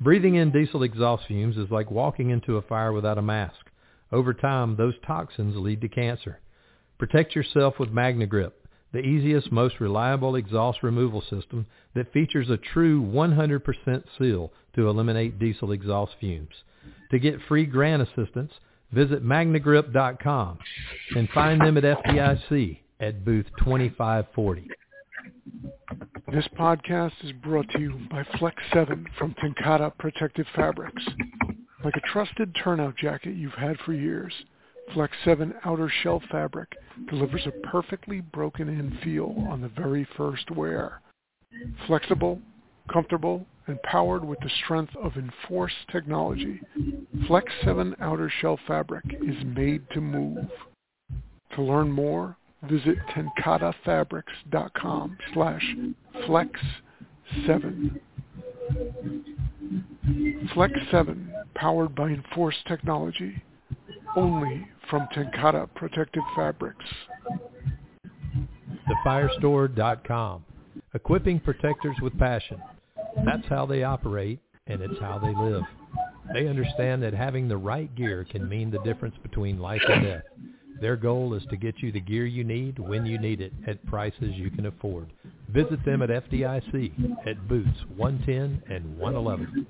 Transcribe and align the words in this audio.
Breathing 0.00 0.36
in 0.36 0.52
diesel 0.52 0.84
exhaust 0.84 1.26
fumes 1.26 1.56
is 1.56 1.72
like 1.72 1.90
walking 1.90 2.30
into 2.30 2.56
a 2.56 2.62
fire 2.62 2.92
without 2.92 3.18
a 3.18 3.22
mask. 3.22 3.66
Over 4.12 4.32
time, 4.32 4.76
those 4.76 4.94
toxins 5.04 5.56
lead 5.56 5.80
to 5.80 5.88
cancer. 5.88 6.38
Protect 6.98 7.34
yourself 7.34 7.80
with 7.80 7.90
MagneGrip, 7.92 8.52
the 8.92 9.00
easiest, 9.00 9.50
most 9.50 9.80
reliable 9.80 10.36
exhaust 10.36 10.84
removal 10.84 11.20
system 11.22 11.66
that 11.94 12.12
features 12.12 12.48
a 12.48 12.56
true 12.56 13.02
100% 13.02 14.04
seal 14.16 14.52
to 14.76 14.88
eliminate 14.88 15.40
diesel 15.40 15.72
exhaust 15.72 16.12
fumes. 16.20 16.54
To 17.10 17.18
get 17.18 17.42
free 17.48 17.66
grant 17.66 18.02
assistance, 18.02 18.52
visit 18.92 19.24
magnegrip.com 19.24 20.58
and 21.16 21.28
find 21.30 21.60
them 21.60 21.76
at 21.76 21.82
FDIC 21.82 22.78
at 23.00 23.24
booth 23.24 23.46
2540. 23.58 24.68
This 26.32 26.46
podcast 26.58 27.12
is 27.24 27.32
brought 27.32 27.68
to 27.70 27.80
you 27.80 28.00
by 28.10 28.24
Flex 28.38 28.62
7 28.72 29.06
from 29.18 29.34
TenCate 29.34 29.96
Protective 29.98 30.46
Fabrics. 30.54 31.02
Like 31.84 31.96
a 31.96 32.12
trusted 32.12 32.54
turnout 32.62 32.96
jacket 32.96 33.34
you've 33.34 33.52
had 33.52 33.78
for 33.78 33.92
years, 33.92 34.32
Flex 34.92 35.16
7 35.24 35.54
outer 35.64 35.90
shell 36.02 36.22
fabric 36.30 36.72
delivers 37.08 37.46
a 37.46 37.66
perfectly 37.68 38.20
broken 38.20 38.68
in 38.68 38.98
feel 39.02 39.34
on 39.48 39.60
the 39.60 39.68
very 39.68 40.06
first 40.16 40.50
wear. 40.50 41.00
Flexible, 41.86 42.40
comfortable, 42.92 43.46
and 43.66 43.82
powered 43.82 44.24
with 44.24 44.38
the 44.40 44.50
strength 44.64 44.94
of 44.96 45.16
Enforce 45.16 45.74
technology, 45.90 46.60
Flex 47.26 47.52
7 47.64 47.94
outer 48.00 48.30
shell 48.40 48.58
fabric 48.66 49.04
is 49.22 49.36
made 49.44 49.88
to 49.90 50.00
move. 50.00 50.46
To 51.54 51.62
learn 51.62 51.90
more, 51.90 52.36
visit 52.64 52.96
tencatefabrics.com 53.14 55.18
slash 55.34 55.76
flex7. 56.26 58.00
Flex 60.54 60.72
7, 60.90 61.30
powered 61.54 61.94
by 61.94 62.08
Enforce 62.08 62.56
technology, 62.66 63.42
only 64.16 64.66
from 64.88 65.06
TenCate 65.14 65.68
Protective 65.74 66.22
Fabrics. 66.34 66.86
TheFirestore.com, 68.88 70.44
equipping 70.94 71.40
protectors 71.40 71.96
with 72.00 72.18
passion. 72.18 72.62
That's 73.24 73.46
how 73.48 73.66
they 73.66 73.82
operate, 73.82 74.40
and 74.66 74.80
it's 74.80 74.98
how 75.00 75.18
they 75.18 75.34
live. 75.34 75.64
They 76.32 76.48
understand 76.48 77.02
that 77.02 77.14
having 77.14 77.48
the 77.48 77.56
right 77.56 77.94
gear 77.94 78.24
can 78.24 78.48
mean 78.48 78.70
the 78.70 78.82
difference 78.82 79.16
between 79.22 79.58
life 79.58 79.82
and 79.88 80.04
death. 80.04 80.22
Their 80.80 80.96
goal 80.96 81.34
is 81.34 81.42
to 81.50 81.56
get 81.56 81.74
you 81.78 81.90
the 81.90 82.00
gear 82.00 82.24
you 82.24 82.44
need 82.44 82.78
when 82.78 83.04
you 83.04 83.18
need 83.18 83.40
it 83.40 83.52
at 83.66 83.84
prices 83.86 84.34
you 84.34 84.50
can 84.50 84.66
afford. 84.66 85.12
Visit 85.48 85.84
them 85.84 86.02
at 86.02 86.10
FDIC 86.10 87.16
at 87.26 87.48
Boots 87.48 87.68
110 87.96 88.62
and 88.72 88.98
111. 88.98 89.66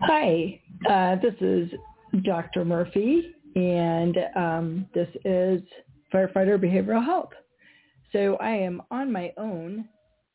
Hi, 0.00 0.60
uh, 0.88 1.16
this 1.20 1.34
is 1.40 1.70
Dr. 2.24 2.64
Murphy, 2.64 3.34
and 3.58 4.18
um, 4.36 4.86
this 4.94 5.08
is 5.24 5.60
Firefighter 6.14 6.58
Behavioral 6.58 7.04
Health. 7.04 7.30
So 8.12 8.36
I 8.40 8.50
am 8.50 8.82
on 8.90 9.12
my 9.12 9.32
own 9.36 9.88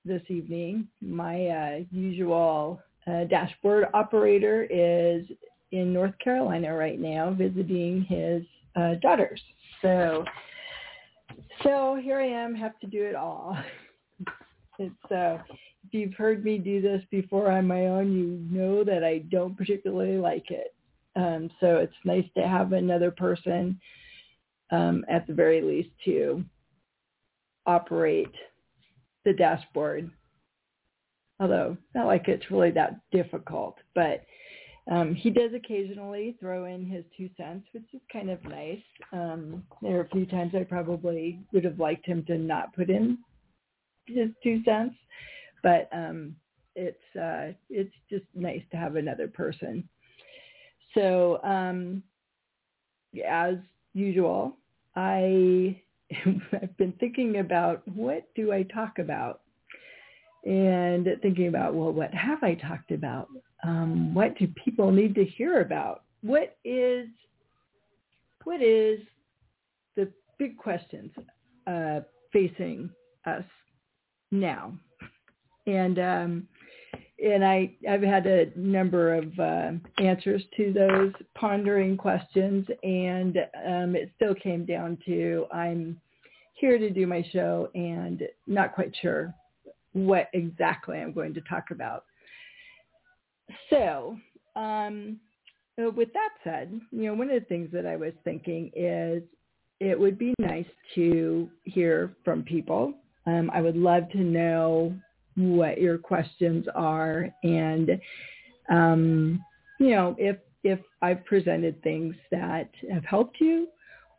this 0.03 0.21
evening. 0.27 0.87
My 1.01 1.47
uh, 1.47 1.79
usual 1.91 2.81
uh, 3.07 3.23
dashboard 3.25 3.85
operator 3.93 4.67
is 4.69 5.25
in 5.71 5.93
North 5.93 6.17
Carolina 6.21 6.75
right 6.75 6.99
now 6.99 7.31
visiting 7.31 8.03
his 8.03 8.43
uh, 8.75 8.95
daughters. 9.01 9.41
So, 9.81 10.25
so 11.63 11.97
here 12.01 12.19
I 12.19 12.27
am, 12.27 12.53
have 12.55 12.77
to 12.81 12.87
do 12.87 13.03
it 13.03 13.15
all. 13.15 13.57
it's 14.79 15.11
uh, 15.11 15.37
if 15.85 15.93
you've 15.93 16.13
heard 16.13 16.43
me 16.43 16.57
do 16.57 16.81
this 16.81 17.01
before 17.09 17.51
on 17.51 17.67
my 17.67 17.87
own, 17.87 18.11
you 18.11 18.45
know 18.51 18.83
that 18.83 19.03
I 19.03 19.19
don't 19.29 19.57
particularly 19.57 20.17
like 20.17 20.51
it. 20.51 20.72
Um, 21.15 21.49
so 21.59 21.77
it's 21.77 21.93
nice 22.05 22.25
to 22.35 22.47
have 22.47 22.73
another 22.73 23.11
person 23.11 23.79
um, 24.71 25.05
at 25.09 25.27
the 25.27 25.33
very 25.33 25.61
least 25.61 25.89
to 26.05 26.43
operate 27.65 28.31
the 29.25 29.33
dashboard. 29.33 30.09
Although 31.39 31.77
not 31.93 32.07
like 32.07 32.27
it's 32.27 32.51
really 32.51 32.71
that 32.71 32.99
difficult, 33.11 33.77
but 33.95 34.23
um, 34.91 35.15
he 35.15 35.29
does 35.29 35.51
occasionally 35.53 36.35
throw 36.39 36.65
in 36.65 36.85
his 36.85 37.05
two 37.15 37.29
cents, 37.37 37.65
which 37.71 37.85
is 37.93 38.01
kind 38.11 38.29
of 38.29 38.43
nice. 38.43 38.81
Um, 39.11 39.63
there 39.81 39.97
are 39.97 40.03
a 40.03 40.09
few 40.09 40.25
times 40.25 40.53
I 40.55 40.63
probably 40.63 41.39
would 41.53 41.63
have 41.63 41.79
liked 41.79 42.05
him 42.05 42.23
to 42.25 42.37
not 42.37 42.75
put 42.75 42.89
in 42.89 43.17
his 44.05 44.29
two 44.43 44.61
cents, 44.63 44.95
but 45.63 45.89
um, 45.93 46.35
it's 46.75 47.15
uh, 47.15 47.53
it's 47.69 47.93
just 48.09 48.25
nice 48.35 48.63
to 48.71 48.77
have 48.77 48.95
another 48.95 49.27
person. 49.27 49.87
So 50.93 51.39
um, 51.43 52.03
as 53.27 53.55
usual, 53.93 54.57
I 54.95 55.81
I've 56.53 56.77
been 56.77 56.93
thinking 56.99 57.39
about 57.39 57.87
what 57.87 58.27
do 58.35 58.51
I 58.51 58.63
talk 58.63 58.99
about, 58.99 59.41
and 60.45 61.07
thinking 61.21 61.47
about 61.47 61.73
well, 61.73 61.91
what 61.91 62.13
have 62.13 62.43
I 62.43 62.55
talked 62.55 62.91
about? 62.91 63.27
Um, 63.63 64.13
what 64.13 64.37
do 64.37 64.47
people 64.63 64.91
need 64.91 65.15
to 65.15 65.25
hear 65.25 65.61
about? 65.61 66.03
What 66.21 66.57
is 66.63 67.07
what 68.43 68.61
is 68.61 68.99
the 69.95 70.11
big 70.37 70.57
questions 70.57 71.11
uh, 71.67 72.01
facing 72.31 72.89
us 73.25 73.45
now? 74.31 74.73
And 75.65 75.97
um, 75.97 76.47
and 77.23 77.45
I, 77.45 77.71
I've 77.89 78.01
had 78.01 78.25
a 78.27 78.47
number 78.55 79.15
of 79.15 79.39
uh, 79.39 79.71
answers 79.97 80.43
to 80.57 80.73
those 80.73 81.13
pondering 81.35 81.95
questions, 81.95 82.67
and 82.83 83.37
um, 83.65 83.95
it 83.95 84.11
still 84.15 84.35
came 84.35 84.65
down 84.65 84.97
to 85.05 85.45
I'm 85.53 85.99
here 86.55 86.77
to 86.77 86.89
do 86.89 87.07
my 87.07 87.25
show 87.31 87.69
and 87.75 88.23
not 88.45 88.75
quite 88.75 88.93
sure 89.01 89.33
what 89.93 90.29
exactly 90.33 90.99
I'm 90.99 91.13
going 91.13 91.33
to 91.33 91.41
talk 91.41 91.71
about. 91.71 92.05
So, 93.69 94.17
um, 94.55 95.19
with 95.77 96.11
that 96.13 96.29
said, 96.43 96.79
you 96.91 97.05
know, 97.05 97.13
one 97.13 97.29
of 97.29 97.39
the 97.39 97.47
things 97.47 97.69
that 97.73 97.85
I 97.85 97.95
was 97.95 98.13
thinking 98.23 98.71
is 98.75 99.23
it 99.79 99.99
would 99.99 100.17
be 100.17 100.33
nice 100.39 100.65
to 100.95 101.49
hear 101.63 102.15
from 102.23 102.43
people. 102.43 102.93
Um, 103.25 103.49
I 103.53 103.61
would 103.61 103.77
love 103.77 104.09
to 104.11 104.19
know 104.19 104.93
what 105.35 105.79
your 105.79 105.97
questions 105.97 106.65
are 106.75 107.29
and 107.43 107.99
um, 108.69 109.43
you 109.79 109.91
know 109.91 110.15
if 110.17 110.37
if 110.63 110.79
I've 111.01 111.23
presented 111.25 111.81
things 111.83 112.15
that 112.31 112.69
have 112.91 113.03
helped 113.03 113.39
you 113.39 113.67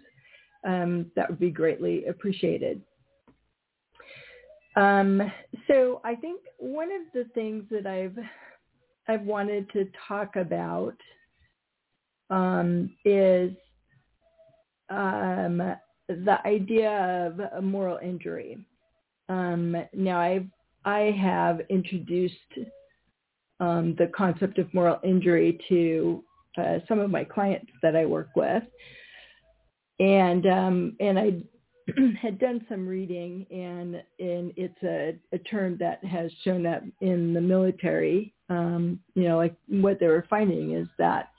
um, 0.67 1.11
that 1.17 1.29
would 1.29 1.41
be 1.41 1.51
greatly 1.51 2.07
appreciated. 2.07 2.83
Um, 4.77 5.31
so 5.67 6.01
I 6.05 6.15
think 6.15 6.41
one 6.59 6.89
of 6.93 7.03
the 7.13 7.25
things 7.35 7.65
that 7.71 7.87
I've 7.87 8.17
I've 9.09 9.23
wanted 9.23 9.69
to 9.73 9.89
talk 10.07 10.37
about 10.37 10.95
um, 12.29 12.91
is 13.05 13.51
um, 14.89 15.75
the 16.09 16.39
idea 16.47 16.91
of 17.27 17.65
moral 17.65 17.99
injury. 17.99 18.59
Um, 19.29 19.77
now, 19.93 20.21
I've 20.21 20.47
I 20.85 21.15
have 21.21 21.61
introduced 21.69 22.35
um, 23.59 23.95
the 23.99 24.11
concept 24.17 24.59
of 24.59 24.73
moral 24.73 24.99
injury 25.05 25.59
to 25.69 26.25
uh, 26.58 26.79
some 26.88 26.99
of 26.99 27.11
my 27.11 27.25
clients 27.25 27.70
that 27.82 27.97
I 27.97 28.06
work 28.06 28.31
with, 28.37 28.62
and 29.99 30.47
um, 30.47 30.97
and 31.00 31.19
I 31.19 31.32
had 32.20 32.38
done 32.38 32.64
some 32.69 32.87
reading, 32.87 33.47
and 33.50 33.97
and 34.19 34.52
it's 34.56 34.82
a, 34.82 35.17
a 35.35 35.38
term 35.38 35.76
that 35.79 36.05
has 36.05 36.31
shown 36.44 36.67
up 36.67 36.82
in 37.00 37.32
the 37.32 37.41
military. 37.41 38.35
Um, 38.49 39.00
you 39.14 39.25
know, 39.25 39.37
like 39.37 39.55
what 39.69 40.00
they 40.00 40.06
were 40.08 40.26
finding 40.29 40.73
is 40.73 40.88
that 40.99 41.31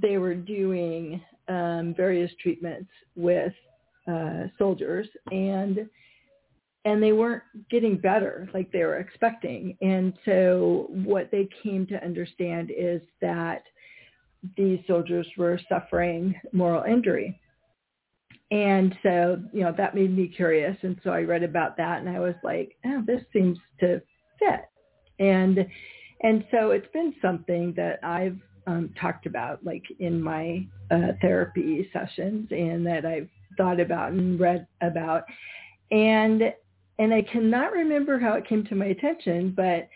they 0.00 0.18
were 0.18 0.34
doing 0.34 1.22
um, 1.48 1.94
various 1.96 2.30
treatments 2.42 2.90
with 3.16 3.52
uh, 4.10 4.44
soldiers, 4.58 5.08
and 5.30 5.88
and 6.84 7.02
they 7.02 7.12
weren't 7.12 7.42
getting 7.70 7.98
better 7.98 8.48
like 8.54 8.72
they 8.72 8.84
were 8.84 8.98
expecting. 8.98 9.76
And 9.82 10.14
so 10.24 10.86
what 10.88 11.30
they 11.30 11.48
came 11.62 11.86
to 11.88 12.02
understand 12.02 12.72
is 12.76 13.02
that 13.20 13.64
these 14.56 14.80
soldiers 14.86 15.26
were 15.36 15.60
suffering 15.68 16.34
moral 16.52 16.84
injury. 16.84 17.38
And 18.50 18.96
so, 19.02 19.40
you 19.52 19.62
know, 19.62 19.72
that 19.76 19.94
made 19.94 20.16
me 20.16 20.26
curious. 20.26 20.76
And 20.82 21.00
so 21.04 21.10
I 21.10 21.22
read 21.22 21.42
about 21.42 21.76
that 21.76 22.00
and 22.00 22.08
I 22.08 22.18
was 22.18 22.34
like, 22.42 22.76
oh, 22.84 23.02
this 23.06 23.22
seems 23.32 23.58
to 23.78 24.02
fit. 24.38 24.68
And, 25.20 25.66
and 26.22 26.44
so 26.50 26.72
it's 26.72 26.90
been 26.92 27.14
something 27.22 27.72
that 27.76 28.00
I've 28.02 28.38
um, 28.66 28.92
talked 29.00 29.26
about 29.26 29.64
like 29.64 29.84
in 30.00 30.20
my 30.20 30.66
uh, 30.90 31.12
therapy 31.20 31.88
sessions 31.92 32.48
and 32.50 32.84
that 32.86 33.06
I've 33.06 33.28
thought 33.56 33.78
about 33.78 34.12
and 34.12 34.40
read 34.40 34.66
about. 34.80 35.24
And, 35.92 36.42
and 36.98 37.14
I 37.14 37.22
cannot 37.22 37.72
remember 37.72 38.18
how 38.18 38.32
it 38.34 38.48
came 38.48 38.64
to 38.66 38.74
my 38.74 38.86
attention, 38.86 39.54
but 39.56 39.88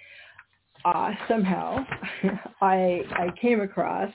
uh, 0.84 1.12
somehow 1.28 1.84
I, 2.60 3.00
I 3.10 3.28
came 3.40 3.60
across 3.60 4.12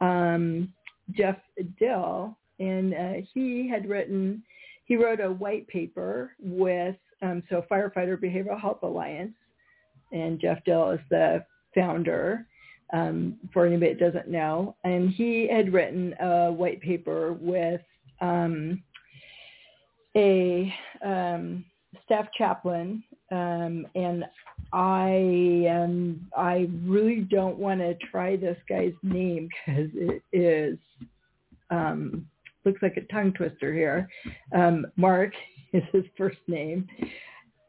um, 0.00 0.72
Jeff 1.12 1.36
Dill 1.78 2.36
and 2.58 2.94
uh, 2.94 3.12
he 3.32 3.68
had 3.68 3.88
written, 3.88 4.42
he 4.84 4.96
wrote 4.96 5.20
a 5.20 5.32
white 5.32 5.66
paper 5.68 6.32
with, 6.38 6.96
um, 7.22 7.42
so 7.48 7.64
Firefighter 7.70 8.16
Behavioral 8.16 8.60
Health 8.60 8.82
Alliance, 8.82 9.34
and 10.12 10.38
Jeff 10.40 10.62
Dill 10.64 10.90
is 10.90 11.00
the 11.10 11.44
founder, 11.74 12.46
um, 12.92 13.36
for 13.52 13.66
anybody 13.66 13.94
that 13.94 14.00
doesn't 14.00 14.28
know, 14.28 14.76
and 14.84 15.10
he 15.10 15.48
had 15.48 15.72
written 15.72 16.14
a 16.20 16.52
white 16.52 16.80
paper 16.82 17.32
with 17.34 17.80
um, 18.20 18.82
a 20.16 20.74
um, 21.04 21.64
staff 22.04 22.26
chaplain, 22.36 23.02
um, 23.30 23.86
and 23.94 24.24
I 24.72 25.66
um, 25.68 26.26
I 26.36 26.68
really 26.84 27.20
don't 27.20 27.58
want 27.58 27.80
to 27.80 27.94
try 28.10 28.36
this 28.36 28.58
guy's 28.68 28.94
name 29.02 29.48
because 29.66 29.90
it 29.94 30.22
is 30.32 30.78
um, 31.70 32.26
looks 32.64 32.82
like 32.82 32.96
a 32.96 33.12
tongue 33.12 33.32
twister 33.32 33.72
here. 33.72 34.08
Um, 34.54 34.86
Mark 34.96 35.32
is 35.72 35.82
his 35.92 36.04
first 36.16 36.38
name, 36.46 36.86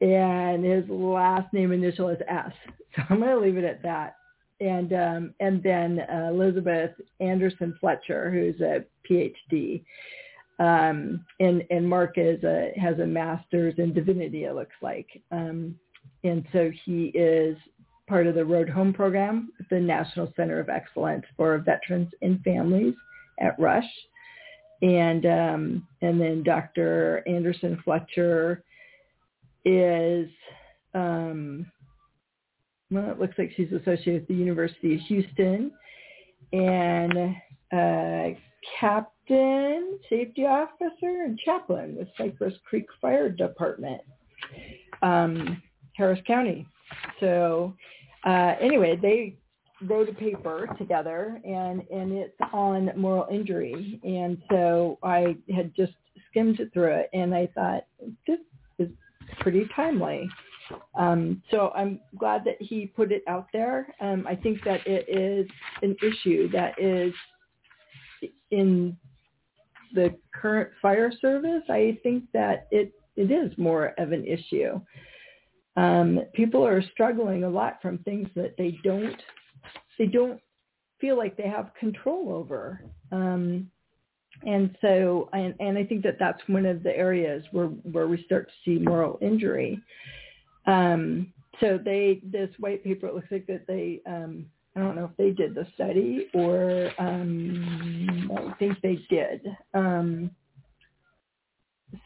and 0.01 0.63
his 0.63 0.83
last 0.89 1.51
name 1.53 1.71
initial 1.71 2.09
is 2.09 2.19
S. 2.27 2.51
So 2.95 3.03
I'm 3.09 3.19
going 3.19 3.29
to 3.29 3.39
leave 3.39 3.57
it 3.57 3.63
at 3.63 3.81
that. 3.83 4.15
And 4.59 4.93
um, 4.93 5.33
and 5.39 5.63
then 5.63 6.01
uh, 6.01 6.27
Elizabeth 6.29 6.91
Anderson 7.19 7.75
Fletcher, 7.79 8.29
who's 8.29 8.59
a 8.61 8.83
PhD, 9.09 9.83
um, 10.59 11.25
and 11.39 11.63
and 11.71 11.87
Mark 11.87 12.17
is 12.17 12.43
a 12.43 12.71
has 12.79 12.99
a 12.99 13.05
master's 13.05 13.73
in 13.79 13.93
divinity. 13.93 14.43
It 14.43 14.53
looks 14.53 14.75
like, 14.81 15.07
um, 15.31 15.75
and 16.23 16.45
so 16.51 16.71
he 16.85 17.05
is 17.15 17.57
part 18.07 18.27
of 18.27 18.35
the 18.35 18.45
Road 18.45 18.69
Home 18.69 18.93
program, 18.93 19.51
the 19.69 19.79
National 19.79 20.31
Center 20.35 20.59
of 20.59 20.69
Excellence 20.69 21.25
for 21.37 21.57
Veterans 21.59 22.09
and 22.21 22.41
Families 22.43 22.93
at 23.39 23.57
Rush 23.59 23.85
and 24.81 25.25
um, 25.25 25.87
and 26.01 26.19
then 26.19 26.43
Dr. 26.43 27.23
Anderson 27.27 27.79
Fletcher 27.83 28.63
is 29.63 30.29
um, 30.93 31.65
well, 32.89 33.11
it 33.11 33.19
looks 33.19 33.35
like 33.37 33.51
she's 33.55 33.71
associated 33.71 34.21
with 34.21 34.27
the 34.27 34.33
University 34.33 34.95
of 34.95 35.01
Houston, 35.01 35.71
and 36.51 37.35
uh, 37.71 38.37
captain, 38.79 39.99
safety 40.09 40.45
officer, 40.45 41.23
and 41.25 41.39
chaplain 41.39 41.95
with 41.95 42.07
Cypress 42.17 42.55
Creek 42.67 42.87
Fire 42.99 43.29
Department, 43.29 44.01
um, 45.01 45.61
Harris 46.01 46.19
County. 46.25 46.65
So 47.19 47.75
uh, 48.25 48.55
anyway, 48.59 48.97
they 48.99 49.37
wrote 49.87 50.09
a 50.09 50.13
paper 50.13 50.67
together 50.77 51.39
and 51.45 51.81
and 51.89 52.11
it's 52.11 52.35
on 52.53 52.91
moral 52.95 53.27
injury. 53.31 53.99
And 54.03 54.37
so 54.49 54.97
i 55.03 55.35
had 55.55 55.73
just 55.75 55.93
skimmed 56.29 56.59
through 56.73 56.91
it 56.91 57.09
and 57.13 57.33
i 57.33 57.47
thought 57.55 57.85
this 58.27 58.39
is 58.79 58.89
pretty 59.39 59.67
timely. 59.75 60.29
Um, 60.95 61.41
so 61.51 61.71
i'm 61.75 61.99
glad 62.17 62.43
that 62.45 62.61
he 62.61 62.87
put 62.87 63.11
it 63.11 63.23
out 63.27 63.47
there. 63.53 63.87
Um, 63.99 64.25
i 64.27 64.35
think 64.35 64.63
that 64.65 64.85
it 64.85 65.05
is 65.09 65.49
an 65.81 65.95
issue 66.03 66.49
that 66.51 66.79
is 66.79 67.13
in 68.51 68.95
the 69.93 70.15
current 70.33 70.69
fire 70.81 71.11
service. 71.19 71.63
I 71.69 71.97
think 72.03 72.25
that 72.33 72.67
it 72.71 72.93
it 73.15 73.31
is 73.31 73.51
more 73.57 73.93
of 73.97 74.11
an 74.11 74.25
issue 74.25 74.79
um, 75.77 76.19
people 76.33 76.65
are 76.65 76.81
struggling 76.91 77.43
a 77.43 77.49
lot 77.49 77.81
from 77.81 77.97
things 77.99 78.27
that 78.35 78.55
they 78.57 78.77
don't 78.83 79.21
they 79.97 80.05
don't 80.07 80.41
feel 80.99 81.17
like 81.17 81.37
they 81.37 81.47
have 81.47 81.71
control 81.79 82.33
over. 82.33 82.81
Um, 83.11 83.69
and 84.45 84.75
so, 84.81 85.29
and, 85.33 85.53
and 85.59 85.77
I 85.77 85.83
think 85.83 86.03
that 86.03 86.17
that's 86.19 86.41
one 86.47 86.65
of 86.65 86.83
the 86.83 86.95
areas 86.95 87.43
where, 87.51 87.67
where 87.67 88.07
we 88.07 88.23
start 88.23 88.47
to 88.47 88.53
see 88.65 88.83
moral 88.83 89.19
injury. 89.21 89.79
Um, 90.65 91.33
so 91.59 91.77
they, 91.83 92.21
this 92.23 92.49
white 92.59 92.83
paper, 92.83 93.07
it 93.07 93.15
looks 93.15 93.31
like 93.31 93.45
that 93.47 93.67
they, 93.67 94.01
um, 94.07 94.45
I 94.75 94.79
don't 94.79 94.95
know 94.95 95.05
if 95.05 95.17
they 95.17 95.31
did 95.31 95.53
the 95.53 95.67
study 95.75 96.27
or 96.33 96.91
um, 96.97 98.31
I 98.35 98.53
think 98.57 98.79
they 98.81 98.99
did. 99.09 99.45
Um, 99.73 100.31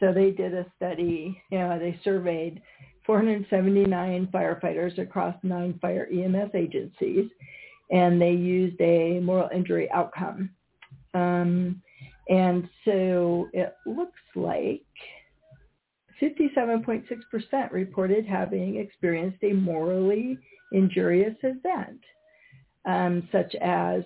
so 0.00 0.12
they 0.12 0.32
did 0.32 0.52
a 0.52 0.66
study, 0.76 1.40
you 1.50 1.58
know, 1.58 1.78
they 1.78 1.98
surveyed 2.02 2.60
479 3.06 4.28
firefighters 4.32 4.98
across 4.98 5.36
nine 5.42 5.78
fire 5.80 6.08
EMS 6.12 6.50
agencies 6.54 7.30
and 7.90 8.20
they 8.20 8.32
used 8.32 8.80
a 8.80 9.20
moral 9.20 9.48
injury 9.54 9.90
outcome. 9.92 10.50
Um, 11.14 11.80
and 12.28 12.68
so 12.84 13.48
it 13.52 13.74
looks 13.86 14.20
like 14.34 14.82
57.6% 16.20 17.72
reported 17.72 18.26
having 18.26 18.76
experienced 18.76 19.42
a 19.44 19.52
morally 19.52 20.38
injurious 20.72 21.36
event, 21.42 22.00
um, 22.86 23.28
such 23.30 23.54
as, 23.60 24.02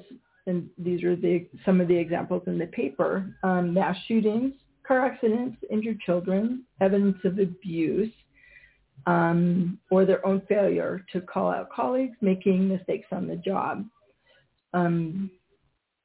and 0.47 0.69
these 0.77 1.03
are 1.05 1.17
the, 1.17 1.47
some 1.65 1.81
of 1.81 1.89
the 1.89 1.97
examples 1.97 2.43
in 2.47 2.59
the 2.59 2.67
paper, 2.67 3.35
um, 3.43 3.73
mass 3.73 3.97
shootings, 4.07 4.53
car 4.87 5.07
accidents, 5.07 5.57
injured 5.71 6.01
children, 6.01 6.65
evidence 6.81 7.19
of 7.25 7.39
abuse, 7.39 8.13
um, 9.07 9.79
or 9.91 10.05
their 10.05 10.25
own 10.27 10.43
failure 10.49 11.05
to 11.13 11.21
call 11.21 11.51
out 11.51 11.71
colleagues 11.71 12.17
making 12.21 12.69
mistakes 12.69 13.09
on 13.13 13.27
the 13.27 13.37
job. 13.37 13.85
Um, 14.73 15.31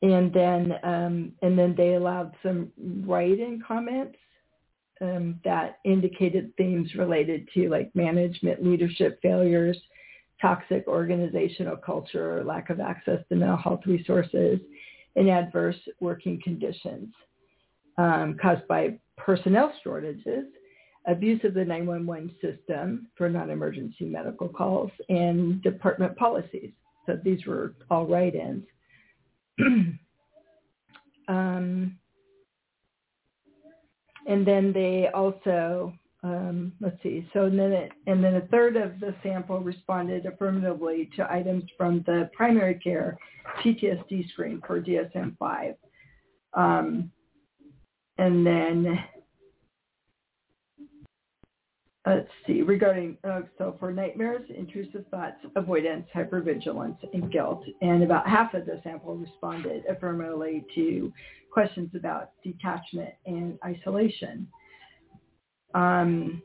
and 0.01 0.33
then 0.33 0.73
um, 0.83 1.31
and 1.41 1.57
then 1.57 1.73
they 1.75 1.95
allowed 1.95 2.35
some 2.43 2.71
write-in 3.05 3.61
comments 3.65 4.17
um, 5.01 5.39
that 5.43 5.79
indicated 5.83 6.53
themes 6.57 6.93
related 6.95 7.47
to 7.53 7.69
like 7.69 7.95
management 7.95 8.63
leadership 8.63 9.19
failures, 9.21 9.77
toxic 10.41 10.85
organizational 10.87 11.77
culture, 11.77 12.43
lack 12.43 12.69
of 12.69 12.79
access 12.79 13.19
to 13.29 13.35
mental 13.35 13.57
health 13.57 13.81
resources, 13.85 14.59
and 15.15 15.29
adverse 15.29 15.77
working 15.99 16.39
conditions 16.43 17.13
um, 17.97 18.37
caused 18.41 18.67
by 18.67 18.97
personnel 19.17 19.71
shortages 19.83 20.45
abuse 21.07 21.43
of 21.43 21.53
the 21.53 21.63
911 21.63 22.35
system 22.41 23.07
for 23.15 23.29
non-emergency 23.29 24.05
medical 24.05 24.49
calls, 24.49 24.91
and 25.09 25.61
department 25.61 26.15
policies. 26.17 26.71
So 27.05 27.19
these 27.23 27.45
were 27.45 27.75
all 27.89 28.07
write-ins. 28.07 28.63
um, 31.27 31.97
and 34.27 34.45
then 34.45 34.73
they 34.73 35.09
also, 35.13 35.93
um, 36.23 36.73
let's 36.81 37.01
see, 37.03 37.27
so 37.31 37.49
then 37.49 37.71
it, 37.71 37.91
and 38.07 38.23
then 38.23 38.35
a 38.35 38.47
third 38.47 38.75
of 38.75 38.99
the 38.99 39.13
sample 39.21 39.59
responded 39.59 40.25
affirmatively 40.25 41.09
to 41.15 41.31
items 41.31 41.63
from 41.77 42.03
the 42.07 42.29
primary 42.33 42.75
care 42.75 43.17
PTSD 43.63 44.29
screen 44.29 44.61
for 44.65 44.81
DSM-5. 44.81 45.75
Um, 46.55 47.11
and 48.17 48.45
then 48.45 48.97
let's 52.05 52.29
see, 52.45 52.61
regarding, 52.61 53.17
uh, 53.23 53.41
so 53.57 53.75
for 53.79 53.91
nightmares, 53.91 54.47
intrusive 54.55 55.05
thoughts, 55.09 55.37
avoidance, 55.55 56.05
hypervigilance, 56.15 56.97
and 57.13 57.31
guilt. 57.31 57.63
And 57.81 58.03
about 58.03 58.27
half 58.27 58.53
of 58.53 58.65
the 58.65 58.79
sample 58.83 59.15
responded 59.15 59.83
affirmatively 59.89 60.65
to 60.75 61.11
questions 61.51 61.89
about 61.95 62.31
detachment 62.43 63.11
and 63.25 63.57
isolation. 63.65 64.47
Um, 65.73 66.41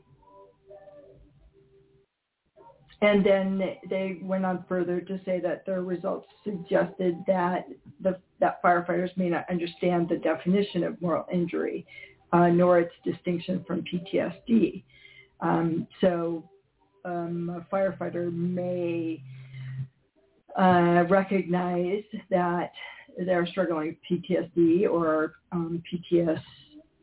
and 3.01 3.25
then 3.25 3.61
they 3.89 4.19
went 4.21 4.45
on 4.45 4.63
further 4.69 5.01
to 5.01 5.19
say 5.25 5.39
that 5.39 5.65
their 5.65 5.81
results 5.81 6.27
suggested 6.43 7.15
that 7.25 7.67
the, 7.99 8.19
that 8.39 8.61
firefighters 8.63 9.15
may 9.17 9.29
not 9.29 9.49
understand 9.49 10.07
the 10.07 10.17
definition 10.17 10.83
of 10.83 11.01
moral 11.01 11.25
injury, 11.31 11.85
uh, 12.31 12.47
nor 12.47 12.79
its 12.79 12.93
distinction 13.03 13.63
from 13.67 13.83
PTSD. 13.83 14.83
Um, 15.41 15.87
so 15.99 16.43
um, 17.05 17.49
a 17.49 17.75
firefighter 17.75 18.31
may 18.31 19.21
uh, 20.57 21.05
recognize 21.09 22.03
that 22.29 22.71
they're 23.17 23.47
struggling 23.47 23.97
with 24.09 24.21
PTSD 24.23 24.89
or 24.89 25.35
um, 25.51 25.81
PTS, 25.91 26.41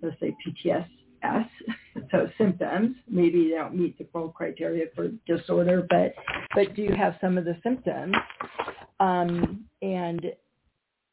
let's 0.02 0.18
say 0.20 0.34
PTSS, 0.46 1.48
so 2.10 2.28
symptoms. 2.38 2.96
Maybe 3.08 3.48
they 3.48 3.56
don't 3.56 3.74
meet 3.74 3.98
the 3.98 4.06
full 4.12 4.28
criteria 4.28 4.86
for 4.94 5.08
disorder, 5.26 5.86
but 5.88 6.14
but 6.54 6.74
do 6.74 6.88
have 6.96 7.16
some 7.20 7.36
of 7.38 7.44
the 7.44 7.56
symptoms. 7.62 8.14
Um, 9.00 9.64
and 9.82 10.26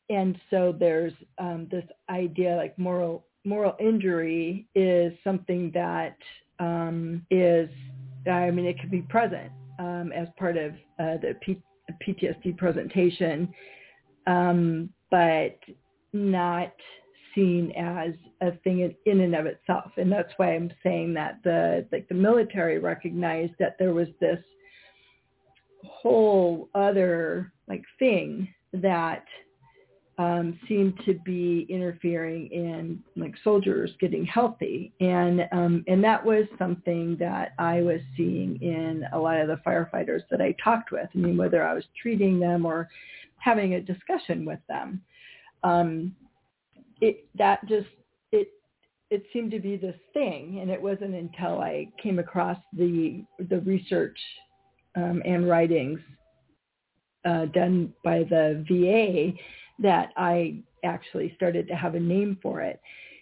and 0.09 0.37
so 0.49 0.75
there's 0.77 1.13
um, 1.39 1.67
this 1.71 1.85
idea 2.09 2.55
like 2.55 2.77
moral 2.77 3.25
moral 3.43 3.75
injury 3.79 4.67
is 4.75 5.13
something 5.23 5.71
that 5.73 6.17
um, 6.59 7.25
is, 7.29 7.69
I 8.29 8.51
mean, 8.51 8.65
it 8.65 8.79
could 8.79 8.91
be 8.91 9.01
present 9.01 9.51
um, 9.79 10.11
as 10.15 10.27
part 10.37 10.57
of 10.57 10.73
uh, 10.99 11.17
the 11.21 11.35
P- 11.41 11.61
PTSD 12.07 12.57
presentation, 12.57 13.53
um, 14.27 14.89
but 15.11 15.57
not 16.13 16.73
seen 17.33 17.71
as 17.71 18.13
a 18.41 18.57
thing 18.63 18.79
in, 18.79 18.95
in 19.05 19.21
and 19.21 19.35
of 19.35 19.45
itself. 19.45 19.91
And 19.97 20.11
that's 20.11 20.31
why 20.37 20.55
I'm 20.55 20.71
saying 20.81 21.13
that 21.15 21.39
the 21.43 21.85
like 21.91 22.07
the 22.07 22.15
military 22.15 22.79
recognized 22.79 23.53
that 23.59 23.75
there 23.77 23.93
was 23.93 24.07
this 24.19 24.39
whole 25.83 26.69
other 26.73 27.51
like 27.67 27.83
thing 27.99 28.47
that 28.73 29.25
um, 30.17 30.57
seemed 30.67 30.97
to 31.05 31.13
be 31.25 31.65
interfering 31.69 32.47
in 32.47 33.03
like 33.17 33.33
soldiers 33.43 33.91
getting 33.99 34.25
healthy, 34.25 34.93
and 35.01 35.41
um, 35.51 35.83
and 35.87 36.01
that 36.03 36.23
was 36.23 36.45
something 36.57 37.17
that 37.19 37.53
I 37.59 37.81
was 37.81 37.99
seeing 38.15 38.61
in 38.61 39.03
a 39.11 39.19
lot 39.19 39.39
of 39.39 39.47
the 39.47 39.59
firefighters 39.67 40.21
that 40.31 40.41
I 40.41 40.55
talked 40.63 40.91
with. 40.91 41.09
I 41.13 41.17
mean, 41.17 41.35
whether 41.35 41.67
I 41.67 41.73
was 41.73 41.83
treating 42.01 42.39
them 42.39 42.65
or 42.65 42.87
having 43.39 43.73
a 43.73 43.81
discussion 43.81 44.45
with 44.45 44.59
them, 44.69 45.01
um, 45.63 46.15
it 47.01 47.27
that 47.37 47.67
just 47.67 47.87
it 48.31 48.47
it 49.09 49.25
seemed 49.33 49.51
to 49.51 49.59
be 49.59 49.75
this 49.75 49.99
thing, 50.13 50.59
and 50.61 50.71
it 50.71 50.81
wasn't 50.81 51.13
until 51.13 51.59
I 51.59 51.89
came 52.01 52.19
across 52.19 52.57
the 52.71 53.25
the 53.49 53.59
research 53.61 54.17
um, 54.95 55.21
and 55.25 55.49
writings 55.49 55.99
uh, 57.25 57.45
done 57.47 57.93
by 58.03 58.19
the 58.19 58.63
VA 58.69 59.37
that 59.79 60.09
I 60.17 60.57
actually 60.83 61.33
started 61.35 61.67
to 61.67 61.75
have 61.75 61.95
a 61.95 61.99
name 61.99 62.37
for 62.41 62.61
it. 62.61 62.79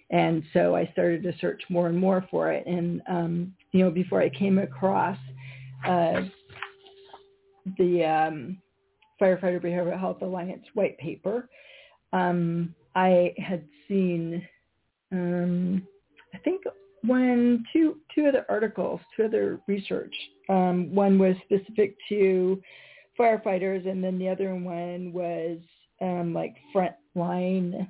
And 0.10 0.43
so 0.53 0.75
I 0.75 0.89
started 0.93 1.24
to 1.24 1.33
search 1.39 1.63
more 1.69 1.88
and 1.88 1.98
more 1.98 2.27
for 2.29 2.51
it. 2.51 2.65
And, 2.67 3.01
um, 3.10 3.53
you 3.72 3.83
know, 3.83 3.89
before 3.89 4.22
I 4.22 4.29
came 4.29 4.60
across 4.60 5.17
uh, 5.88 6.22
the 7.77 8.03
um, 8.05 8.57
Firefighter 9.19 9.63
Behavioral 9.63 10.00
Health 10.00 10.22
Alliance 10.22 10.65
white 10.75 10.98
paper, 11.00 11.50
um, 12.12 12.75
I 12.95 13.33
had 13.38 13.63
seen, 13.88 14.48
um, 15.12 15.88
I 16.33 16.38
think, 16.39 16.62
one, 17.01 17.65
two, 17.74 17.98
two 18.13 18.27
other 18.27 18.45
articles, 18.48 19.01
two 19.17 19.25
other 19.25 19.60
research. 19.67 20.13
Um, 20.48 20.93
one 20.93 21.17
was 21.17 21.36
specific 21.43 21.95
to 22.10 22.62
firefighters, 23.19 23.89
and 23.89 24.03
then 24.03 24.19
the 24.19 24.29
other 24.29 24.55
one 24.55 25.12
was 25.12 25.57
um, 26.03 26.33
like 26.33 26.55
frontline 26.75 27.88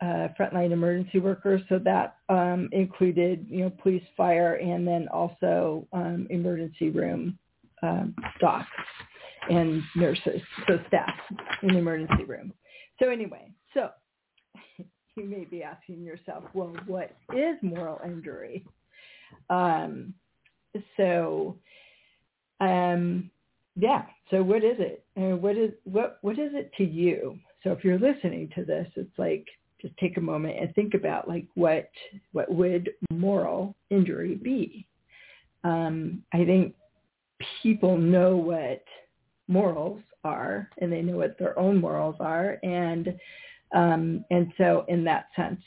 uh, 0.00 0.28
frontline 0.38 0.72
emergency 0.72 1.18
workers. 1.18 1.62
So 1.68 1.78
that 1.80 2.16
um, 2.28 2.68
included, 2.72 3.46
you 3.48 3.64
know, 3.64 3.70
police, 3.70 4.02
fire, 4.16 4.54
and 4.56 4.86
then 4.86 5.08
also 5.08 5.86
um, 5.92 6.26
emergency 6.30 6.90
room 6.90 7.38
um, 7.82 8.14
docs 8.40 8.66
and 9.50 9.82
nurses, 9.94 10.40
so 10.66 10.78
staff 10.88 11.14
in 11.62 11.68
the 11.68 11.78
emergency 11.78 12.24
room. 12.24 12.52
So 13.00 13.10
anyway, 13.10 13.52
so 13.74 13.90
you 15.16 15.24
may 15.24 15.44
be 15.44 15.62
asking 15.62 16.02
yourself, 16.02 16.44
well, 16.54 16.74
what 16.86 17.16
is 17.34 17.56
moral 17.62 18.00
injury? 18.04 18.64
Um, 19.50 20.14
so 20.96 21.56
um, 22.60 23.30
yeah. 23.76 24.02
So 24.30 24.42
what 24.42 24.64
is 24.64 24.76
it? 24.78 25.04
And 25.16 25.40
what 25.42 25.56
is 25.56 25.72
what 25.84 26.18
what 26.22 26.38
is 26.38 26.52
it 26.54 26.70
to 26.78 26.84
you? 26.84 27.38
So 27.62 27.72
if 27.72 27.84
you're 27.84 27.98
listening 27.98 28.50
to 28.54 28.64
this, 28.64 28.86
it's 28.96 29.18
like 29.18 29.46
just 29.80 29.96
take 29.98 30.16
a 30.16 30.20
moment 30.20 30.58
and 30.60 30.74
think 30.74 30.94
about 30.94 31.28
like 31.28 31.46
what 31.54 31.90
what 32.32 32.50
would 32.52 32.90
moral 33.10 33.74
injury 33.90 34.34
be? 34.36 34.86
Um, 35.64 36.22
I 36.32 36.44
think 36.44 36.74
people 37.62 37.96
know 37.96 38.36
what 38.36 38.84
morals 39.48 40.00
are 40.24 40.70
and 40.78 40.90
they 40.90 41.02
know 41.02 41.16
what 41.16 41.38
their 41.38 41.58
own 41.58 41.80
morals 41.80 42.16
are 42.20 42.58
and 42.62 43.14
um, 43.74 44.24
and 44.30 44.52
so 44.56 44.84
in 44.88 45.04
that 45.04 45.26
sense 45.36 45.60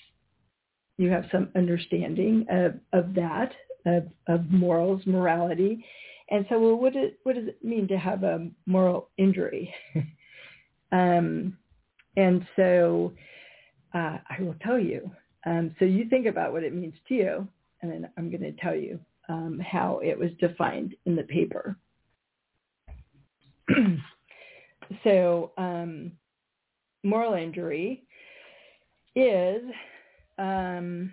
you 0.98 1.10
have 1.10 1.26
some 1.32 1.50
understanding 1.56 2.46
of, 2.50 2.74
of 2.94 3.14
that 3.14 3.52
of, 3.86 4.08
of 4.28 4.50
morals 4.50 5.02
morality 5.06 5.86
and 6.30 6.46
so, 6.50 6.60
well, 6.60 6.76
what, 6.76 6.96
is, 6.96 7.12
what 7.24 7.36
does 7.36 7.48
it 7.48 7.64
mean 7.64 7.88
to 7.88 7.98
have 7.98 8.24
a 8.24 8.50
moral 8.66 9.10
injury? 9.18 9.74
um, 10.92 11.58
and 12.18 12.46
so 12.56 13.14
uh, 13.94 14.18
I 14.30 14.38
will 14.40 14.56
tell 14.62 14.80
you. 14.80 15.10
Um, 15.46 15.74
so 15.80 15.86
you 15.86 16.10
think 16.10 16.26
about 16.26 16.52
what 16.52 16.64
it 16.64 16.74
means 16.74 16.96
to 17.08 17.14
you, 17.14 17.48
and 17.82 17.92
then 17.92 18.10
I'm 18.18 18.30
going 18.30 18.42
to 18.42 18.52
tell 18.54 18.76
you 18.76 19.00
um, 19.30 19.60
how 19.66 20.00
it 20.04 20.18
was 20.18 20.32
defined 20.40 20.96
in 21.06 21.16
the 21.16 21.24
paper. 21.24 21.78
so 25.04 25.52
um, 25.58 26.12
moral 27.04 27.34
injury 27.34 28.04
is 29.16 29.64
um, 30.38 31.12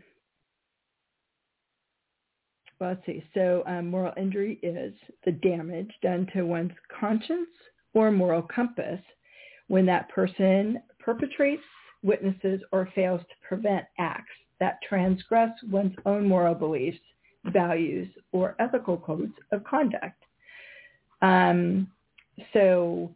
well, 2.78 2.90
let's 2.90 3.06
see. 3.06 3.24
So 3.34 3.62
um, 3.66 3.90
moral 3.90 4.12
injury 4.16 4.58
is 4.62 4.94
the 5.24 5.32
damage 5.32 5.90
done 6.02 6.26
to 6.34 6.42
one's 6.42 6.72
conscience 7.00 7.48
or 7.92 8.10
moral 8.10 8.42
compass 8.42 9.00
when 9.68 9.86
that 9.86 10.08
person 10.08 10.82
perpetrates, 10.98 11.62
witnesses, 12.02 12.60
or 12.72 12.88
fails 12.94 13.20
to 13.20 13.48
prevent 13.48 13.84
acts 13.98 14.32
that 14.60 14.78
transgress 14.88 15.50
one's 15.70 15.94
own 16.06 16.26
moral 16.26 16.54
beliefs, 16.54 16.98
values, 17.46 18.08
or 18.32 18.56
ethical 18.58 18.96
codes 18.96 19.32
of 19.52 19.64
conduct. 19.64 20.22
Um, 21.22 21.88
so 22.52 23.10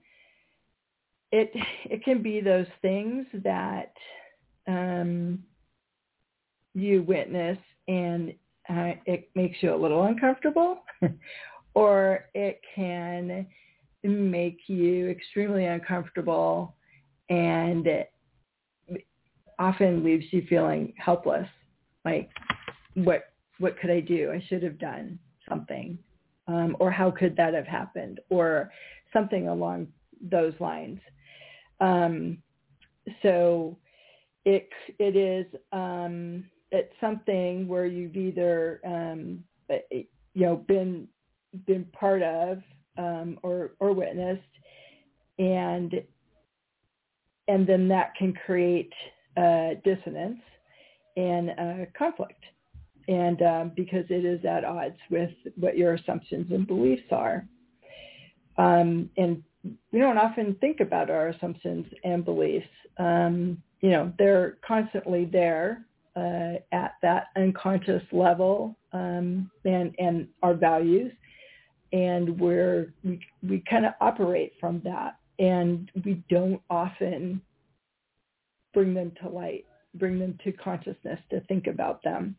it 1.32 1.50
it 1.84 2.04
can 2.04 2.22
be 2.22 2.40
those 2.40 2.66
things 2.82 3.26
that 3.44 3.92
um, 4.66 5.42
you 6.74 7.02
witness 7.02 7.58
and 7.86 8.32
uh, 8.68 8.92
it 9.06 9.30
makes 9.34 9.56
you 9.60 9.74
a 9.74 9.76
little 9.76 10.04
uncomfortable 10.04 10.82
or 11.74 12.26
it 12.34 12.60
can 12.74 13.46
make 14.02 14.58
you 14.66 15.08
extremely 15.08 15.66
uncomfortable 15.66 16.74
and 17.28 17.86
it 17.86 18.12
often 19.58 20.04
leaves 20.04 20.24
you 20.30 20.46
feeling 20.48 20.92
helpless 20.96 21.48
like 22.04 22.30
what 22.94 23.32
what 23.58 23.78
could 23.78 23.90
i 23.90 24.00
do? 24.00 24.30
I 24.32 24.42
should 24.48 24.62
have 24.62 24.78
done 24.78 25.18
something. 25.48 25.98
Um, 26.46 26.76
or 26.80 26.90
how 26.90 27.10
could 27.10 27.36
that 27.36 27.54
have 27.54 27.66
happened? 27.66 28.20
Or 28.30 28.70
something 29.12 29.48
along 29.48 29.88
those 30.20 30.54
lines. 30.60 31.00
Um, 31.80 32.38
so 33.22 33.76
it 34.44 34.68
it 34.98 35.16
is 35.16 35.46
um, 35.72 36.44
it's 36.70 36.92
something 37.00 37.66
where 37.68 37.86
you've 37.86 38.16
either 38.16 38.80
um, 38.84 39.44
you 39.94 40.06
know 40.34 40.56
been 40.56 41.08
been 41.66 41.84
part 41.86 42.22
of 42.22 42.58
um, 42.96 43.38
or 43.42 43.72
or 43.80 43.92
witnessed, 43.92 44.42
and 45.38 45.94
and 47.48 47.66
then 47.66 47.88
that 47.88 48.14
can 48.16 48.34
create 48.46 48.92
uh, 49.36 49.70
dissonance 49.84 50.40
and 51.16 51.50
uh, 51.50 51.86
conflict. 51.96 52.44
and 53.08 53.40
um, 53.42 53.72
because 53.74 54.04
it 54.10 54.24
is 54.24 54.44
at 54.44 54.64
odds 54.64 54.98
with 55.10 55.30
what 55.56 55.76
your 55.76 55.94
assumptions 55.94 56.52
and 56.52 56.66
beliefs 56.66 57.10
are. 57.10 57.46
Um, 58.58 59.10
and 59.16 59.42
we 59.92 59.98
don't 59.98 60.18
often 60.18 60.54
think 60.60 60.80
about 60.80 61.10
our 61.10 61.28
assumptions 61.28 61.86
and 62.04 62.24
beliefs. 62.24 62.66
Um, 62.98 63.62
you 63.80 63.90
know, 63.90 64.12
they're 64.18 64.58
constantly 64.66 65.24
there 65.24 65.84
uh, 66.18 66.58
at 66.72 66.94
that 67.02 67.28
unconscious 67.36 68.02
level 68.12 68.76
um, 68.92 69.50
and, 69.64 69.94
and 69.98 70.28
our 70.42 70.54
values. 70.54 71.12
And 71.92 72.38
we're, 72.38 72.92
we, 73.04 73.20
we 73.42 73.62
kind 73.70 73.86
of 73.86 73.92
operate 74.00 74.52
from 74.60 74.82
that 74.84 75.16
and 75.38 75.90
we 76.04 76.22
don't 76.28 76.60
often 76.68 77.40
bring 78.74 78.94
them 78.94 79.12
to 79.22 79.28
light, 79.28 79.64
bring 79.94 80.18
them 80.18 80.38
to 80.44 80.52
consciousness 80.52 81.20
to 81.30 81.40
think 81.42 81.66
about 81.66 82.02
them. 82.02 82.36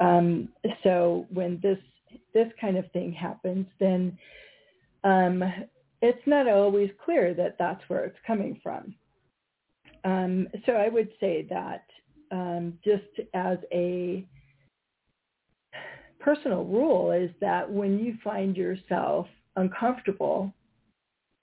Um, 0.00 0.48
so 0.82 1.26
when 1.32 1.60
this 1.62 1.78
this 2.34 2.48
kind 2.60 2.76
of 2.76 2.90
thing 2.92 3.12
happens, 3.12 3.66
then 3.78 4.18
um, 5.04 5.42
it's 6.00 6.26
not 6.26 6.48
always 6.48 6.90
clear 7.04 7.32
that 7.34 7.56
that's 7.58 7.82
where 7.88 8.04
it's 8.04 8.18
coming 8.26 8.58
from. 8.62 8.94
Um, 10.04 10.48
so 10.66 10.72
I 10.72 10.88
would 10.88 11.10
say 11.20 11.46
that 11.48 11.84
um, 12.32 12.78
just 12.84 13.28
as 13.34 13.58
a 13.72 14.26
personal 16.18 16.64
rule 16.64 17.12
is 17.12 17.30
that 17.40 17.70
when 17.70 17.98
you 17.98 18.16
find 18.24 18.56
yourself 18.56 19.26
uncomfortable 19.56 20.52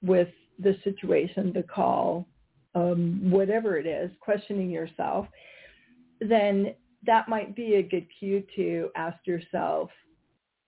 with 0.03 0.29
the 0.57 0.75
situation, 0.83 1.53
the 1.53 1.63
call, 1.63 2.27
um, 2.75 3.29
whatever 3.29 3.77
it 3.77 3.85
is, 3.85 4.11
questioning 4.19 4.69
yourself, 4.69 5.27
then 6.19 6.73
that 7.05 7.29
might 7.29 7.55
be 7.55 7.75
a 7.75 7.83
good 7.83 8.07
cue 8.17 8.43
to 8.55 8.89
ask 8.95 9.17
yourself, 9.25 9.89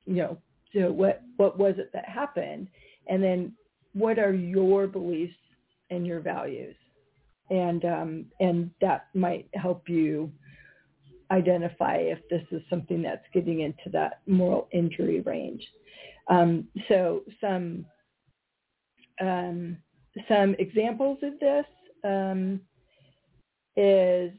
you 0.06 0.16
know, 0.16 0.38
so 0.74 0.92
what 0.92 1.22
what 1.38 1.58
was 1.58 1.76
it 1.78 1.92
that 1.94 2.08
happened, 2.08 2.68
and 3.08 3.22
then 3.22 3.52
what 3.94 4.18
are 4.18 4.34
your 4.34 4.88
beliefs 4.88 5.36
and 5.90 6.08
your 6.08 6.22
values, 6.22 6.76
and 7.52 7.86
um, 7.86 8.26
and 8.40 8.72
that 8.80 9.08
might 9.14 9.48
help 9.54 9.88
you 9.88 10.32
identify 11.30 11.98
if 11.98 12.20
this 12.30 12.44
is 12.52 12.62
something 12.70 13.02
that's 13.02 13.26
getting 13.34 13.62
into 13.62 13.90
that 13.92 14.22
moral 14.26 14.68
injury 14.72 15.22
range. 15.22 15.62
Um, 16.30 16.68
so 16.88 17.24
some 17.40 17.86
um, 19.20 19.78
some 20.28 20.56
examples 20.60 21.20
of 21.22 21.40
this 21.40 21.66
um, 22.04 22.62
is 23.76 24.32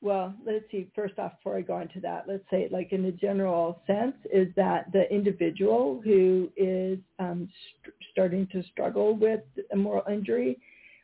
well, 0.00 0.32
let's 0.46 0.64
see, 0.70 0.88
first 0.94 1.18
off, 1.18 1.32
before 1.38 1.56
I 1.56 1.60
go 1.60 1.80
into 1.80 2.00
that, 2.00 2.26
let's 2.28 2.44
say 2.50 2.68
like 2.70 2.92
in 2.92 3.04
a 3.06 3.12
general 3.12 3.82
sense 3.86 4.14
is 4.32 4.46
that 4.54 4.92
the 4.92 5.12
individual 5.12 6.00
who 6.04 6.50
is 6.56 6.98
um, 7.18 7.48
st- 7.82 7.94
starting 8.12 8.46
to 8.52 8.62
struggle 8.70 9.16
with 9.16 9.40
a 9.72 9.76
moral 9.76 10.04
injury 10.10 10.58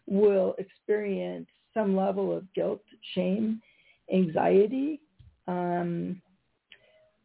will 0.07 0.55
experience 0.59 1.49
some 1.73 1.97
level 1.97 2.37
of 2.37 2.53
guilt, 2.55 2.83
shame, 3.15 3.61
anxiety, 4.13 5.01
um, 5.49 6.21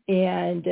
and 0.08 0.68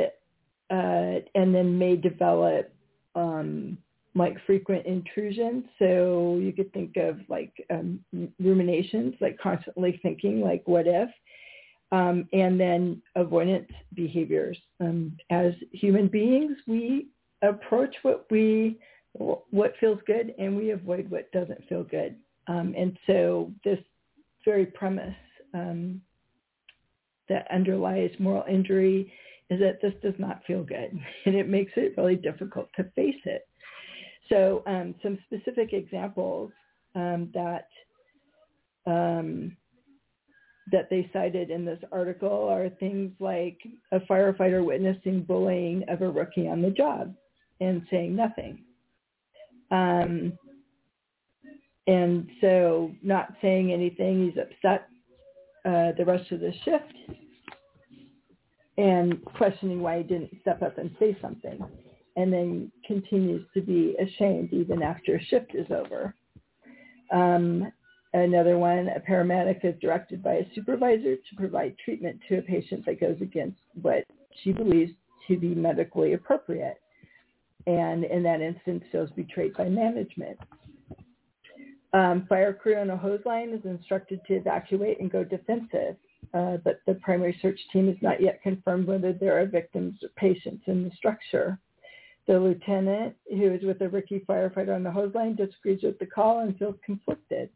uh, 0.70 1.20
and 1.34 1.54
then 1.54 1.78
may 1.78 1.96
develop 1.96 2.70
um, 3.14 3.78
like 4.14 4.36
frequent 4.46 4.84
intrusions. 4.84 5.64
So 5.78 6.38
you 6.42 6.52
could 6.52 6.72
think 6.72 6.96
of 6.96 7.18
like 7.28 7.52
um, 7.70 8.00
ruminations, 8.38 9.14
like 9.20 9.38
constantly 9.38 9.98
thinking, 10.02 10.40
like 10.40 10.62
what 10.66 10.86
if, 10.86 11.08
um, 11.92 12.28
and 12.32 12.60
then 12.60 13.00
avoidance 13.16 13.70
behaviors. 13.94 14.58
Um, 14.80 15.16
as 15.30 15.52
human 15.72 16.08
beings, 16.08 16.56
we 16.66 17.08
approach 17.42 17.94
what 18.02 18.26
we 18.30 18.78
what 19.18 19.74
feels 19.80 19.98
good, 20.06 20.34
and 20.38 20.56
we 20.56 20.70
avoid 20.70 21.10
what 21.10 21.30
doesn't 21.32 21.66
feel 21.68 21.84
good. 21.84 22.16
Um, 22.46 22.74
and 22.76 22.96
so 23.06 23.52
this 23.64 23.78
very 24.44 24.66
premise 24.66 25.14
um, 25.54 26.00
that 27.28 27.46
underlies 27.52 28.10
moral 28.18 28.44
injury 28.48 29.12
is 29.50 29.60
that 29.60 29.80
this 29.82 29.94
does 30.02 30.14
not 30.18 30.42
feel 30.46 30.62
good, 30.62 30.98
and 31.26 31.34
it 31.34 31.48
makes 31.48 31.72
it 31.76 31.94
really 31.96 32.16
difficult 32.16 32.68
to 32.76 32.84
face 32.94 33.20
it. 33.24 33.46
So 34.28 34.62
um, 34.66 34.94
some 35.02 35.18
specific 35.26 35.72
examples 35.72 36.50
um, 36.94 37.30
that 37.34 37.68
um, 38.86 39.56
that 40.70 40.90
they 40.90 41.08
cited 41.12 41.50
in 41.50 41.64
this 41.64 41.78
article 41.92 42.48
are 42.48 42.68
things 42.68 43.10
like 43.20 43.58
a 43.92 44.00
firefighter 44.00 44.62
witnessing 44.62 45.22
bullying 45.22 45.82
of 45.88 46.02
a 46.02 46.10
rookie 46.10 46.46
on 46.46 46.60
the 46.60 46.70
job 46.70 47.14
and 47.60 47.82
saying 47.90 48.14
nothing. 48.14 48.58
Um, 49.70 50.32
and 51.86 52.28
so 52.40 52.92
not 53.02 53.34
saying 53.40 53.72
anything, 53.72 54.26
he's 54.26 54.42
upset 54.42 54.88
uh, 55.64 55.92
the 55.96 56.04
rest 56.04 56.30
of 56.32 56.40
the 56.40 56.52
shift 56.64 56.94
and 58.76 59.24
questioning 59.24 59.80
why 59.80 59.98
he 59.98 60.02
didn't 60.04 60.30
step 60.40 60.62
up 60.62 60.78
and 60.78 60.94
say 60.98 61.16
something 61.20 61.58
and 62.16 62.32
then 62.32 62.72
continues 62.86 63.46
to 63.54 63.60
be 63.60 63.96
ashamed 64.00 64.52
even 64.52 64.82
after 64.82 65.16
a 65.16 65.24
shift 65.24 65.54
is 65.54 65.66
over. 65.70 66.14
Um, 67.12 67.72
another 68.12 68.58
one, 68.58 68.88
a 68.88 69.00
paramedic 69.00 69.64
is 69.64 69.74
directed 69.80 70.22
by 70.22 70.34
a 70.34 70.54
supervisor 70.54 71.16
to 71.16 71.36
provide 71.36 71.76
treatment 71.84 72.20
to 72.28 72.38
a 72.38 72.42
patient 72.42 72.84
that 72.86 73.00
goes 73.00 73.16
against 73.20 73.58
what 73.80 74.04
she 74.42 74.52
believes 74.52 74.92
to 75.26 75.36
be 75.36 75.54
medically 75.54 76.14
appropriate. 76.14 76.80
And 77.68 78.04
in 78.04 78.22
that 78.22 78.40
instance, 78.40 78.82
feels 78.90 79.10
betrayed 79.10 79.52
by 79.52 79.68
management. 79.68 80.38
Um, 81.92 82.24
fire 82.26 82.54
crew 82.54 82.76
on 82.76 82.88
a 82.88 82.96
hose 82.96 83.20
line 83.26 83.50
is 83.50 83.60
instructed 83.64 84.20
to 84.26 84.36
evacuate 84.36 85.00
and 85.00 85.12
go 85.12 85.22
defensive, 85.22 85.96
uh, 86.32 86.56
but 86.64 86.80
the 86.86 86.94
primary 87.02 87.38
search 87.42 87.60
team 87.70 87.88
has 87.88 87.96
not 88.00 88.22
yet 88.22 88.42
confirmed 88.42 88.86
whether 88.86 89.12
there 89.12 89.38
are 89.38 89.44
victims 89.44 89.98
or 90.02 90.08
patients 90.16 90.62
in 90.66 90.82
the 90.82 90.90
structure. 90.96 91.58
The 92.26 92.40
lieutenant, 92.40 93.14
who 93.28 93.52
is 93.52 93.62
with 93.62 93.82
a 93.82 93.88
rookie 93.88 94.24
firefighter 94.26 94.74
on 94.74 94.82
the 94.82 94.90
hose 94.90 95.14
line, 95.14 95.34
disagrees 95.34 95.82
with 95.82 95.98
the 95.98 96.06
call 96.06 96.40
and 96.40 96.58
feels 96.58 96.76
conflicted. 96.86 97.50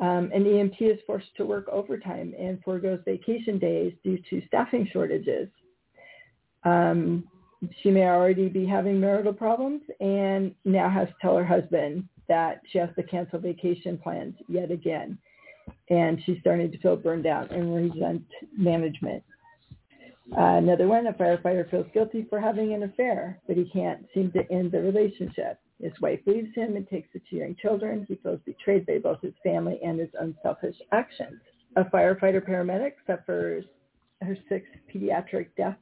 Um, 0.00 0.32
an 0.34 0.42
EMT 0.42 0.80
is 0.80 0.98
forced 1.06 1.36
to 1.36 1.46
work 1.46 1.68
overtime 1.68 2.34
and 2.36 2.60
foregoes 2.64 2.98
vacation 3.04 3.60
days 3.60 3.92
due 4.02 4.18
to 4.30 4.42
staffing 4.48 4.88
shortages. 4.92 5.48
Um, 6.64 7.28
she 7.82 7.90
may 7.90 8.04
already 8.04 8.48
be 8.48 8.66
having 8.66 9.00
marital 9.00 9.32
problems 9.32 9.82
and 10.00 10.54
now 10.64 10.88
has 10.88 11.08
to 11.08 11.14
tell 11.20 11.36
her 11.36 11.44
husband 11.44 12.08
that 12.28 12.60
she 12.70 12.78
has 12.78 12.88
to 12.96 13.02
cancel 13.02 13.38
vacation 13.38 13.98
plans 13.98 14.34
yet 14.48 14.70
again. 14.70 15.18
And 15.90 16.20
she's 16.24 16.38
starting 16.40 16.70
to 16.70 16.78
feel 16.78 16.96
burned 16.96 17.26
out 17.26 17.50
and 17.50 17.74
resent 17.74 18.24
management. 18.56 19.22
Uh, 20.32 20.56
another 20.56 20.88
one, 20.88 21.06
a 21.06 21.12
firefighter 21.12 21.70
feels 21.70 21.86
guilty 21.92 22.26
for 22.30 22.40
having 22.40 22.72
an 22.72 22.84
affair, 22.84 23.38
but 23.46 23.56
he 23.56 23.64
can't 23.66 24.06
seem 24.14 24.32
to 24.32 24.50
end 24.50 24.72
the 24.72 24.80
relationship. 24.80 25.58
His 25.80 25.92
wife 26.00 26.20
leaves 26.26 26.54
him 26.54 26.76
and 26.76 26.88
takes 26.88 27.08
the 27.12 27.20
two 27.28 27.36
young 27.36 27.56
children. 27.60 28.06
He 28.08 28.16
feels 28.16 28.40
betrayed 28.46 28.86
by 28.86 28.98
both 28.98 29.20
his 29.20 29.34
family 29.42 29.78
and 29.84 30.00
his 30.00 30.08
unselfish 30.18 30.76
actions. 30.92 31.40
A 31.76 31.84
firefighter 31.84 32.40
paramedic 32.40 32.92
suffers 33.06 33.64
her 34.22 34.36
sixth 34.48 34.72
pediatric 34.92 35.48
death 35.56 35.76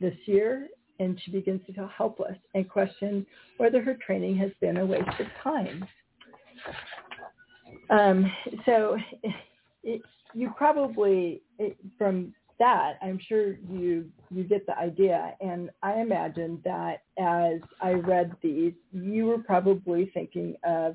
this 0.00 0.16
year, 0.26 0.68
and 1.02 1.20
she 1.24 1.30
begins 1.30 1.60
to 1.66 1.72
feel 1.72 1.90
helpless 1.96 2.36
and 2.54 2.68
question 2.68 3.26
whether 3.58 3.82
her 3.82 3.96
training 4.06 4.36
has 4.36 4.50
been 4.60 4.78
a 4.78 4.86
waste 4.86 5.08
of 5.20 5.26
time. 5.42 5.84
Um, 7.90 8.30
so 8.64 8.96
it, 9.82 10.02
you 10.34 10.52
probably, 10.56 11.42
it, 11.58 11.76
from 11.98 12.34
that, 12.58 12.94
I'm 13.02 13.18
sure 13.28 13.54
you 13.70 14.08
you 14.30 14.44
get 14.44 14.64
the 14.66 14.78
idea. 14.78 15.34
And 15.40 15.70
I 15.82 16.00
imagine 16.00 16.60
that 16.64 17.02
as 17.18 17.60
I 17.80 17.92
read 17.92 18.34
these, 18.42 18.72
you 18.92 19.26
were 19.26 19.38
probably 19.38 20.10
thinking 20.14 20.54
of 20.64 20.94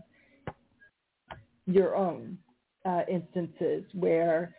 your 1.65 1.95
own 1.95 2.37
uh, 2.85 3.01
instances 3.11 3.83
where 3.93 4.55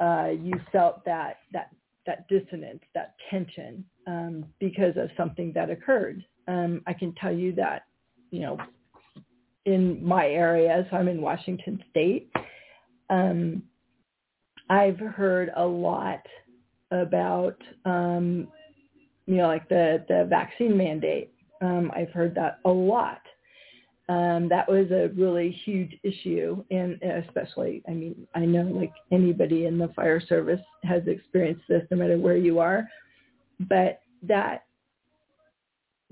uh, 0.00 0.28
you 0.40 0.52
felt 0.70 1.04
that 1.06 1.38
that 1.52 1.70
that 2.06 2.28
dissonance, 2.28 2.82
that 2.94 3.14
tension, 3.30 3.84
um, 4.08 4.44
because 4.58 4.96
of 4.96 5.10
something 5.16 5.52
that 5.54 5.70
occurred. 5.70 6.24
Um, 6.48 6.82
I 6.86 6.94
can 6.94 7.14
tell 7.20 7.32
you 7.32 7.54
that, 7.56 7.82
you 8.30 8.40
know, 8.40 8.58
in 9.66 10.02
my 10.04 10.26
area, 10.26 10.86
so 10.90 10.96
I'm 10.96 11.08
in 11.08 11.20
Washington 11.20 11.84
State. 11.90 12.32
Um, 13.10 13.62
I've 14.70 14.98
heard 14.98 15.50
a 15.56 15.64
lot 15.64 16.22
about 16.90 17.56
um, 17.84 18.48
you 19.26 19.36
know 19.36 19.46
like 19.46 19.68
the 19.68 20.04
the 20.08 20.26
vaccine 20.28 20.76
mandate. 20.76 21.32
Um, 21.60 21.90
I've 21.94 22.10
heard 22.10 22.34
that 22.36 22.60
a 22.64 22.70
lot, 22.70 23.20
um, 24.08 24.48
that 24.48 24.66
was 24.70 24.90
a 24.90 25.10
really 25.16 25.50
huge 25.64 25.98
issue, 26.02 26.64
and 26.70 27.02
especially, 27.02 27.82
I 27.88 27.92
mean, 27.92 28.26
I 28.34 28.46
know 28.46 28.62
like 28.62 28.92
anybody 29.12 29.66
in 29.66 29.76
the 29.76 29.88
fire 29.88 30.20
service 30.20 30.60
has 30.84 31.02
experienced 31.06 31.64
this, 31.68 31.82
no 31.90 31.98
matter 31.98 32.16
where 32.16 32.36
you 32.36 32.58
are, 32.58 32.88
but 33.60 34.00
that 34.22 34.64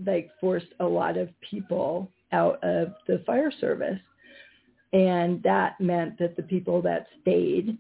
like 0.05 0.31
forced 0.41 0.67
a 0.81 0.85
lot 0.85 1.17
of 1.17 1.29
people 1.41 2.11
out 2.33 2.63
of 2.63 2.93
the 3.07 3.23
fire 3.27 3.53
service, 3.61 4.01
and 4.93 5.43
that 5.43 5.81
meant 5.81 6.19
that 6.19 6.37
the 6.37 6.43
people 6.43 6.83
that 6.83 7.07
stayed 7.23 7.79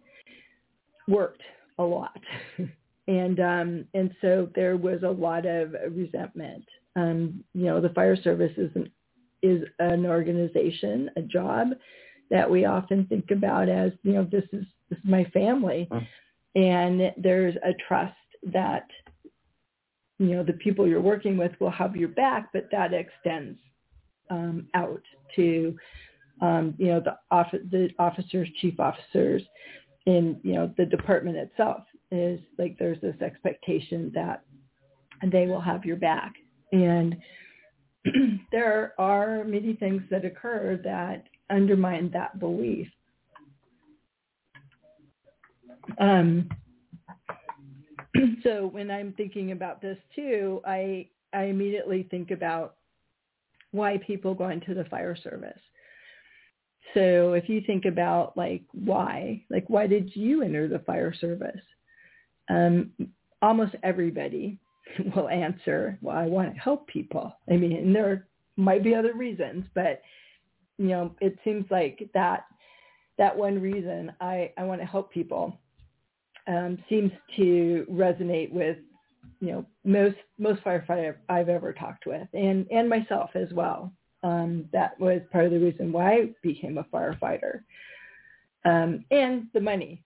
worked 1.08 1.42
a 1.78 1.82
lot. 1.82 2.20
and 3.08 3.38
um 3.40 3.84
and 3.94 4.10
so 4.20 4.48
there 4.54 4.76
was 4.76 5.02
a 5.04 5.08
lot 5.08 5.46
of 5.46 5.76
resentment 5.92 6.64
um 6.96 7.44
you 7.54 7.66
know 7.66 7.80
the 7.80 7.90
fire 7.90 8.16
service 8.20 8.50
is 8.56 8.68
an 8.74 8.90
is 9.42 9.62
an 9.78 10.06
organization, 10.06 11.10
a 11.16 11.22
job 11.22 11.68
that 12.30 12.50
we 12.50 12.64
often 12.64 13.06
think 13.06 13.30
about 13.30 13.68
as, 13.68 13.92
you 14.02 14.12
know, 14.12 14.24
this 14.30 14.44
is 14.52 14.64
this 14.90 14.98
is 14.98 15.04
my 15.04 15.24
family. 15.26 15.88
Mm. 15.90 16.06
And 16.54 17.12
there's 17.16 17.54
a 17.56 17.72
trust 17.86 18.14
that 18.52 18.86
you 20.18 20.34
know 20.34 20.42
the 20.42 20.54
people 20.54 20.86
you're 20.86 21.00
working 21.00 21.36
with 21.36 21.52
will 21.60 21.70
have 21.70 21.96
your 21.96 22.08
back, 22.08 22.48
but 22.52 22.68
that 22.72 22.92
extends 22.92 23.58
um, 24.30 24.68
out 24.74 25.02
to 25.36 25.76
um, 26.40 26.74
you 26.78 26.88
know 26.88 27.00
the, 27.00 27.16
office, 27.30 27.60
the 27.70 27.90
officers, 27.98 28.48
chief 28.60 28.78
officers, 28.80 29.42
in 30.06 30.40
you 30.42 30.54
know 30.54 30.72
the 30.76 30.86
department 30.86 31.36
itself 31.36 31.82
is 32.10 32.40
like 32.58 32.76
there's 32.78 33.00
this 33.00 33.20
expectation 33.20 34.10
that 34.14 34.42
they 35.30 35.46
will 35.46 35.60
have 35.60 35.84
your 35.84 35.96
back, 35.96 36.32
and 36.72 37.16
there 38.52 38.94
are 38.98 39.44
many 39.44 39.74
things 39.74 40.02
that 40.10 40.24
occur 40.24 40.80
that 40.84 41.24
undermine 41.50 42.10
that 42.12 42.38
belief. 42.38 42.88
Um, 45.98 46.48
so 48.42 48.66
when 48.66 48.90
I'm 48.90 49.12
thinking 49.12 49.52
about 49.52 49.80
this 49.80 49.98
too, 50.14 50.60
I 50.66 51.08
I 51.32 51.44
immediately 51.44 52.06
think 52.10 52.30
about 52.30 52.76
why 53.72 53.98
people 54.06 54.34
go 54.34 54.48
into 54.48 54.74
the 54.74 54.84
fire 54.84 55.16
service. 55.16 55.60
So 56.94 57.34
if 57.34 57.48
you 57.48 57.60
think 57.66 57.84
about 57.84 58.36
like 58.36 58.62
why, 58.72 59.42
like 59.50 59.64
why 59.68 59.86
did 59.86 60.14
you 60.14 60.42
enter 60.42 60.68
the 60.68 60.78
fire 60.80 61.12
service? 61.12 61.60
Um, 62.48 62.92
almost 63.42 63.74
everybody 63.82 64.58
will 65.14 65.28
answer, 65.28 65.98
well, 66.00 66.16
I 66.16 66.26
want 66.26 66.54
to 66.54 66.60
help 66.60 66.86
people. 66.86 67.36
I 67.50 67.56
mean, 67.56 67.72
and 67.72 67.94
there 67.94 68.26
might 68.56 68.84
be 68.84 68.94
other 68.94 69.14
reasons, 69.14 69.66
but 69.74 70.00
you 70.78 70.88
know, 70.88 71.14
it 71.20 71.38
seems 71.44 71.64
like 71.70 72.08
that 72.14 72.46
that 73.18 73.36
one 73.36 73.60
reason 73.60 74.12
I, 74.20 74.52
I 74.58 74.64
want 74.64 74.80
to 74.80 74.86
help 74.86 75.10
people 75.10 75.58
um, 76.46 76.78
seems 76.88 77.12
to 77.36 77.86
resonate 77.90 78.52
with 78.52 78.78
you 79.40 79.52
know 79.52 79.66
most 79.84 80.16
most 80.38 80.62
firefighters 80.62 81.16
I've 81.28 81.48
ever 81.48 81.72
talked 81.72 82.06
with, 82.06 82.28
and 82.32 82.66
and 82.70 82.88
myself 82.88 83.30
as 83.34 83.52
well. 83.52 83.92
Um, 84.22 84.68
that 84.72 84.98
was 84.98 85.20
part 85.30 85.44
of 85.44 85.52
the 85.52 85.60
reason 85.60 85.92
why 85.92 86.12
I 86.12 86.30
became 86.42 86.78
a 86.78 86.84
firefighter, 86.84 87.60
um, 88.64 89.04
and 89.10 89.46
the 89.52 89.60
money 89.60 90.02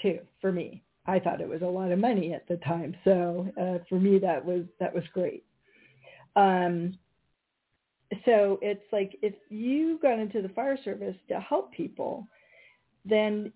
too 0.00 0.20
for 0.40 0.52
me. 0.52 0.82
I 1.06 1.18
thought 1.18 1.40
it 1.40 1.48
was 1.48 1.62
a 1.62 1.66
lot 1.66 1.92
of 1.92 1.98
money 1.98 2.32
at 2.32 2.48
the 2.48 2.56
time. 2.58 2.96
So 3.04 3.48
uh, 3.60 3.84
for 3.88 4.00
me, 4.00 4.18
that 4.18 4.44
was 4.44 4.64
that 4.80 4.94
was 4.94 5.04
great. 5.12 5.44
Um, 6.36 6.98
so 8.24 8.58
it's 8.62 8.84
like 8.92 9.16
if 9.22 9.34
you 9.48 9.98
got 10.00 10.18
into 10.18 10.42
the 10.42 10.48
fire 10.50 10.78
service 10.84 11.16
to 11.28 11.40
help 11.40 11.72
people, 11.72 12.26
then 13.04 13.52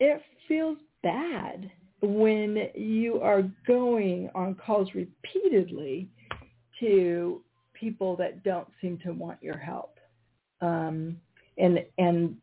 it 0.00 0.22
feels 0.48 0.78
bad 1.04 1.70
when 2.02 2.68
you 2.74 3.20
are 3.20 3.44
going 3.66 4.28
on 4.34 4.56
calls 4.56 4.88
repeatedly 4.94 6.08
to 6.80 7.40
people 7.72 8.16
that 8.16 8.42
don't 8.42 8.68
seem 8.80 8.98
to 9.04 9.12
want 9.12 9.40
your 9.42 9.56
help. 9.56 9.98
Um, 10.60 11.16
and 11.58 11.84
and 11.98 12.36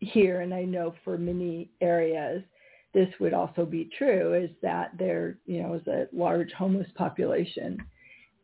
here, 0.00 0.40
and 0.40 0.52
I 0.52 0.64
know 0.64 0.94
for 1.04 1.16
many 1.16 1.70
areas, 1.80 2.42
this 2.92 3.08
would 3.20 3.32
also 3.32 3.64
be 3.64 3.88
true 3.96 4.34
is 4.34 4.50
that 4.62 4.92
there, 4.98 5.38
you 5.46 5.62
know, 5.62 5.74
is 5.74 5.86
a 5.86 6.08
large 6.12 6.52
homeless 6.52 6.88
population. 6.94 7.78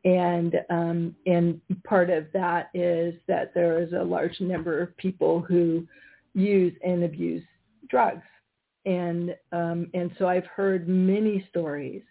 And 0.05 0.55
um, 0.70 1.16
and 1.26 1.61
part 1.85 2.11
of 2.11 2.26
that 2.33 2.70
is 2.72 3.14
that 3.26 3.52
there 3.55 3.83
is 3.83 3.92
a 3.92 4.02
large 4.02 4.40
number 4.40 4.81
of 4.81 4.96
people 4.96 5.40
who 5.40 5.87
use 6.35 6.74
and 6.85 7.02
abuse 7.02 7.44
drugs. 7.88 8.22
And 8.87 9.35
um, 9.53 9.90
and 9.94 10.12
so 10.18 10.29
I've 10.29 10.46
heard 10.46 10.88
many 10.88 11.44
stories 11.51 12.03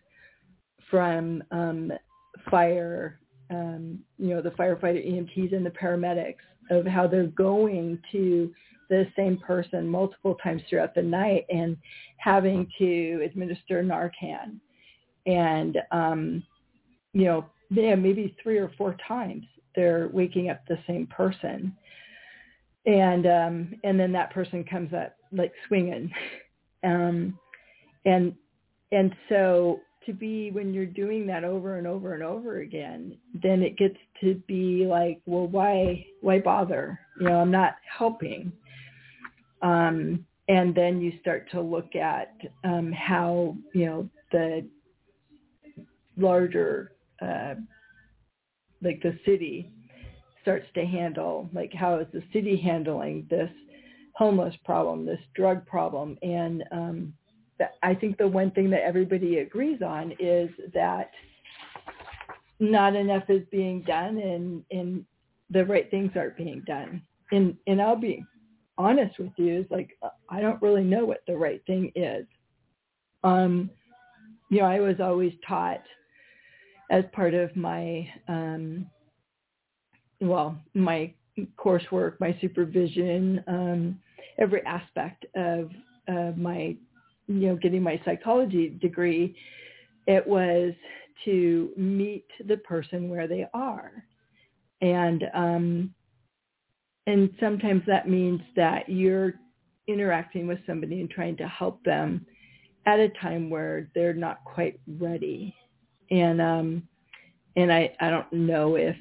from 0.92 1.44
um, 1.52 1.92
fire, 2.52 3.20
um, 3.50 4.00
you 4.18 4.30
know, 4.30 4.42
the 4.42 4.52
firefighter 4.52 5.04
EMTs 5.06 5.56
and 5.56 5.66
the 5.66 5.72
paramedics 5.72 6.36
of 6.70 6.86
how 6.86 7.08
they're 7.08 7.28
going 7.28 8.00
to 8.12 8.52
the 8.90 9.08
same 9.16 9.38
person 9.38 9.88
multiple 9.88 10.36
times 10.44 10.62
throughout 10.70 10.94
the 10.94 11.02
night 11.02 11.46
and 11.50 11.78
having 12.18 12.68
to 12.78 13.22
administer 13.26 13.84
Narcan. 13.84 14.60
And, 15.26 15.78
um, 15.92 16.44
you 17.14 17.26
know, 17.26 17.46
yeah, 17.72 17.96
maybe 17.96 18.36
three 18.44 18.58
or 18.58 18.72
four 18.78 18.96
times 19.08 19.46
they're 19.76 20.10
waking 20.14 20.50
up 20.50 20.62
the 20.68 20.78
same 20.86 21.08
person. 21.08 21.76
And, 22.86 23.26
um, 23.26 23.76
and 23.84 24.00
then 24.00 24.12
that 24.12 24.32
person 24.32 24.64
comes 24.64 24.94
up 24.94 25.16
like 25.32 25.52
swinging. 25.68 26.12
um, 26.84 27.38
and, 28.06 28.34
and 28.92 29.14
so 29.30 29.80
to 30.06 30.14
be 30.14 30.52
when 30.52 30.74
you're 30.74 30.86
doing 30.86 31.26
that 31.28 31.44
over 31.44 31.78
and 31.78 31.88
over 31.88 32.14
and 32.14 32.24
over 32.24 32.60
again, 32.60 33.18
then 33.42 33.64
it 33.64 33.78
gets 33.78 33.98
to 34.22 34.36
be 34.48 34.86
like, 34.86 35.20
well, 35.26 35.48
why, 35.48 36.06
why 36.22 36.40
bother? 36.40 37.00
You 37.20 37.30
know, 37.30 37.40
I'm 37.40 37.52
not 37.52 37.76
helping. 37.98 38.52
Um, 39.62 40.26
and 40.48 40.76
then 40.76 41.02
you 41.02 41.14
start 41.22 41.50
to 41.52 41.62
look 41.62 41.96
at 41.96 42.36
um, 42.64 42.92
how 42.92 43.56
you 43.74 43.86
know 43.86 44.10
the 44.32 44.68
larger 46.18 46.92
uh, 47.22 47.56
like 48.82 49.02
the 49.02 49.18
city 49.26 49.72
starts 50.42 50.68
to 50.76 50.86
handle 50.86 51.50
like 51.54 51.74
how 51.74 52.00
is 52.00 52.08
the 52.14 52.24
city 52.32 52.56
handling 52.58 53.26
this 53.30 53.50
homeless 54.16 54.56
problem 54.64 55.06
this 55.06 55.20
drug 55.36 55.66
problem 55.66 56.18
and 56.22 56.64
um, 56.72 57.14
I 57.84 57.94
think 57.96 58.18
the 58.18 58.28
one 58.28 58.52
thing 58.52 58.70
that 58.72 58.84
everybody 58.84 59.38
agrees 59.38 59.82
on 59.82 60.14
is 60.20 60.50
that 60.74 61.12
not 62.60 62.96
enough 62.96 63.24
is 63.30 63.44
being 63.52 63.82
done 63.82 64.18
and, 64.18 64.64
and 64.72 65.06
the 65.50 65.66
right 65.66 65.90
things 65.90 66.12
aren't 66.16 66.38
being 66.38 66.64
done. 66.66 67.02
And, 67.32 67.56
and 67.68 67.82
I'll 67.82 67.96
be 67.96 68.24
honest 68.78 69.18
with 69.20 69.32
you 69.38 69.62
is 69.62 69.66
like 69.70 69.98
I 70.30 70.42
don't 70.42 70.62
really 70.62 70.84
know 70.84 71.06
what 71.06 71.24
the 71.28 71.36
right 71.36 71.62
thing 71.66 71.92
is. 71.96 72.26
Um, 73.24 73.70
you 74.50 74.60
know, 74.60 74.66
I 74.66 74.80
was 74.80 75.00
always 75.00 75.34
taught 75.48 75.82
as 76.92 77.04
part 77.14 77.34
of 77.34 77.56
my 77.56 78.08
um, 78.28 78.86
well, 80.22 80.58
my 80.74 81.14
coursework, 81.58 82.20
my 82.20 82.38
supervision, 82.40 83.44
um, 83.48 84.00
every 84.38 84.62
aspect 84.66 85.26
of 85.36 85.70
uh, 86.08 86.32
my 86.36 86.76
you 87.28 87.48
know 87.48 87.56
getting 87.56 87.82
my 87.82 88.00
psychology 88.06 88.70
degree, 88.82 89.36
it 90.08 90.26
was 90.26 90.74
to 91.24 91.72
meet 91.78 92.26
the 92.48 92.58
person 92.58 93.10
where 93.10 93.28
they 93.28 93.46
are, 93.54 93.92
and 94.82 95.24
um, 95.34 95.94
and 97.08 97.30
sometimes 97.40 97.84
that 97.88 98.10
means 98.10 98.42
that 98.56 98.90
you're 98.90 99.34
interacting 99.88 100.48
with 100.48 100.60
somebody 100.66 101.00
and 101.00 101.10
trying 101.10 101.38
to 101.38 101.48
help 101.48 101.84
them 101.84 102.26
at 102.86 103.00
a 103.00 103.10
time 103.22 103.50
where 103.50 103.88
they're 103.96 104.14
not 104.14 104.44
quite 104.44 104.80
ready. 105.00 105.56
And 106.12 106.42
um, 106.42 106.88
and 107.56 107.72
I, 107.72 107.96
I 108.00 108.10
don't 108.10 108.32
know 108.32 108.76
if 108.76 108.96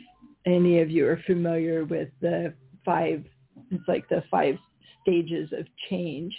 any 0.46 0.80
of 0.80 0.90
you 0.90 1.06
are 1.06 1.20
familiar 1.26 1.84
with 1.84 2.08
the 2.20 2.54
five 2.84 3.24
it's 3.70 3.88
like 3.88 4.08
the 4.08 4.22
five 4.30 4.56
stages 5.04 5.52
of 5.52 5.66
change. 5.88 6.34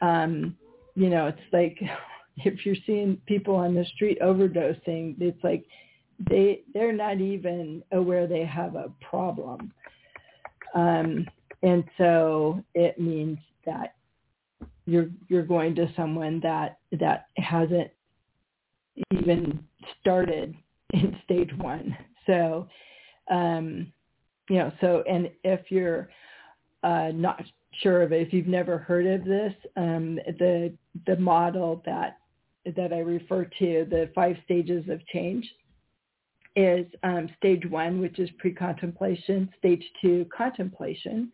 Um, 0.00 0.56
you 0.94 1.10
know, 1.10 1.26
it's 1.26 1.38
like 1.52 1.78
if 2.38 2.64
you're 2.64 2.76
seeing 2.86 3.20
people 3.26 3.56
on 3.56 3.74
the 3.74 3.84
street 3.94 4.18
overdosing, 4.20 5.16
it's 5.20 5.42
like 5.42 5.64
they 6.30 6.62
they're 6.72 6.92
not 6.92 7.20
even 7.20 7.82
aware 7.92 8.26
they 8.26 8.44
have 8.44 8.74
a 8.74 8.92
problem. 9.00 9.72
Um, 10.74 11.26
and 11.62 11.84
so 11.98 12.62
it 12.74 13.00
means 13.00 13.38
that 13.64 13.94
you're 14.86 15.08
you're 15.28 15.42
going 15.42 15.74
to 15.76 15.92
someone 15.96 16.40
that 16.42 16.78
that 17.00 17.26
hasn't 17.36 17.90
even 19.12 19.58
started 20.00 20.54
in 20.92 21.16
stage 21.24 21.50
one. 21.58 21.96
So 22.26 22.68
um, 23.30 23.92
you 24.48 24.56
know, 24.56 24.72
so 24.80 25.02
and 25.08 25.30
if 25.44 25.70
you're 25.70 26.08
uh, 26.82 27.10
not 27.12 27.42
sure 27.82 28.02
of 28.02 28.12
it, 28.12 28.26
if 28.26 28.32
you've 28.32 28.46
never 28.46 28.78
heard 28.78 29.06
of 29.06 29.24
this, 29.24 29.52
um, 29.76 30.18
the 30.38 30.72
the 31.06 31.16
model 31.16 31.82
that 31.86 32.18
that 32.76 32.92
I 32.92 32.98
refer 32.98 33.44
to, 33.44 33.86
the 33.88 34.10
five 34.14 34.36
stages 34.44 34.88
of 34.88 35.04
change, 35.06 35.48
is 36.56 36.86
um, 37.02 37.28
stage 37.36 37.64
one, 37.68 38.00
which 38.00 38.18
is 38.18 38.28
pre-contemplation, 38.38 39.48
stage 39.58 39.84
two, 40.00 40.26
contemplation, 40.36 41.30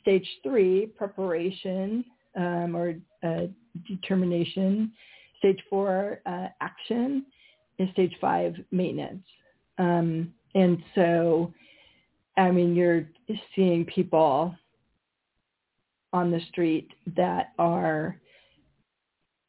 stage 0.00 0.26
three, 0.42 0.86
preparation 0.86 2.04
um, 2.36 2.76
or 2.76 2.94
uh, 3.22 3.46
determination, 3.88 4.92
stage 5.38 5.58
four, 5.68 6.20
uh, 6.26 6.48
action, 6.60 7.24
and 7.78 7.90
stage 7.92 8.14
five, 8.20 8.54
maintenance. 8.70 9.24
Um, 9.78 10.32
and 10.54 10.82
so, 10.94 11.52
I 12.36 12.50
mean, 12.50 12.74
you're 12.74 13.08
seeing 13.56 13.84
people 13.86 14.54
on 16.12 16.30
the 16.30 16.40
street 16.48 16.88
that 17.16 17.52
are 17.58 18.16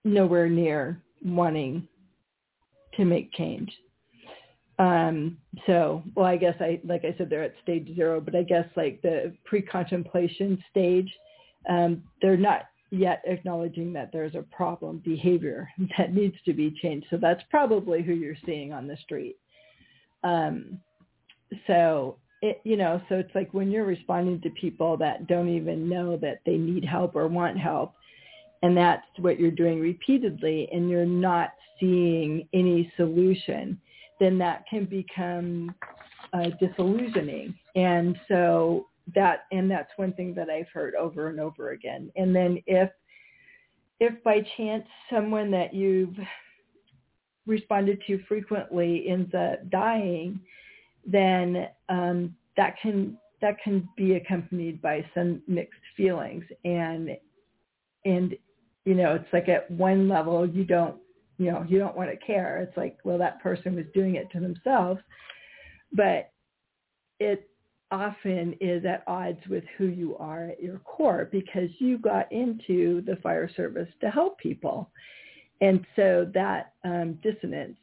nowhere 0.04 0.50
near 0.50 1.02
wanting 1.24 1.88
to 2.96 3.06
make 3.06 3.32
change. 3.34 3.72
Um, 4.80 5.38
so, 5.68 6.04
well, 6.16 6.26
I 6.26 6.38
guess 6.38 6.56
I, 6.60 6.80
like 6.84 7.06
I 7.06 7.16
said, 7.18 7.30
they're 7.30 7.44
at 7.44 7.54
stage 7.62 7.94
zero, 7.96 8.20
but 8.20 8.36
I 8.36 8.44
guess 8.44 8.66
like 8.76 9.02
the 9.02 9.34
pre-contemplation 9.46 10.64
stage, 10.72 11.12
um, 11.70 12.04
they're 12.22 12.38
not 12.38 12.64
yet 12.90 13.22
acknowledging 13.26 13.94
that 13.94 14.10
there's 14.12 14.36
a 14.36 14.42
problem 14.42 15.02
behavior 15.06 15.70
that 15.98 16.14
needs 16.14 16.36
to 16.46 16.54
be 16.54 16.76
changed. 16.82 17.08
So 17.10 17.18
that's 17.18 17.44
probably 17.50 18.02
who 18.02 18.14
you're 18.14 18.36
seeing 18.46 18.74
on 18.74 18.88
the 18.88 18.98
street. 18.98 19.38
Um, 20.24 20.80
so 21.68 22.18
it, 22.42 22.62
you 22.64 22.76
know, 22.76 23.02
so 23.08 23.16
it's 23.16 23.34
like 23.36 23.54
when 23.54 23.70
you're 23.70 23.86
responding 23.86 24.42
to 24.42 24.50
people 24.52 24.98
that 24.98 25.28
don't 25.28 25.50
even 25.50 25.88
know 25.88 26.18
that 26.18 26.42
they 26.46 26.58
need 26.58 26.84
help 26.84 27.16
or 27.16 27.28
want 27.28 27.58
help, 27.58 27.94
and 28.64 28.76
that's 28.76 29.06
what 29.20 29.40
you're 29.40 29.52
doing 29.52 29.80
repeatedly, 29.80 30.68
and 30.72 30.90
you're 30.90 31.06
not 31.06 31.54
seeing 31.80 32.48
any 32.54 32.92
solution, 32.98 33.80
then 34.20 34.38
that 34.38 34.64
can 34.70 34.86
become 34.86 35.74
uh, 36.34 36.50
disillusioning. 36.60 37.54
And 37.76 38.18
so 38.28 38.88
that, 39.16 39.46
and 39.52 39.70
that's 39.70 39.90
one 39.96 40.14
thing 40.14 40.34
that 40.36 40.50
I've 40.50 40.70
heard 40.74 40.96
over 40.96 41.28
and 41.30 41.40
over 41.40 41.72
again. 41.72 42.12
And 42.16 42.36
then 42.36 42.62
if, 42.68 42.90
if 44.00 44.24
by 44.24 44.42
chance 44.58 44.86
someone 45.12 45.52
that 45.52 45.74
you've 45.74 46.16
responded 47.48 48.00
to 48.08 48.20
frequently 48.28 49.06
ends 49.08 49.34
up 49.34 49.70
dying, 49.70 50.40
then 51.06 51.68
um, 51.90 52.36
that 52.58 52.76
can 52.82 53.18
that 53.42 53.62
can 53.64 53.88
be 53.98 54.14
accompanied 54.14 54.82
by 54.82 55.04
some 55.16 55.42
mixed 55.48 55.82
feelings. 55.98 56.44
And 56.64 57.18
and 58.06 58.36
you 58.86 58.96
know 58.96 59.16
it's 59.16 59.34
like 59.34 59.50
at 59.50 59.70
one 59.72 60.08
level 60.08 60.48
you 60.48 60.64
don't 60.64 60.96
you 61.38 61.52
know 61.52 61.66
you 61.68 61.80
don't 61.80 61.98
want 61.98 62.12
to 62.12 62.18
care. 62.18 62.60
It's 62.60 62.78
like 62.78 62.98
well 63.04 63.18
that 63.18 63.42
person 63.42 63.76
was 63.76 63.86
doing 63.94 64.16
it 64.16 64.30
to 64.32 64.40
themselves. 64.40 65.00
But 65.94 66.32
it 67.20 67.50
often 67.92 68.56
is 68.62 68.86
at 68.86 69.04
odds 69.06 69.40
with 69.50 69.64
who 69.78 69.88
you 69.88 70.16
are 70.18 70.46
at 70.46 70.64
your 70.64 70.80
core 70.80 71.28
because 71.32 71.70
you 71.80 71.98
got 71.98 72.32
into 72.32 73.02
the 73.02 73.18
fire 73.18 73.50
service 73.56 73.90
to 74.00 74.10
help 74.10 74.40
people. 74.40 74.90
And 75.60 75.86
so 75.96 76.30
that 76.34 76.74
um, 76.84 77.20
dissonance 77.22 77.78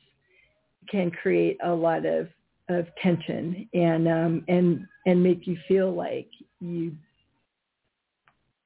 can 0.91 1.11
create 1.11 1.59
a 1.63 1.71
lot 1.71 2.07
of 2.07 2.29
of 2.69 2.87
tension 3.03 3.69
and 3.73 4.09
um, 4.09 4.45
and 4.49 4.87
and 5.07 5.23
make 5.23 5.47
you 5.47 5.57
feel 5.67 5.93
like 5.95 6.29
you 6.61 6.95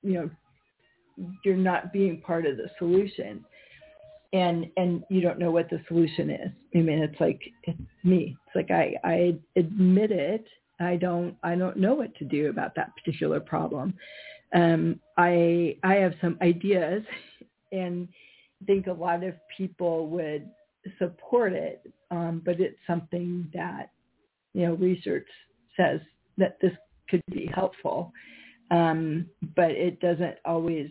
you 0.02 0.14
know 0.14 0.30
you're 1.44 1.56
not 1.56 1.92
being 1.92 2.20
part 2.20 2.46
of 2.46 2.56
the 2.56 2.68
solution. 2.78 3.44
And 4.32 4.66
and 4.78 5.04
you 5.10 5.20
don't 5.20 5.38
know 5.38 5.50
what 5.50 5.68
the 5.68 5.80
solution 5.88 6.30
is. 6.30 6.50
I 6.74 6.78
mean 6.78 6.98
it's 7.00 7.20
like 7.20 7.40
it's 7.64 7.78
me. 8.02 8.36
It's 8.46 8.56
like 8.56 8.70
i 8.70 8.94
i 9.04 9.36
admit 9.56 10.10
it. 10.10 10.46
I 10.80 10.96
don't 10.96 11.36
i 11.42 11.54
don't 11.54 11.76
know 11.76 11.94
what 11.94 12.14
to 12.16 12.24
do 12.24 12.48
about 12.48 12.74
that 12.76 12.96
particular 12.96 13.40
problem. 13.40 13.94
Um 14.54 15.00
i 15.18 15.76
i 15.84 15.94
have 15.96 16.14
some 16.22 16.38
ideas 16.40 17.02
and 17.72 18.08
think 18.66 18.86
a 18.86 18.92
lot 18.92 19.22
of 19.22 19.34
people 19.54 20.06
would 20.08 20.48
support 20.98 21.52
it 21.52 21.92
um, 22.12 22.42
but 22.44 22.60
it's 22.60 22.78
something 22.86 23.50
that 23.54 23.90
you 24.52 24.66
know 24.66 24.74
research 24.74 25.26
says 25.76 26.00
that 26.36 26.58
this 26.60 26.72
could 27.08 27.22
be 27.32 27.50
helpful, 27.52 28.12
um, 28.70 29.26
but 29.56 29.70
it 29.72 29.98
doesn't 30.00 30.36
always. 30.44 30.90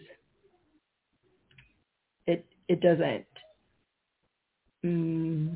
It 2.25 2.45
it 2.67 2.81
doesn't. 2.81 3.25
Mm, 4.83 5.55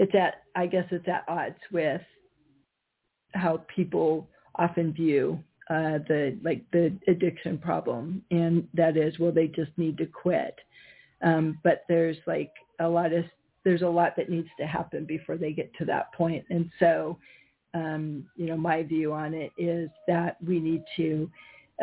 it's 0.00 0.14
at 0.14 0.42
I 0.56 0.66
guess 0.66 0.86
it's 0.90 1.08
at 1.08 1.24
odds 1.28 1.60
with 1.72 2.02
how 3.34 3.64
people 3.74 4.28
often 4.56 4.92
view 4.92 5.38
uh, 5.70 5.98
the 6.08 6.36
like 6.42 6.64
the 6.72 6.92
addiction 7.06 7.56
problem, 7.58 8.22
and 8.32 8.66
that 8.74 8.96
is, 8.96 9.18
well, 9.20 9.32
they 9.32 9.46
just 9.46 9.70
need 9.76 9.96
to 9.98 10.06
quit. 10.06 10.58
Um, 11.22 11.58
but 11.62 11.84
there's 11.88 12.16
like 12.26 12.52
a 12.80 12.88
lot 12.88 13.12
of 13.12 13.24
there's 13.64 13.82
a 13.82 13.88
lot 13.88 14.14
that 14.16 14.30
needs 14.30 14.48
to 14.58 14.66
happen 14.66 15.04
before 15.04 15.36
they 15.36 15.52
get 15.52 15.72
to 15.74 15.84
that 15.84 16.12
point. 16.14 16.44
And 16.48 16.70
so, 16.78 17.18
um, 17.74 18.24
you 18.36 18.46
know, 18.46 18.56
my 18.56 18.82
view 18.82 19.12
on 19.12 19.34
it 19.34 19.52
is 19.58 19.90
that 20.06 20.36
we 20.42 20.58
need 20.60 20.84
to 20.96 21.30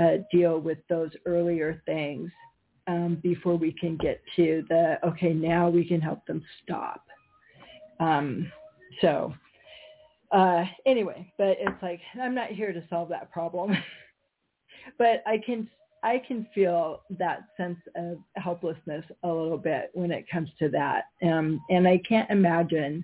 uh, 0.02 0.18
deal 0.32 0.60
with 0.60 0.80
those 0.90 1.12
earlier 1.26 1.82
things 1.86 2.32
um, 2.88 3.20
before 3.22 3.56
we 3.56 3.72
can 3.72 3.98
get 3.98 4.22
to 4.36 4.64
the, 4.70 4.98
okay, 5.06 5.34
now 5.34 5.70
we 5.70 5.86
can 5.86 6.02
help 6.02 6.26
them 6.26 6.44
stop. 6.64 7.06
Um, 8.00 8.52
so 9.02 9.34
uh, 10.32 10.64
anyway, 10.86 11.32
but 11.38 11.58
it's 11.60 11.82
like, 11.82 12.02
I'm 12.22 12.36
not 12.36 12.50
here 12.50 12.74
to 12.74 12.84
solve 12.90 13.10
that 13.10 13.32
problem. 13.32 13.76
but 14.98 15.24
I 15.26 15.38
can 15.46 15.70
I 16.06 16.22
can 16.28 16.48
feel 16.54 17.02
that 17.18 17.48
sense 17.58 17.80
of 17.96 18.20
helplessness 18.36 19.04
a 19.24 19.28
little 19.28 19.58
bit 19.58 19.90
when 19.94 20.12
it 20.12 20.30
comes 20.30 20.50
to 20.60 20.70
that. 20.70 21.06
Um, 21.24 21.60
and 21.72 21.88
I 21.88 22.00
can't 22.08 22.30
imagine 22.30 23.04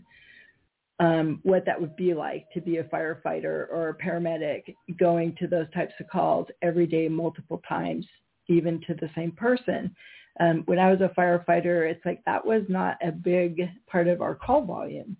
um, 0.99 1.39
what 1.41 1.65
that 1.65 1.81
would 1.81 1.95
be 1.95 2.13
like 2.13 2.45
to 2.53 2.61
be 2.61 2.77
a 2.77 2.83
firefighter 2.83 3.65
or 3.71 3.89
a 3.89 3.95
paramedic 3.95 4.75
going 4.99 5.35
to 5.39 5.47
those 5.47 5.65
types 5.73 5.93
of 5.99 6.07
calls 6.09 6.45
every 6.61 6.85
day, 6.85 7.09
multiple 7.09 7.59
times, 7.67 8.05
even 8.47 8.79
to 8.81 8.93
the 8.93 9.09
same 9.15 9.31
person. 9.31 9.95
Um, 10.39 10.61
when 10.67 10.77
I 10.77 10.91
was 10.91 11.01
a 11.01 11.11
firefighter, 11.19 11.89
it's 11.89 12.05
like 12.05 12.23
that 12.25 12.45
was 12.45 12.61
not 12.69 12.97
a 13.01 13.11
big 13.11 13.67
part 13.87 14.07
of 14.07 14.21
our 14.21 14.35
call 14.35 14.63
volume. 14.63 15.17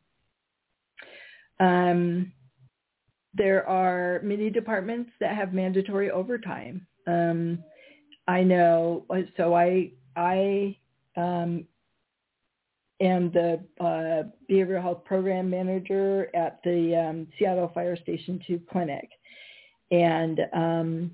Um, 1.59 2.31
there 3.33 3.67
are 3.67 4.21
many 4.23 4.51
departments 4.51 5.09
that 5.19 5.35
have 5.35 5.51
mandatory 5.51 6.11
overtime. 6.11 6.85
Um, 7.07 7.63
I 8.27 8.43
know. 8.43 9.05
So 9.37 9.53
I 9.53 9.91
I 10.15 10.77
um, 11.15 11.65
am 13.01 13.31
the 13.31 13.63
uh, 13.79 14.23
behavioral 14.49 14.81
health 14.81 15.03
program 15.05 15.49
manager 15.49 16.29
at 16.35 16.59
the 16.63 16.95
um, 16.95 17.27
Seattle 17.37 17.71
Fire 17.73 17.97
Station 17.97 18.39
Two 18.45 18.61
clinic, 18.71 19.09
and 19.91 20.39
um, 20.53 21.11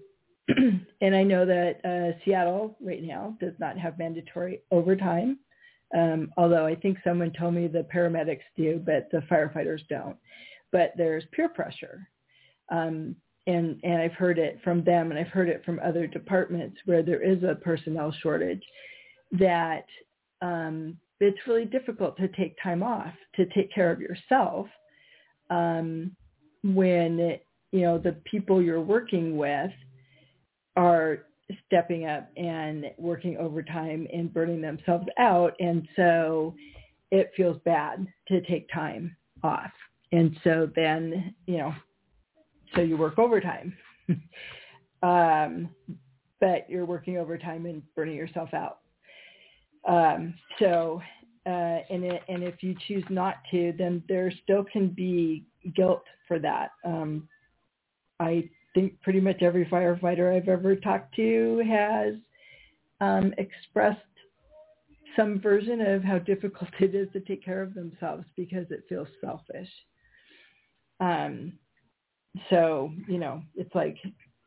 and 1.01 1.15
I 1.15 1.23
know 1.23 1.45
that 1.45 1.79
uh, 1.85 2.17
Seattle 2.23 2.77
right 2.81 3.03
now 3.03 3.35
does 3.39 3.53
not 3.59 3.77
have 3.77 3.97
mandatory 3.97 4.61
overtime. 4.71 5.39
Um, 5.97 6.31
although 6.37 6.65
I 6.65 6.75
think 6.75 6.97
someone 7.03 7.31
told 7.31 7.53
me 7.53 7.67
the 7.67 7.87
paramedics 7.93 8.41
do, 8.57 8.81
but 8.85 9.09
the 9.11 9.19
firefighters 9.31 9.87
don't. 9.89 10.17
But 10.71 10.91
there's 10.97 11.23
peer 11.31 11.47
pressure. 11.47 12.09
Um, 12.69 13.15
and 13.47 13.79
and 13.83 14.01
I've 14.01 14.13
heard 14.13 14.37
it 14.37 14.59
from 14.63 14.83
them 14.83 15.09
and 15.09 15.19
I've 15.19 15.27
heard 15.27 15.49
it 15.49 15.63
from 15.65 15.79
other 15.83 16.05
departments 16.05 16.77
where 16.85 17.01
there 17.01 17.23
is 17.23 17.41
a 17.43 17.55
personnel 17.55 18.13
shortage 18.21 18.63
that 19.31 19.85
um, 20.41 20.97
it's 21.19 21.39
really 21.47 21.65
difficult 21.65 22.17
to 22.17 22.27
take 22.29 22.55
time 22.61 22.83
off 22.83 23.13
to 23.35 23.45
take 23.47 23.73
care 23.73 23.91
of 23.91 23.99
yourself 23.99 24.67
um, 25.49 26.15
when 26.63 27.39
you 27.71 27.81
know 27.81 27.97
the 27.97 28.17
people 28.25 28.61
you're 28.61 28.81
working 28.81 29.37
with 29.37 29.71
are 30.75 31.19
stepping 31.65 32.05
up 32.05 32.29
and 32.35 32.85
working 32.97 33.37
overtime 33.37 34.05
and 34.13 34.33
burning 34.33 34.61
themselves 34.61 35.07
out 35.17 35.53
and 35.59 35.87
so 35.95 36.53
it 37.11 37.31
feels 37.37 37.57
bad 37.63 38.05
to 38.27 38.41
take 38.41 38.67
time 38.73 39.15
off. 39.43 39.71
And 40.11 40.37
so 40.43 40.69
then 40.75 41.33
you 41.45 41.57
know 41.57 41.73
so 42.75 42.81
you 42.81 42.97
work 42.97 43.17
overtime. 43.19 43.75
um, 45.03 45.69
but 46.39 46.69
you're 46.69 46.85
working 46.85 47.17
overtime 47.17 47.65
and 47.65 47.81
burning 47.95 48.15
yourself 48.15 48.49
out. 48.53 48.79
Um, 49.87 50.33
so 50.59 51.01
uh, 51.47 51.79
and 51.89 52.03
it, 52.03 52.21
and 52.27 52.43
if 52.43 52.61
you 52.61 52.75
choose 52.87 53.05
not 53.09 53.35
to, 53.49 53.73
then 53.77 54.03
there 54.09 54.31
still 54.43 54.65
can 54.65 54.89
be 54.89 55.45
guilt 55.75 56.03
for 56.27 56.39
that. 56.39 56.71
Um, 56.83 57.29
I 58.19 58.49
think 58.75 59.01
pretty 59.01 59.21
much 59.21 59.41
every 59.41 59.65
firefighter 59.65 60.35
I've 60.35 60.49
ever 60.49 60.75
talked 60.75 61.15
to 61.15 61.63
has 61.65 62.15
um, 62.99 63.33
expressed 63.37 64.01
some 65.15 65.39
version 65.39 65.79
of 65.79 66.03
how 66.03 66.19
difficult 66.19 66.69
it 66.81 66.93
is 66.93 67.07
to 67.13 67.21
take 67.21 67.45
care 67.45 67.61
of 67.61 67.73
themselves 67.73 68.25
because 68.35 68.65
it 68.69 68.83
feels 68.89 69.07
selfish. 69.21 69.69
Um, 70.99 71.53
so, 72.49 72.91
you 73.07 73.17
know, 73.17 73.41
it's 73.55 73.73
like 73.75 73.97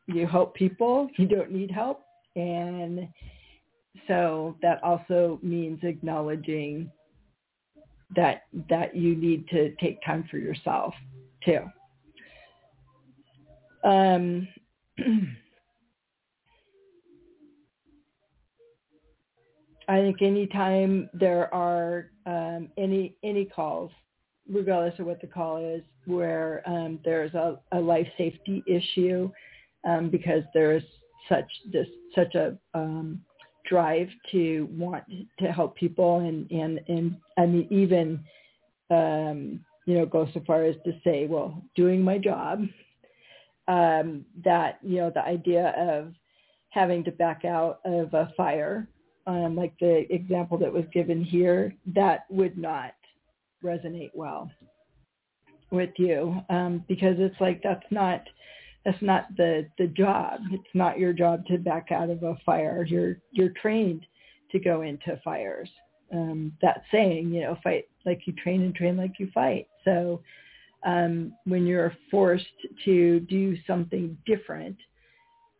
you 0.07 0.27
help 0.27 0.53
people, 0.55 1.09
you 1.17 1.27
don't 1.27 1.51
need 1.51 1.71
help. 1.71 2.03
And 2.35 3.07
so 4.07 4.55
that 4.61 4.83
also 4.83 5.39
means 5.41 5.79
acknowledging 5.83 6.91
that 8.15 8.43
that 8.69 8.95
you 8.95 9.15
need 9.15 9.47
to 9.49 9.73
take 9.75 10.01
time 10.03 10.27
for 10.29 10.37
yourself 10.37 10.93
too. 11.45 11.59
Um, 13.83 14.47
I 19.87 19.99
think 19.99 20.21
anytime 20.21 21.09
there 21.13 21.53
are 21.53 22.11
um, 22.25 22.69
any 22.77 23.15
any 23.23 23.45
calls, 23.45 23.91
regardless 24.49 24.97
of 24.99 25.05
what 25.05 25.21
the 25.21 25.27
call 25.27 25.57
is, 25.57 25.81
where 26.05 26.61
um, 26.65 26.99
there's 27.03 27.33
a, 27.33 27.59
a, 27.71 27.79
life 27.79 28.07
safety 28.17 28.63
issue, 28.67 29.29
um, 29.87 30.09
because 30.09 30.43
there's 30.53 30.83
such 31.29 31.45
this 31.71 31.87
such 32.15 32.35
a 32.35 32.57
um, 32.73 33.21
drive 33.69 34.07
to 34.31 34.67
want 34.71 35.03
to 35.39 35.51
help 35.51 35.75
people, 35.75 36.19
and 36.19 36.49
and 36.51 36.79
and 36.87 37.17
I 37.37 37.45
mean 37.45 37.67
even 37.69 38.19
um, 38.89 39.59
you 39.85 39.97
know 39.97 40.05
go 40.05 40.27
so 40.33 40.41
far 40.45 40.63
as 40.63 40.75
to 40.85 40.93
say, 41.03 41.27
well, 41.27 41.61
doing 41.75 42.01
my 42.01 42.17
job, 42.17 42.63
um, 43.67 44.25
that 44.43 44.79
you 44.81 44.97
know 44.97 45.11
the 45.13 45.23
idea 45.23 45.69
of 45.77 46.13
having 46.69 47.03
to 47.03 47.11
back 47.11 47.45
out 47.45 47.79
of 47.85 48.13
a 48.13 48.31
fire 48.37 48.87
um, 49.27 49.55
like 49.55 49.73
the 49.79 50.11
example 50.13 50.57
that 50.57 50.71
was 50.71 50.85
given 50.93 51.23
here, 51.23 51.73
that 51.93 52.25
would 52.29 52.57
not 52.57 52.93
resonate 53.63 54.11
well 54.13 54.51
with 55.71 55.91
you 55.97 56.35
um, 56.49 56.83
because 56.87 57.15
it's 57.19 57.39
like 57.39 57.61
that's 57.63 57.85
not 57.91 58.23
that's 58.85 59.01
not 59.01 59.27
the 59.37 59.67
the 59.77 59.87
job. 59.87 60.41
It's 60.51 60.63
not 60.73 60.99
your 60.99 61.13
job 61.13 61.45
to 61.47 61.57
back 61.57 61.91
out 61.91 62.09
of 62.09 62.23
a 62.23 62.35
fire. 62.45 62.85
You're 62.87 63.17
you're 63.31 63.53
trained 63.61 64.05
to 64.51 64.59
go 64.59 64.81
into 64.81 65.19
fires. 65.23 65.69
Um, 66.13 66.51
that 66.61 66.83
saying, 66.91 67.31
you 67.31 67.41
know, 67.41 67.57
fight 67.63 67.85
like 68.05 68.21
you 68.25 68.33
train 68.33 68.63
and 68.63 68.75
train 68.75 68.97
like 68.97 69.13
you 69.17 69.29
fight. 69.33 69.67
So 69.85 70.21
um, 70.85 71.33
when 71.45 71.65
you're 71.65 71.95
forced 72.09 72.45
to 72.85 73.21
do 73.21 73.55
something 73.65 74.17
different, 74.25 74.75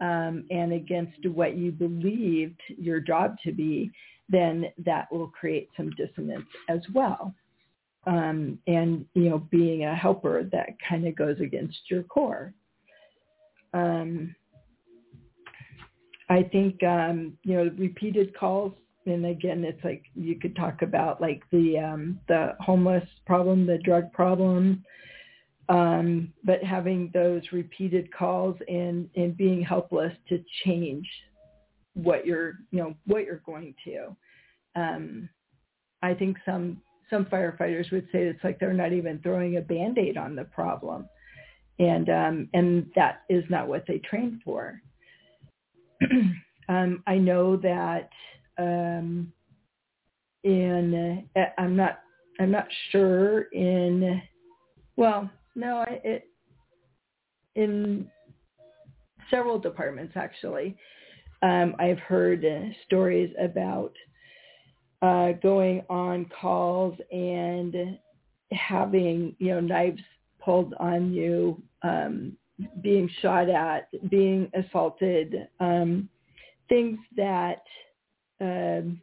um, 0.02 0.46
and 0.50 0.74
against 0.74 1.26
what 1.28 1.56
you 1.56 1.72
believed 1.72 2.60
your 2.68 3.00
job 3.00 3.38
to 3.46 3.52
be, 3.52 3.92
then 4.28 4.66
that 4.84 5.12
will 5.12 5.28
create 5.28 5.70
some 5.78 5.92
dissonance 5.92 6.48
as 6.70 6.80
well. 6.94 7.34
Um, 8.08 8.58
and, 8.66 9.06
you 9.14 9.30
know, 9.30 9.40
being 9.52 9.86
a 9.86 9.96
helper, 9.96 10.50
that 10.52 10.70
kind 10.88 11.06
of 11.08 11.16
goes 11.16 11.40
against 11.40 11.78
your 11.90 12.04
core. 12.04 12.54
Um, 13.74 14.36
I 16.30 16.44
think, 16.44 16.82
um, 16.84 17.38
you 17.44 17.56
know, 17.56 17.72
repeated 17.78 18.36
calls, 18.38 18.74
and 19.06 19.26
again, 19.26 19.64
it's 19.64 19.84
like 19.84 20.04
you 20.16 20.40
could 20.40 20.56
talk 20.56 20.82
about 20.82 21.22
like 21.22 21.44
the, 21.52 21.78
um, 21.78 22.20
the 22.28 22.56
homeless 22.60 23.08
problem, 23.26 23.66
the 23.68 23.78
drug 23.80 24.12
problem, 24.14 24.84
um, 25.70 26.34
but 26.44 26.64
having 26.64 27.12
those 27.14 27.42
repeated 27.52 28.12
calls 28.14 28.56
and, 28.68 29.10
and 29.16 29.38
being 29.38 29.62
helpless 29.62 30.14
to 30.30 30.44
change 30.66 31.08
what 31.94 32.26
you're, 32.26 32.54
you 32.72 32.80
know, 32.80 32.96
what 33.06 33.26
you're 33.26 33.42
going 33.46 33.76
to. 33.86 34.16
Um, 34.76 35.30
I 36.02 36.14
think 36.14 36.38
some 36.46 36.82
some 37.12 37.26
firefighters 37.26 37.92
would 37.92 38.08
say 38.12 38.24
it's 38.24 38.44
like 38.44 38.60
they're 38.60 38.74
not 38.74 38.94
even 38.94 39.20
throwing 39.20 39.58
a 39.58 39.62
band-aid 39.62 40.18
on 40.18 40.36
the 40.36 40.46
problem, 40.46 41.08
and 41.78 42.10
um, 42.10 42.50
and 42.54 42.90
that 42.96 43.22
is 43.30 43.44
not 43.50 43.68
what 43.68 43.84
they 43.88 44.00
trained 44.00 44.42
for. 44.44 44.82
um, 46.70 47.04
I 47.06 47.18
know 47.18 47.58
that 47.58 48.10
um, 48.58 49.32
in 50.44 51.28
I'm 51.58 51.76
not 51.76 52.00
I'm 52.40 52.52
not 52.52 52.68
sure 52.92 53.44
in 53.52 54.22
well 54.96 55.30
no, 55.56 55.80
I, 55.80 56.00
it 56.04 56.28
in 57.56 58.10
several 59.30 59.60
departments 59.60 60.14
actually. 60.16 60.78
Um, 61.44 61.76
I've 61.80 62.00
heard 62.00 62.46
uh, 62.46 62.72
stories 62.86 63.34
about 63.40 63.94
uh, 65.02 65.32
going 65.44 65.84
on 65.90 66.30
calls 66.40 66.98
and 67.12 67.98
having 68.52 69.36
you 69.40 69.50
know 69.50 69.60
knives 69.60 70.02
pulled 70.44 70.74
on 70.80 71.14
you, 71.14 71.62
um, 71.84 72.34
being 72.82 73.10
shot 73.22 73.50
at, 73.50 73.90
being 74.10 74.52
assaulted, 74.54 75.48
um, 75.60 76.10
things 76.70 77.00
that 77.16 77.64
um, 78.40 79.02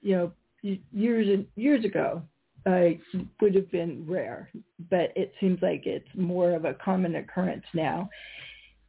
you 0.00 0.16
know 0.16 0.32
years 0.92 1.44
years 1.54 1.84
ago 1.84 2.22
uh, 2.66 2.88
would 3.40 3.54
have 3.54 3.70
been 3.70 4.04
rare, 4.08 4.50
but 4.90 5.12
it 5.14 5.32
seems 5.40 5.60
like 5.62 5.86
it's 5.86 6.08
more 6.14 6.52
of 6.52 6.64
a 6.64 6.74
common 6.74 7.16
occurrence 7.16 7.64
now. 7.74 8.08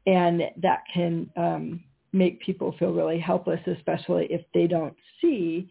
And 0.08 0.41
that 0.62 0.84
can 0.91 1.30
um, 1.36 1.84
make 2.13 2.41
people 2.41 2.74
feel 2.80 2.93
really 2.93 3.20
helpless, 3.20 3.60
especially 3.67 4.28
if 4.30 4.41
they 4.54 4.65
don't 4.65 4.96
see 5.22 5.70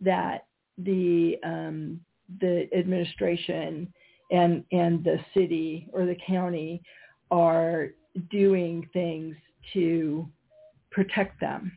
that 0.00 0.46
the 0.78 1.36
um, 1.44 2.00
the 2.40 2.68
administration 2.76 3.92
and 4.30 4.64
and 4.72 5.04
the 5.04 5.18
city 5.34 5.88
or 5.92 6.06
the 6.06 6.16
county 6.26 6.82
are 7.30 7.88
doing 8.30 8.88
things 8.92 9.36
to 9.72 10.28
protect 10.90 11.40
them. 11.40 11.76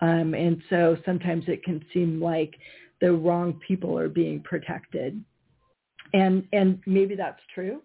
Um, 0.00 0.34
and 0.34 0.62
so 0.70 0.96
sometimes 1.04 1.44
it 1.48 1.64
can 1.64 1.84
seem 1.92 2.20
like 2.20 2.54
the 3.00 3.12
wrong 3.12 3.58
people 3.66 3.98
are 3.98 4.08
being 4.08 4.40
protected. 4.42 5.22
And, 6.12 6.44
and 6.52 6.80
maybe 6.86 7.14
that's 7.14 7.40
true, 7.54 7.82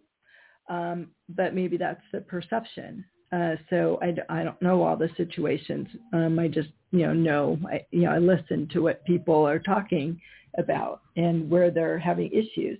um, 0.69 1.07
but 1.29 1.53
maybe 1.53 1.77
that's 1.77 2.01
the 2.11 2.21
perception. 2.21 3.03
Uh, 3.31 3.55
so 3.69 3.99
I, 4.01 4.15
I 4.29 4.43
don't 4.43 4.61
know 4.61 4.83
all 4.83 4.95
the 4.95 5.09
situations. 5.17 5.87
Um, 6.13 6.37
I 6.39 6.47
just, 6.47 6.69
you 6.93 7.07
know, 7.07 7.13
know, 7.13 7.59
I, 7.69 7.85
you 7.91 8.03
know, 8.03 8.11
I 8.11 8.19
listen 8.19 8.69
to 8.71 8.81
what 8.81 9.03
people 9.03 9.45
are 9.45 9.59
talking 9.59 10.21
about 10.57 11.01
and 11.17 11.49
where 11.49 11.71
they're 11.71 11.99
having 11.99 12.31
issues. 12.31 12.79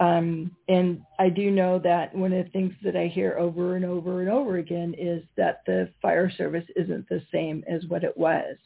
Um, 0.00 0.56
and 0.68 1.02
I 1.18 1.28
do 1.28 1.50
know 1.50 1.78
that 1.80 2.14
one 2.14 2.32
of 2.32 2.44
the 2.44 2.50
things 2.50 2.72
that 2.82 2.96
I 2.96 3.06
hear 3.06 3.36
over 3.38 3.76
and 3.76 3.84
over 3.84 4.22
and 4.22 4.30
over 4.30 4.56
again 4.56 4.94
is 4.98 5.22
that 5.36 5.60
the 5.66 5.90
fire 6.00 6.30
service 6.30 6.64
isn't 6.74 7.08
the 7.08 7.22
same 7.30 7.62
as 7.68 7.84
what 7.88 8.02
it 8.02 8.16
was. 8.16 8.56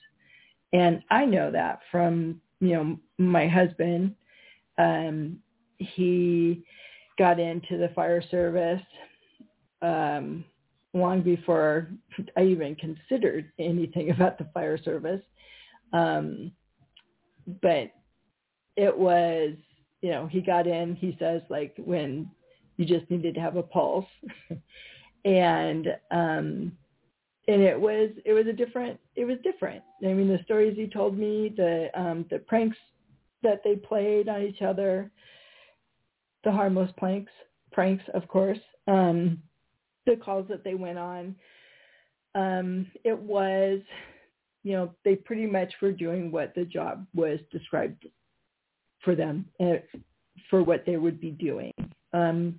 And 0.72 1.02
I 1.10 1.24
know 1.24 1.50
that 1.50 1.80
from 1.90 2.40
you 2.60 2.74
know, 2.74 2.98
my 3.18 3.46
husband, 3.46 4.14
um, 4.78 5.38
he 5.78 6.64
got 7.18 7.38
into 7.38 7.76
the 7.76 7.90
fire 7.94 8.22
service 8.30 8.82
um, 9.82 10.44
long 10.94 11.22
before 11.22 11.88
I 12.36 12.44
even 12.44 12.76
considered 12.76 13.50
anything 13.58 14.10
about 14.14 14.38
the 14.38 14.48
fire 14.54 14.78
service. 14.82 15.22
Um, 15.92 16.52
but 17.62 17.92
it 18.76 18.96
was, 18.96 19.52
you 20.00 20.10
know, 20.10 20.26
he 20.26 20.40
got 20.40 20.66
in, 20.66 20.96
he 20.96 21.16
says, 21.18 21.42
like 21.50 21.74
when 21.78 22.30
you 22.76 22.84
just 22.84 23.08
needed 23.10 23.34
to 23.34 23.40
have 23.40 23.56
a 23.56 23.62
pulse. 23.62 24.06
and 25.24 25.88
um, 26.10 26.72
and 27.46 27.60
it 27.62 27.78
was 27.78 28.10
it 28.24 28.32
was 28.32 28.46
a 28.46 28.52
different 28.52 28.98
it 29.16 29.24
was 29.24 29.36
different. 29.42 29.82
I 30.02 30.12
mean, 30.12 30.28
the 30.28 30.40
stories 30.44 30.76
he 30.76 30.86
told 30.86 31.18
me, 31.18 31.52
the 31.56 31.88
um, 31.94 32.24
the 32.30 32.38
pranks 32.38 32.76
that 33.42 33.60
they 33.62 33.76
played 33.76 34.28
on 34.28 34.42
each 34.42 34.62
other, 34.62 35.10
the 36.44 36.52
harmless 36.52 36.90
pranks, 36.96 37.32
pranks, 37.72 38.04
of 38.14 38.26
course, 38.28 38.58
um, 38.86 39.38
the 40.06 40.16
calls 40.16 40.46
that 40.48 40.64
they 40.64 40.74
went 40.74 40.98
on. 40.98 41.34
Um, 42.34 42.86
it 43.04 43.18
was, 43.18 43.80
you 44.62 44.72
know, 44.72 44.92
they 45.04 45.16
pretty 45.16 45.46
much 45.46 45.72
were 45.80 45.92
doing 45.92 46.30
what 46.30 46.54
the 46.54 46.64
job 46.64 47.06
was 47.14 47.38
described 47.52 48.06
for 49.02 49.14
them 49.14 49.46
uh, 49.60 49.74
for 50.50 50.62
what 50.62 50.84
they 50.86 50.96
would 50.96 51.20
be 51.20 51.30
doing. 51.30 51.72
Um, 52.12 52.58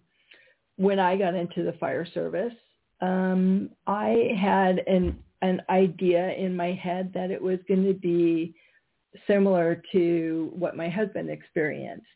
when 0.77 0.99
I 0.99 1.17
got 1.17 1.35
into 1.35 1.63
the 1.63 1.73
fire 1.73 2.05
service, 2.05 2.53
um, 3.01 3.69
I 3.87 4.31
had 4.39 4.79
an 4.87 5.19
an 5.41 5.61
idea 5.69 6.31
in 6.33 6.55
my 6.55 6.71
head 6.71 7.11
that 7.13 7.29
it 7.29 7.41
was 7.41 7.59
going 7.67 7.85
to 7.85 7.93
be 7.93 8.55
similar 9.27 9.81
to 9.91 10.51
what 10.55 10.77
my 10.77 10.89
husband 10.89 11.29
experienced. 11.29 12.07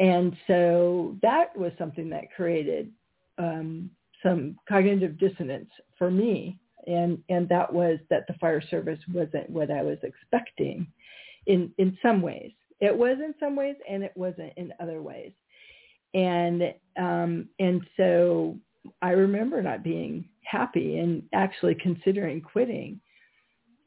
And 0.00 0.36
so 0.46 1.16
that 1.22 1.56
was 1.56 1.72
something 1.78 2.08
that 2.10 2.32
created 2.34 2.90
um, 3.38 3.90
some 4.22 4.56
cognitive 4.68 5.18
dissonance 5.18 5.70
for 5.98 6.10
me. 6.10 6.58
And, 6.86 7.18
and 7.28 7.48
that 7.48 7.72
was 7.72 7.98
that 8.10 8.26
the 8.26 8.34
fire 8.34 8.62
service 8.70 8.98
wasn't 9.12 9.48
what 9.50 9.70
I 9.70 9.82
was 9.82 9.98
expecting 10.02 10.86
in, 11.46 11.70
in 11.78 11.96
some 12.02 12.20
ways. 12.22 12.52
It 12.80 12.96
was 12.96 13.18
in 13.24 13.34
some 13.38 13.54
ways 13.54 13.76
and 13.88 14.02
it 14.02 14.12
wasn't 14.16 14.52
in 14.56 14.72
other 14.80 15.00
ways. 15.00 15.32
And, 16.14 16.74
um, 16.98 17.48
and 17.60 17.82
so 17.96 18.56
I 19.00 19.10
remember 19.10 19.62
not 19.62 19.84
being 19.84 20.24
happy 20.42 20.98
and 20.98 21.22
actually 21.32 21.76
considering 21.76 22.40
quitting. 22.40 23.00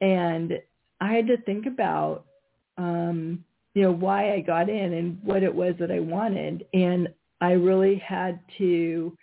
And 0.02 0.54
I 1.02 1.14
had 1.14 1.28
to 1.28 1.38
think 1.38 1.66
about, 1.66 2.26
um, 2.78 3.44
you 3.74 3.82
know, 3.82 3.92
why 3.92 4.34
I 4.34 4.40
got 4.40 4.70
in 4.70 4.94
and 4.94 5.20
what 5.22 5.44
it 5.44 5.54
was 5.54 5.76
that 5.80 5.92
I 5.92 6.00
wanted. 6.00 6.66
And 6.74 7.10
I 7.42 7.52
really 7.52 7.98
had 7.98 8.40
to 8.58 9.18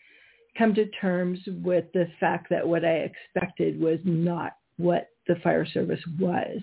come 0.57 0.74
to 0.74 0.86
terms 1.00 1.38
with 1.62 1.84
the 1.94 2.07
fact 2.20 2.48
that 2.50 2.66
what 2.66 2.84
I 2.84 3.09
expected 3.11 3.80
was 3.80 3.98
not 4.05 4.57
what 4.76 5.09
the 5.26 5.36
fire 5.42 5.66
service 5.66 6.00
was. 6.18 6.59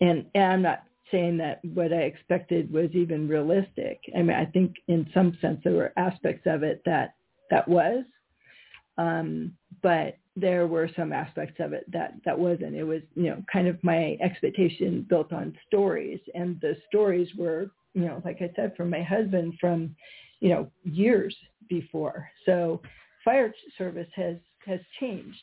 And, 0.00 0.26
and 0.34 0.44
I'm 0.44 0.62
not 0.62 0.84
saying 1.10 1.36
that 1.38 1.64
what 1.64 1.92
I 1.92 2.02
expected 2.02 2.72
was 2.72 2.90
even 2.92 3.28
realistic. 3.28 4.00
I 4.16 4.22
mean, 4.22 4.36
I 4.36 4.46
think 4.46 4.74
in 4.88 5.08
some 5.14 5.36
sense 5.40 5.60
there 5.62 5.74
were 5.74 5.92
aspects 5.96 6.46
of 6.46 6.62
it 6.62 6.82
that 6.86 7.14
that 7.50 7.68
was, 7.68 8.04
um, 8.98 9.52
but 9.82 10.16
there 10.36 10.66
were 10.66 10.90
some 10.96 11.12
aspects 11.12 11.60
of 11.60 11.72
it 11.72 11.84
that 11.92 12.14
that 12.24 12.38
wasn't. 12.38 12.74
It 12.74 12.84
was, 12.84 13.02
you 13.14 13.24
know, 13.24 13.42
kind 13.52 13.68
of 13.68 13.82
my 13.84 14.16
expectation 14.20 15.06
built 15.08 15.32
on 15.32 15.56
stories, 15.66 16.20
and 16.34 16.60
the 16.60 16.76
stories 16.88 17.28
were, 17.36 17.70
you 17.94 18.06
know, 18.06 18.20
like 18.24 18.38
I 18.40 18.50
said, 18.56 18.74
from 18.76 18.90
my 18.90 19.02
husband 19.02 19.54
from, 19.60 19.94
you 20.44 20.50
know, 20.50 20.70
years 20.84 21.34
before. 21.68 22.28
So, 22.44 22.82
fire 23.24 23.52
service 23.78 24.08
has 24.14 24.36
has 24.66 24.80
changed, 25.00 25.42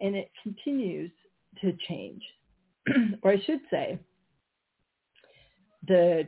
and 0.00 0.16
it 0.16 0.30
continues 0.42 1.12
to 1.60 1.72
change, 1.88 2.22
or 3.22 3.30
I 3.30 3.40
should 3.46 3.60
say, 3.70 3.98
the 5.86 6.26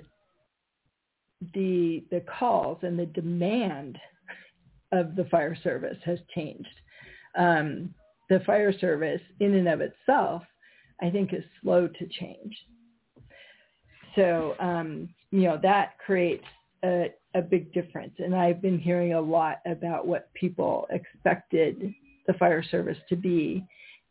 the 1.55 2.05
the 2.13 2.23
calls 2.39 2.79
and 2.83 2.97
the 2.97 3.07
demand 3.07 3.99
of 4.93 5.17
the 5.17 5.25
fire 5.25 5.57
service 5.63 5.99
has 6.05 6.21
changed 6.35 6.69
um, 7.37 7.93
the 8.31 8.41
fire 8.47 8.73
service 8.79 9.21
in 9.41 9.55
and 9.55 9.69
of 9.69 9.81
itself, 9.81 10.43
I 11.03 11.11
think 11.11 11.33
is 11.33 11.45
slow 11.63 11.89
to 11.89 12.07
change. 12.21 12.57
So, 14.15 14.55
um, 14.61 15.09
you 15.31 15.43
know, 15.43 15.59
that 15.63 15.99
creates 16.05 16.45
a, 16.85 17.13
a 17.35 17.43
big 17.43 17.73
difference. 17.73 18.15
And 18.19 18.35
I've 18.35 18.63
been 18.63 18.79
hearing 18.79 19.15
a 19.15 19.21
lot 19.21 19.59
about 19.67 20.07
what 20.07 20.33
people 20.35 20.87
expected 20.91 21.93
the 22.27 22.35
fire 22.35 22.63
service 22.63 22.99
to 23.09 23.17
be 23.17 23.65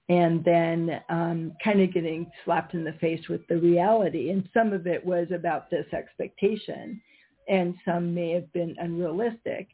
and 0.10 0.44
then 0.44 1.02
um, 1.10 1.54
kind 1.64 1.82
of 1.82 1.94
getting 1.94 2.30
slapped 2.44 2.74
in 2.74 2.84
the 2.84 2.94
face 2.94 3.22
with 3.30 3.42
the 3.48 3.58
reality. 3.58 4.32
And 4.32 4.48
some 4.54 4.74
of 4.74 4.86
it 4.86 5.04
was 5.04 5.28
about 5.34 5.70
this 5.70 5.86
expectation 5.94 7.02
and 7.48 7.76
some 7.86 8.14
may 8.14 8.32
have 8.32 8.52
been 8.54 8.76
unrealistic. 8.80 9.68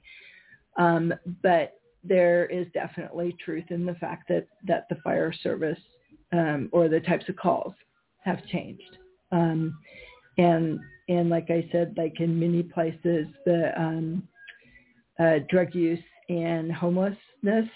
Um, 0.78 1.14
but 1.42 1.80
there 2.04 2.46
is 2.46 2.68
definitely 2.74 3.36
truth 3.44 3.66
in 3.70 3.86
the 3.86 3.96
fact 3.96 4.28
that, 4.30 4.48
that 4.68 4.88
the 4.90 4.96
fire 5.04 5.34
service 5.34 5.80
um, 6.32 6.70
or 6.72 6.88
the 6.88 7.00
types 7.02 7.28
of 7.28 7.36
calls 7.36 7.74
have 8.24 8.46
changed. 8.48 8.98
Um, 9.32 9.78
and 10.38 10.80
and 11.10 11.30
like 11.30 11.50
I 11.50 11.68
said, 11.72 11.96
like 11.98 12.20
in 12.20 12.40
many 12.40 12.64
places, 12.64 13.28
the 13.46 13.74
um, 13.76 14.24
uh, 15.20 15.40
drug 15.50 15.74
use 15.76 16.00
and 16.30 16.72
homelessness 16.72 17.68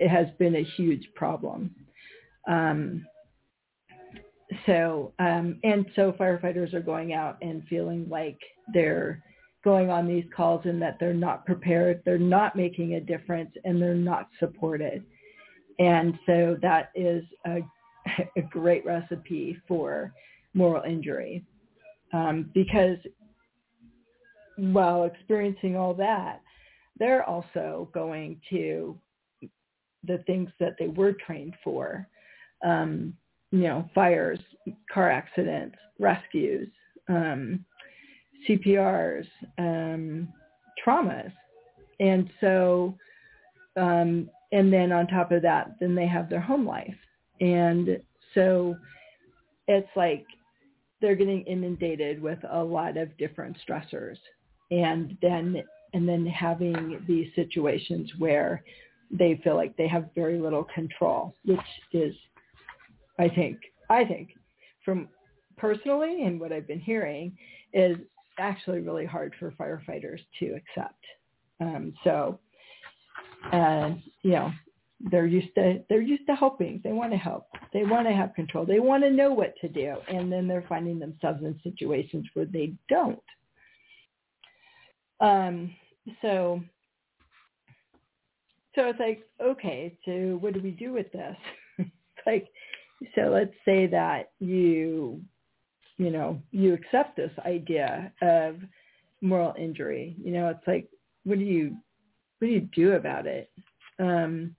it 0.00 0.08
has 0.08 0.26
been 0.38 0.56
a 0.56 0.64
huge 0.76 1.06
problem. 1.14 1.74
Um, 2.48 3.06
so 4.66 5.12
um, 5.18 5.58
and 5.62 5.86
so 5.94 6.12
firefighters 6.12 6.74
are 6.74 6.80
going 6.80 7.12
out 7.12 7.38
and 7.42 7.62
feeling 7.68 8.06
like 8.08 8.38
they're 8.72 9.22
going 9.62 9.90
on 9.90 10.06
these 10.06 10.24
calls 10.36 10.62
and 10.64 10.80
that 10.82 10.96
they're 11.00 11.14
not 11.14 11.46
prepared, 11.46 12.02
they're 12.04 12.18
not 12.18 12.56
making 12.56 12.94
a 12.94 13.00
difference, 13.00 13.50
and 13.64 13.80
they're 13.80 13.94
not 13.94 14.28
supported. 14.38 15.04
And 15.78 16.18
so 16.26 16.56
that 16.60 16.90
is 16.94 17.24
a, 17.46 17.60
a 18.36 18.42
great 18.50 18.84
recipe 18.84 19.56
for 19.66 20.12
moral 20.54 20.82
injury 20.82 21.44
um, 22.14 22.50
because 22.54 22.96
while 24.56 25.04
experiencing 25.04 25.76
all 25.76 25.94
that, 25.94 26.40
they're 26.98 27.24
also 27.24 27.90
going 27.92 28.40
to 28.50 28.96
the 30.06 30.18
things 30.26 30.48
that 30.60 30.76
they 30.78 30.86
were 30.86 31.12
trained 31.26 31.54
for, 31.64 32.06
um, 32.64 33.14
you 33.50 33.62
know, 33.62 33.88
fires, 33.94 34.38
car 34.92 35.10
accidents, 35.10 35.76
rescues, 35.98 36.68
um, 37.08 37.64
CPRs, 38.48 39.26
um, 39.58 40.28
traumas. 40.86 41.32
And 41.98 42.30
so, 42.40 42.96
um, 43.76 44.30
and 44.52 44.72
then 44.72 44.92
on 44.92 45.08
top 45.08 45.32
of 45.32 45.42
that, 45.42 45.74
then 45.80 45.96
they 45.96 46.06
have 46.06 46.30
their 46.30 46.40
home 46.40 46.64
life. 46.64 46.94
And 47.40 48.00
so 48.34 48.76
it's 49.66 49.88
like 49.96 50.24
they're 51.04 51.14
getting 51.14 51.42
inundated 51.42 52.22
with 52.22 52.38
a 52.50 52.64
lot 52.64 52.96
of 52.96 53.14
different 53.18 53.54
stressors. 53.68 54.16
And 54.70 55.18
then, 55.20 55.62
and 55.92 56.08
then 56.08 56.24
having 56.24 57.04
these 57.06 57.28
situations 57.34 58.10
where 58.16 58.64
they 59.10 59.38
feel 59.44 59.54
like 59.54 59.76
they 59.76 59.86
have 59.86 60.08
very 60.14 60.38
little 60.38 60.66
control, 60.74 61.36
which 61.44 61.60
is, 61.92 62.14
I 63.18 63.28
think, 63.28 63.58
I 63.90 64.06
think 64.06 64.30
from 64.82 65.08
personally 65.58 66.22
and 66.24 66.40
what 66.40 66.52
I've 66.52 66.66
been 66.66 66.80
hearing 66.80 67.36
is 67.74 67.98
actually 68.38 68.80
really 68.80 69.04
hard 69.04 69.34
for 69.38 69.50
firefighters 69.52 70.20
to 70.40 70.56
accept. 70.56 71.04
Um, 71.60 71.92
so, 72.02 72.40
uh, 73.52 73.90
you 74.22 74.30
know, 74.30 74.50
they're 75.10 75.26
used 75.26 75.54
to 75.56 75.84
they're 75.90 76.00
used 76.00 76.26
to 76.28 76.34
helping. 76.34 76.80
They 76.82 76.92
want 76.92 77.12
to 77.12 77.18
help. 77.18 77.46
They 77.74 77.82
want 77.84 78.06
to 78.06 78.14
have 78.14 78.34
control. 78.34 78.64
They 78.64 78.80
want 78.80 79.04
to 79.04 79.10
know 79.10 79.34
what 79.34 79.54
to 79.60 79.68
do, 79.68 79.96
and 80.08 80.32
then 80.32 80.48
they're 80.48 80.64
finding 80.66 80.98
themselves 80.98 81.42
in 81.42 81.60
situations 81.62 82.26
where 82.32 82.46
they 82.46 82.72
don't. 82.88 83.18
Um, 85.20 85.74
so, 86.22 86.62
so 88.74 88.86
it's 88.86 89.00
like, 89.00 89.24
okay, 89.42 89.98
so 90.06 90.38
what 90.40 90.54
do 90.54 90.60
we 90.60 90.70
do 90.70 90.92
with 90.92 91.12
this? 91.12 91.36
like, 92.26 92.48
so 93.14 93.28
let's 93.28 93.54
say 93.66 93.86
that 93.88 94.30
you 94.38 95.20
you 95.96 96.10
know, 96.10 96.40
you 96.50 96.74
accept 96.74 97.16
this 97.16 97.30
idea 97.46 98.12
of 98.20 98.56
moral 99.20 99.54
injury. 99.58 100.16
You 100.22 100.32
know, 100.32 100.48
it's 100.48 100.66
like, 100.66 100.88
what 101.24 101.38
do 101.38 101.44
you, 101.44 101.76
what 102.38 102.48
do 102.48 102.52
you 102.52 102.68
do 102.74 102.92
about 102.92 103.26
it? 103.26 103.50
Um, 103.98 104.56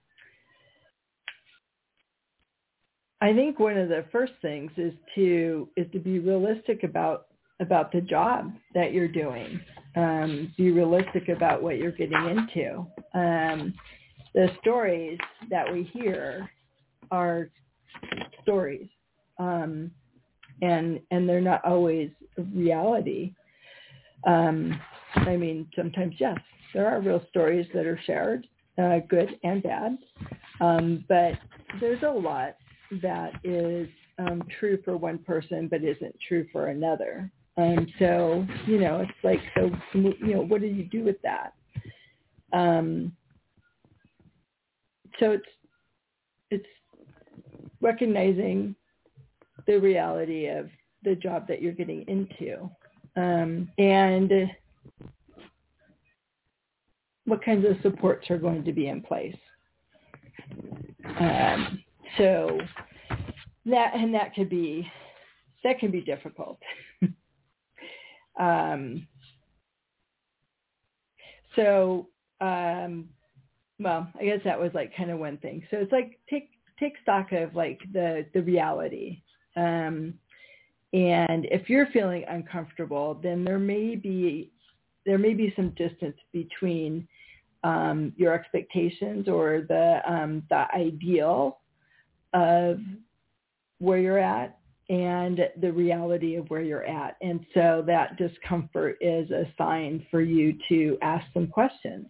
I 3.26 3.34
think 3.34 3.60
one 3.60 3.76
of 3.76 3.90
the 3.90 4.06
first 4.12 4.34
things 4.44 4.70
is 4.78 4.94
to 5.16 5.68
is 5.76 5.88
to 5.94 6.00
be 6.00 6.20
realistic 6.20 6.84
about 6.84 7.26
about 7.60 7.92
the 7.92 8.02
job 8.02 8.54
that 8.76 8.94
you're 8.94 9.08
doing. 9.08 9.60
Um, 9.96 10.54
be 10.58 10.70
realistic 10.70 11.30
about 11.30 11.64
what 11.64 11.78
you're 11.78 11.92
getting 11.92 12.14
into. 12.14 12.86
Um, 13.16 13.74
the 14.36 14.50
stories 14.62 15.18
that 15.50 15.74
we 15.74 15.90
hear 15.92 16.48
are 17.10 17.50
stories. 18.44 18.88
Um, 19.40 19.90
and 20.62 21.00
and 21.10 21.28
they're 21.28 21.42
not 21.42 21.66
always 21.66 22.12
reality. 22.54 23.34
Um, 24.28 24.80
I 25.16 25.36
mean, 25.36 25.68
sometimes 25.76 26.14
yes, 26.20 26.38
there 26.76 26.86
are 26.86 27.02
real 27.02 27.26
stories 27.30 27.66
that 27.74 27.88
are 27.88 28.00
shared, 28.06 28.46
uh, 28.78 29.00
good 29.10 29.40
and 29.44 29.64
bad, 29.64 29.98
um, 30.62 31.04
but 31.10 31.34
there's 31.80 32.04
a 32.04 32.08
lot 32.08 32.58
that 33.02 33.34
is 33.44 33.88
um, 34.20 34.44
true 34.60 34.80
for 34.84 34.98
one 34.98 35.18
person 35.20 35.68
but 35.68 35.84
isn't 35.84 36.16
true 36.28 36.48
for 36.52 36.68
another. 36.68 37.32
And 37.58 37.90
so, 38.00 38.46
you 38.66 38.80
know, 38.80 39.00
it's 39.00 39.12
like, 39.24 39.40
so, 39.56 39.72
you 39.94 40.36
know, 40.36 40.42
what 40.42 40.62
do 40.62 40.68
you 40.68 40.84
do 40.84 41.04
with 41.04 41.22
that? 41.22 41.54
Um, 42.52 43.14
so 45.20 45.32
it's 45.32 45.46
it's 46.52 46.66
recognizing 47.82 48.76
the 49.68 49.78
reality 49.78 50.48
of 50.48 50.70
the 51.04 51.16
job 51.16 51.48
that 51.48 51.62
you're 51.62 51.74
getting 51.74 52.04
into 52.08 52.70
um, 53.16 53.70
and 53.78 54.32
what 57.26 57.44
kinds 57.44 57.66
of 57.66 57.78
supports 57.82 58.30
are 58.30 58.38
going 58.38 58.64
to 58.64 58.74
be 58.74 58.88
in 58.88 59.02
place. 59.02 59.36
Um, 61.20 61.84
so 62.18 62.60
that 63.66 63.94
and 63.96 64.14
that 64.14 64.34
could 64.36 64.50
be 64.50 64.90
that 65.64 65.80
can 65.80 65.92
be 65.92 66.02
difficult. 66.02 66.60
um, 68.40 69.08
so, 71.56 72.08
um, 72.40 73.10
well, 73.80 74.08
I 74.20 74.26
guess 74.26 74.40
that 74.46 74.60
was 74.60 74.72
like 74.74 74.96
kind 74.96 75.10
of 75.10 75.20
one 75.20 75.38
thing. 75.38 75.64
So 75.72 75.78
it's 75.78 75.92
like 75.92 76.20
take 76.30 76.50
take 76.80 76.94
stock 77.02 77.32
of 77.32 77.56
like 77.56 77.82
the 77.92 78.26
the 78.34 78.42
reality. 78.42 79.22
Um, 79.56 80.14
and 80.94 81.46
if 81.52 81.70
you're 81.70 81.88
feeling 81.88 82.24
uncomfortable, 82.30 83.20
then 83.22 83.44
there 83.44 83.60
may 83.60 83.96
be 83.96 84.52
there 85.06 85.18
may 85.18 85.34
be 85.34 85.54
some 85.56 85.72
distance 85.72 86.18
between 86.32 87.08
um, 87.64 88.14
your 88.16 88.34
expectations 88.34 89.28
or 89.28 89.66
the 89.68 90.00
um, 90.08 90.44
the 90.50 90.66
ideal 90.76 91.60
of 92.36 92.80
where 93.80 93.98
you're 93.98 94.20
at 94.20 94.60
and 94.90 95.40
the 95.62 95.72
reality 95.72 96.36
of 96.36 96.48
where 96.50 96.62
you're 96.62 96.86
at. 96.86 97.18
And 97.22 97.44
so 97.56 97.84
that 97.88 98.18
discomfort 98.18 98.98
is 99.02 99.32
a 99.32 99.46
sign 99.58 100.06
for 100.12 100.22
you 100.22 100.54
to 100.70 100.98
ask 101.02 101.26
some 101.34 101.48
questions, 101.48 102.06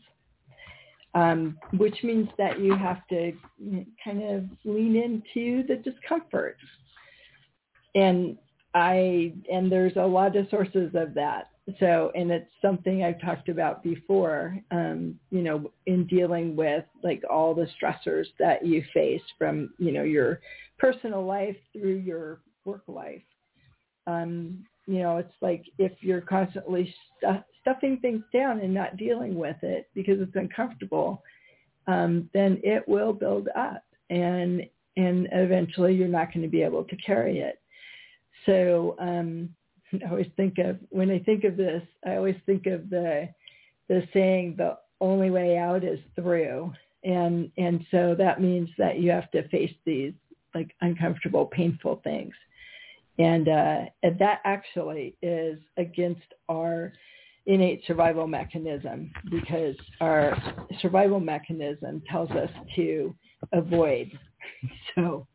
um, 1.14 1.58
which 1.78 1.96
means 2.04 2.28
that 2.38 2.60
you 2.60 2.76
have 2.76 3.08
to 3.08 3.32
kind 4.04 4.24
of 4.24 4.44
lean 4.66 4.98
into 4.98 5.66
the 5.68 5.78
discomfort. 5.78 6.58
And 7.94 8.38
I 8.76 9.34
and 9.52 9.72
there's 9.72 9.96
a 9.96 10.06
lot 10.06 10.36
of 10.36 10.48
sources 10.50 10.92
of 10.94 11.14
that. 11.16 11.50
So 11.80 12.12
and 12.14 12.30
it's 12.30 12.52
something 12.62 13.04
I've 13.04 13.22
talked 13.22 13.50
about 13.50 13.82
before. 13.82 14.60
Um, 14.70 15.18
you 15.32 15.42
know, 15.42 15.72
in 15.88 16.06
dealing 16.06 16.56
with 16.56 16.84
like 17.02 17.24
all 17.30 17.56
the 17.56 17.68
stressors 17.82 18.26
that 18.38 18.66
you 18.66 18.84
face 18.94 19.22
from 19.40 19.74
you 19.80 19.94
know 19.94 20.04
your 20.04 20.42
personal 20.78 21.26
life 21.26 21.56
through 21.72 21.96
your 21.96 22.42
work 22.66 22.84
life. 22.88 23.24
Um, 24.08 24.66
you 24.88 25.00
know, 25.00 25.18
it's 25.18 25.34
like 25.42 25.64
if 25.80 25.94
you're 26.02 26.22
constantly 26.22 26.94
stu- 27.18 27.44
stuffing 27.62 27.98
things 28.02 28.24
down 28.34 28.60
and 28.60 28.74
not 28.74 28.98
dealing 28.98 29.36
with 29.36 29.58
it 29.64 29.90
because 29.96 30.20
it's 30.20 30.36
uncomfortable, 30.36 31.24
um, 31.88 32.30
then 32.34 32.60
it 32.62 32.88
will 32.88 33.14
build 33.14 33.48
up, 33.56 33.84
and 34.10 34.64
and 34.98 35.28
eventually 35.32 35.96
you're 35.96 36.08
not 36.10 36.34
going 36.34 36.44
to 36.44 36.52
be 36.52 36.62
able 36.62 36.84
to 36.84 36.96
carry 36.98 37.40
it. 37.40 37.60
So 38.46 38.96
um, 39.00 39.50
I 39.94 40.10
always 40.10 40.30
think 40.36 40.58
of 40.60 40.78
when 40.90 41.12
I 41.12 41.20
think 41.20 41.44
of 41.44 41.58
this, 41.58 41.84
I 42.06 42.16
always 42.16 42.38
think 42.46 42.66
of 42.68 42.90
the 42.90 43.30
the 43.88 44.08
saying 44.14 44.56
the 44.58 44.78
only 45.00 45.30
way 45.30 45.58
out 45.58 45.84
is 45.84 46.00
through, 46.16 46.74
and 47.04 47.52
and 47.58 47.86
so 47.92 48.16
that 48.18 48.42
means 48.42 48.70
that 48.78 49.00
you 49.00 49.12
have 49.12 49.30
to 49.32 49.48
face 49.50 49.74
these 49.86 50.14
like 50.54 50.72
uncomfortable, 50.82 51.46
painful 51.46 52.02
things, 52.04 52.34
and 53.20 53.48
uh, 53.48 53.82
and 54.04 54.18
that 54.20 54.42
actually 54.46 55.16
is 55.22 55.60
against 55.78 56.34
our 56.50 56.94
innate 57.48 57.82
survival 57.86 58.26
mechanism 58.26 59.12
because 59.30 59.76
our 60.02 60.36
survival 60.82 61.20
mechanism 61.20 62.02
tells 62.10 62.32
us 62.32 62.50
to 62.76 63.16
avoid. 63.54 64.12
So 64.96 65.28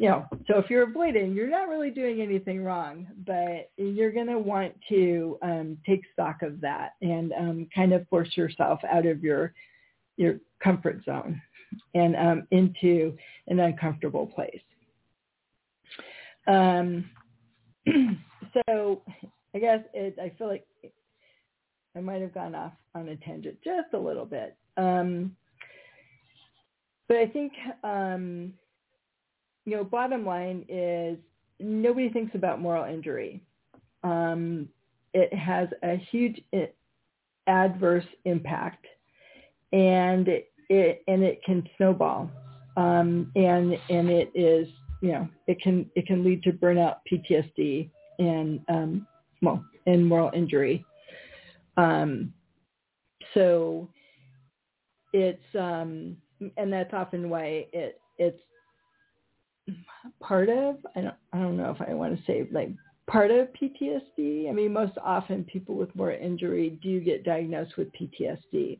you 0.00 0.08
know, 0.08 0.24
so 0.46 0.56
if 0.56 0.70
you're 0.70 0.84
avoiding, 0.84 1.34
you're 1.34 1.50
not 1.50 1.68
really 1.68 1.90
doing 1.90 2.22
anything 2.22 2.64
wrong, 2.64 3.06
but 3.26 3.70
you're 3.76 4.10
going 4.10 4.28
to 4.28 4.38
want 4.38 4.72
to 4.88 5.38
um, 5.42 5.76
take 5.86 6.00
stock 6.14 6.40
of 6.40 6.58
that 6.62 6.92
and 7.02 7.34
um, 7.34 7.68
kind 7.74 7.92
of 7.92 8.08
force 8.08 8.34
yourself 8.34 8.80
out 8.90 9.04
of 9.04 9.22
your 9.22 9.52
your 10.16 10.36
comfort 10.62 11.02
zone 11.04 11.38
and 11.94 12.16
um, 12.16 12.46
into 12.50 13.14
an 13.48 13.60
uncomfortable 13.60 14.26
place. 14.26 14.62
Um, 16.46 17.10
so 18.66 19.02
I 19.54 19.58
guess 19.58 19.80
it, 19.92 20.16
I 20.18 20.32
feel 20.38 20.46
like 20.46 20.66
I 21.94 22.00
might 22.00 22.22
have 22.22 22.32
gone 22.32 22.54
off 22.54 22.72
on 22.94 23.06
a 23.10 23.16
tangent 23.16 23.58
just 23.62 23.92
a 23.92 23.98
little 23.98 24.24
bit. 24.24 24.56
Um, 24.78 25.36
but 27.06 27.18
I 27.18 27.26
think 27.26 27.52
um, 27.84 28.54
you 29.64 29.76
know, 29.76 29.84
bottom 29.84 30.24
line 30.24 30.64
is 30.68 31.18
nobody 31.58 32.08
thinks 32.08 32.34
about 32.34 32.60
moral 32.60 32.84
injury. 32.84 33.42
Um, 34.02 34.68
it 35.12 35.32
has 35.34 35.68
a 35.82 35.96
huge 36.10 36.40
adverse 37.46 38.04
impact, 38.24 38.86
and 39.72 40.28
it 40.28 41.02
and 41.06 41.22
it 41.22 41.42
can 41.44 41.68
snowball, 41.76 42.30
um, 42.76 43.30
and 43.34 43.76
and 43.90 44.08
it 44.08 44.30
is 44.34 44.68
you 45.02 45.12
know 45.12 45.28
it 45.46 45.60
can 45.60 45.90
it 45.96 46.06
can 46.06 46.24
lead 46.24 46.42
to 46.44 46.52
burnout, 46.52 46.96
PTSD, 47.10 47.90
and 48.18 48.60
um, 48.68 49.06
well, 49.42 49.64
and 49.86 50.06
moral 50.06 50.30
injury. 50.34 50.84
Um, 51.76 52.32
so 53.34 53.88
it's 55.12 55.42
um, 55.58 56.16
and 56.56 56.72
that's 56.72 56.92
often 56.92 57.28
why 57.28 57.66
it 57.72 58.00
it's 58.18 58.40
part 60.20 60.48
of 60.48 60.76
I 60.96 61.00
don't 61.02 61.14
I 61.32 61.38
don't 61.38 61.56
know 61.56 61.70
if 61.70 61.88
I 61.88 61.94
want 61.94 62.16
to 62.16 62.24
say 62.24 62.48
like 62.50 62.70
part 63.06 63.30
of 63.30 63.48
PTSD. 63.60 64.48
I 64.48 64.52
mean, 64.52 64.72
most 64.72 64.92
often 65.02 65.44
people 65.44 65.74
with 65.74 65.94
moral 65.96 66.18
injury 66.20 66.78
do 66.82 67.00
get 67.00 67.24
diagnosed 67.24 67.76
with 67.76 67.88
PTSD. 67.92 68.78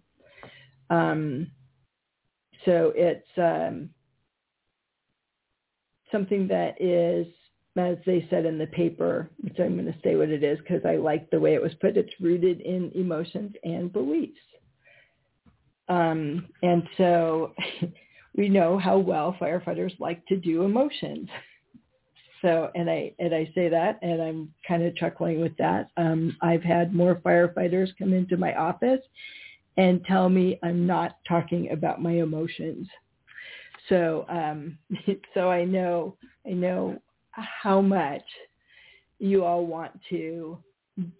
Um, 0.88 1.50
so 2.64 2.92
it's 2.94 3.26
um, 3.36 3.90
something 6.12 6.46
that 6.48 6.80
is, 6.80 7.26
as 7.76 7.96
they 8.04 8.26
said 8.30 8.44
in 8.44 8.58
the 8.58 8.66
paper, 8.66 9.30
which 9.40 9.58
I'm 9.58 9.74
going 9.74 9.86
to 9.86 9.98
say 10.04 10.16
what 10.16 10.28
it 10.28 10.42
is 10.42 10.58
because 10.58 10.84
I 10.84 10.96
like 10.96 11.30
the 11.30 11.40
way 11.40 11.54
it 11.54 11.62
was 11.62 11.72
put. 11.80 11.96
It's 11.96 12.12
rooted 12.20 12.60
in 12.60 12.92
emotions 12.94 13.54
and 13.64 13.92
beliefs. 13.92 14.38
Um, 15.88 16.46
and 16.62 16.84
so 16.96 17.54
we 18.36 18.48
know 18.48 18.78
how 18.78 18.98
well 18.98 19.36
firefighters 19.40 19.98
like 19.98 20.24
to 20.26 20.36
do 20.36 20.62
emotions. 20.62 21.28
So, 22.42 22.70
and 22.74 22.88
I 22.88 23.12
and 23.18 23.34
I 23.34 23.50
say 23.54 23.68
that, 23.68 23.98
and 24.02 24.22
I'm 24.22 24.54
kind 24.66 24.82
of 24.82 24.96
chuckling 24.96 25.40
with 25.40 25.56
that. 25.58 25.90
Um, 25.96 26.36
I've 26.40 26.62
had 26.62 26.94
more 26.94 27.16
firefighters 27.16 27.88
come 27.98 28.12
into 28.14 28.36
my 28.36 28.54
office 28.54 29.00
and 29.76 30.04
tell 30.04 30.28
me 30.28 30.58
I'm 30.62 30.86
not 30.86 31.16
talking 31.28 31.70
about 31.70 32.02
my 32.02 32.12
emotions. 32.12 32.88
So, 33.88 34.24
um, 34.28 34.78
so 35.34 35.50
I 35.50 35.64
know 35.64 36.16
I 36.46 36.50
know 36.50 36.98
how 37.32 37.80
much 37.80 38.24
you 39.18 39.44
all 39.44 39.66
want 39.66 39.92
to 40.10 40.58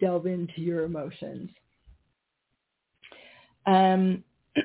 delve 0.00 0.26
into 0.26 0.61
your 0.61 0.84
emotions. 0.84 1.50
Um, 3.66 4.24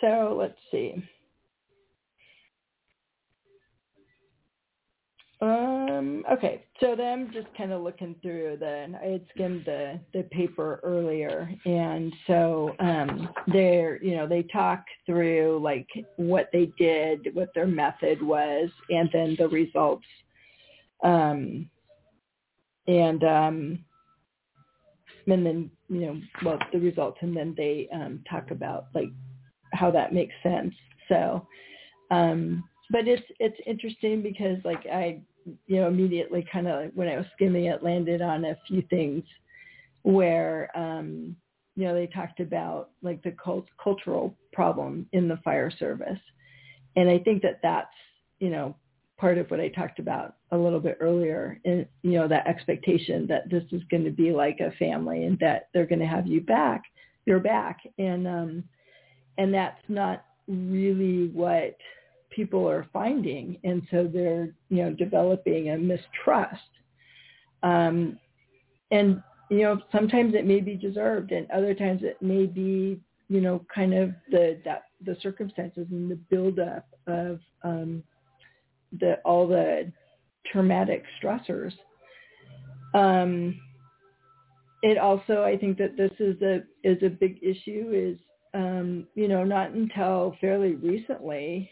so 0.00 0.36
let's 0.38 0.58
see. 0.70 1.02
Um, 5.40 6.24
okay, 6.32 6.64
so 6.80 6.96
then 6.96 7.30
just 7.32 7.46
kind 7.56 7.72
of 7.72 7.82
looking 7.82 8.16
through 8.22 8.56
the, 8.58 8.92
I 9.00 9.06
had 9.06 9.26
skimmed 9.32 9.64
the, 9.66 10.00
the 10.12 10.24
paper 10.24 10.80
earlier, 10.82 11.48
and 11.64 12.12
so 12.26 12.74
um, 12.80 13.28
they're, 13.46 14.02
you 14.02 14.16
know, 14.16 14.26
they 14.26 14.42
talk 14.42 14.84
through 15.06 15.60
like 15.62 15.86
what 16.16 16.48
they 16.52 16.72
did, 16.76 17.34
what 17.34 17.50
their 17.54 17.68
method 17.68 18.20
was, 18.20 18.68
and 18.90 19.08
then 19.12 19.36
the 19.38 19.48
results. 19.48 20.06
Um, 21.04 21.70
and 22.88 23.22
um, 23.22 23.84
and 25.28 25.46
then 25.46 25.70
you 25.88 26.00
know, 26.00 26.20
well, 26.44 26.58
the 26.72 26.80
results, 26.80 27.18
and 27.20 27.36
then 27.36 27.54
they 27.56 27.88
um, 27.92 28.24
talk 28.28 28.50
about 28.50 28.86
like 28.94 29.10
how 29.72 29.90
that 29.90 30.12
makes 30.12 30.34
sense. 30.42 30.74
So, 31.08 31.46
um, 32.10 32.64
but 32.90 33.06
it's 33.06 33.22
it's 33.38 33.58
interesting 33.66 34.22
because 34.22 34.58
like 34.64 34.84
I 34.86 35.20
you 35.66 35.76
know 35.76 35.88
immediately 35.88 36.46
kind 36.50 36.68
of 36.68 36.90
when 36.94 37.08
I 37.08 37.16
was 37.16 37.26
skimming 37.34 37.66
it 37.66 37.82
landed 37.82 38.22
on 38.22 38.44
a 38.44 38.56
few 38.66 38.82
things 38.90 39.24
where 40.02 40.70
um 40.76 41.36
you 41.76 41.84
know 41.84 41.94
they 41.94 42.06
talked 42.06 42.40
about 42.40 42.90
like 43.02 43.22
the 43.22 43.32
cult- 43.32 43.68
cultural 43.82 44.34
problem 44.52 45.06
in 45.12 45.28
the 45.28 45.38
fire 45.38 45.70
service. 45.70 46.18
And 46.96 47.08
I 47.08 47.18
think 47.18 47.42
that 47.42 47.60
that's 47.62 47.94
you 48.40 48.50
know 48.50 48.74
part 49.16 49.38
of 49.38 49.50
what 49.50 49.60
I 49.60 49.68
talked 49.68 49.98
about 49.98 50.36
a 50.52 50.56
little 50.56 50.80
bit 50.80 50.98
earlier 51.00 51.60
and 51.64 51.86
you 52.02 52.12
know 52.12 52.28
that 52.28 52.46
expectation 52.46 53.26
that 53.28 53.50
this 53.50 53.64
is 53.72 53.82
going 53.90 54.04
to 54.04 54.10
be 54.10 54.32
like 54.32 54.60
a 54.60 54.72
family 54.72 55.24
and 55.24 55.38
that 55.40 55.68
they're 55.72 55.86
going 55.86 56.00
to 56.00 56.06
have 56.06 56.26
you 56.26 56.40
back 56.40 56.82
your 57.28 57.38
back. 57.38 57.80
And 57.98 58.26
um 58.26 58.64
and 59.36 59.54
that's 59.54 59.80
not 59.88 60.24
really 60.48 61.28
what 61.28 61.76
people 62.38 62.68
are 62.70 62.86
finding, 62.92 63.58
and 63.64 63.82
so 63.90 64.08
they're 64.10 64.54
you 64.70 64.84
know 64.84 64.92
developing 64.92 65.70
a 65.70 65.76
mistrust. 65.76 66.70
Um, 67.64 68.16
and 68.92 69.20
you 69.50 69.62
know 69.62 69.80
sometimes 69.90 70.34
it 70.34 70.46
may 70.46 70.60
be 70.60 70.76
deserved, 70.76 71.32
and 71.32 71.50
other 71.50 71.74
times 71.74 72.02
it 72.04 72.22
may 72.22 72.46
be 72.46 73.00
you 73.28 73.40
know 73.40 73.66
kind 73.74 73.92
of 73.92 74.12
the 74.30 74.60
that, 74.64 74.84
the 75.04 75.16
circumstances 75.20 75.88
and 75.90 76.08
the 76.08 76.14
buildup 76.30 76.86
of 77.08 77.40
um, 77.64 78.04
the 79.00 79.16
all 79.24 79.48
the 79.48 79.90
traumatic 80.52 81.02
stressors. 81.20 81.72
Um, 82.94 83.60
it 84.82 84.96
also, 84.96 85.42
I 85.42 85.56
think 85.58 85.76
that 85.78 85.96
this 85.96 86.12
is 86.20 86.40
a 86.40 86.62
is 86.84 87.02
a 87.02 87.08
big 87.08 87.38
issue. 87.42 87.90
Is 87.92 88.18
um, 88.54 89.08
you 89.16 89.26
know 89.26 89.42
not 89.42 89.72
until 89.72 90.36
fairly 90.40 90.76
recently 90.76 91.68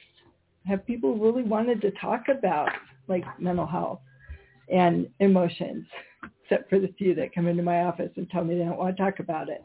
have 0.66 0.86
people 0.86 1.16
really 1.16 1.42
wanted 1.42 1.80
to 1.82 1.90
talk 1.92 2.24
about 2.28 2.68
like 3.08 3.24
mental 3.40 3.66
health 3.66 4.00
and 4.68 5.08
emotions, 5.20 5.86
except 6.42 6.68
for 6.68 6.78
the 6.78 6.92
few 6.98 7.14
that 7.14 7.34
come 7.34 7.46
into 7.46 7.62
my 7.62 7.82
office 7.82 8.10
and 8.16 8.28
tell 8.30 8.44
me 8.44 8.56
they 8.56 8.64
don't 8.64 8.78
want 8.78 8.96
to 8.96 9.02
talk 9.02 9.20
about 9.20 9.48
it. 9.48 9.62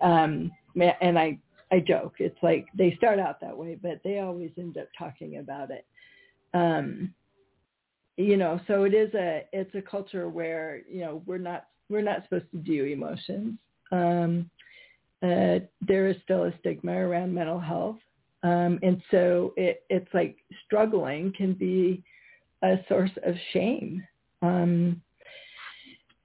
Um, 0.00 0.50
and 1.00 1.18
I 1.18 1.38
I 1.70 1.80
joke. 1.80 2.14
It's 2.18 2.38
like 2.42 2.66
they 2.76 2.94
start 2.96 3.18
out 3.18 3.40
that 3.40 3.56
way, 3.56 3.78
but 3.80 4.00
they 4.04 4.20
always 4.20 4.50
end 4.56 4.78
up 4.78 4.88
talking 4.98 5.38
about 5.38 5.70
it. 5.70 5.86
Um, 6.54 7.12
you 8.16 8.36
know, 8.36 8.60
so 8.66 8.84
it 8.84 8.94
is 8.94 9.12
a 9.14 9.44
it's 9.52 9.74
a 9.74 9.82
culture 9.82 10.28
where 10.28 10.82
you 10.90 11.00
know 11.00 11.22
we're 11.26 11.38
not 11.38 11.66
we're 11.88 12.02
not 12.02 12.22
supposed 12.24 12.50
to 12.52 12.58
do 12.58 12.84
emotions. 12.84 13.58
Um, 13.92 14.50
uh, 15.22 15.58
there 15.80 16.08
is 16.08 16.16
still 16.22 16.44
a 16.44 16.52
stigma 16.60 16.92
around 16.92 17.34
mental 17.34 17.58
health, 17.58 17.98
um, 18.42 18.78
and 18.82 19.02
so 19.10 19.52
it, 19.56 19.84
it's 19.90 20.12
like 20.14 20.36
struggling 20.66 21.32
can 21.36 21.54
be 21.54 22.02
a 22.62 22.76
source 22.88 23.10
of 23.24 23.34
shame. 23.52 24.02
Um, 24.42 25.02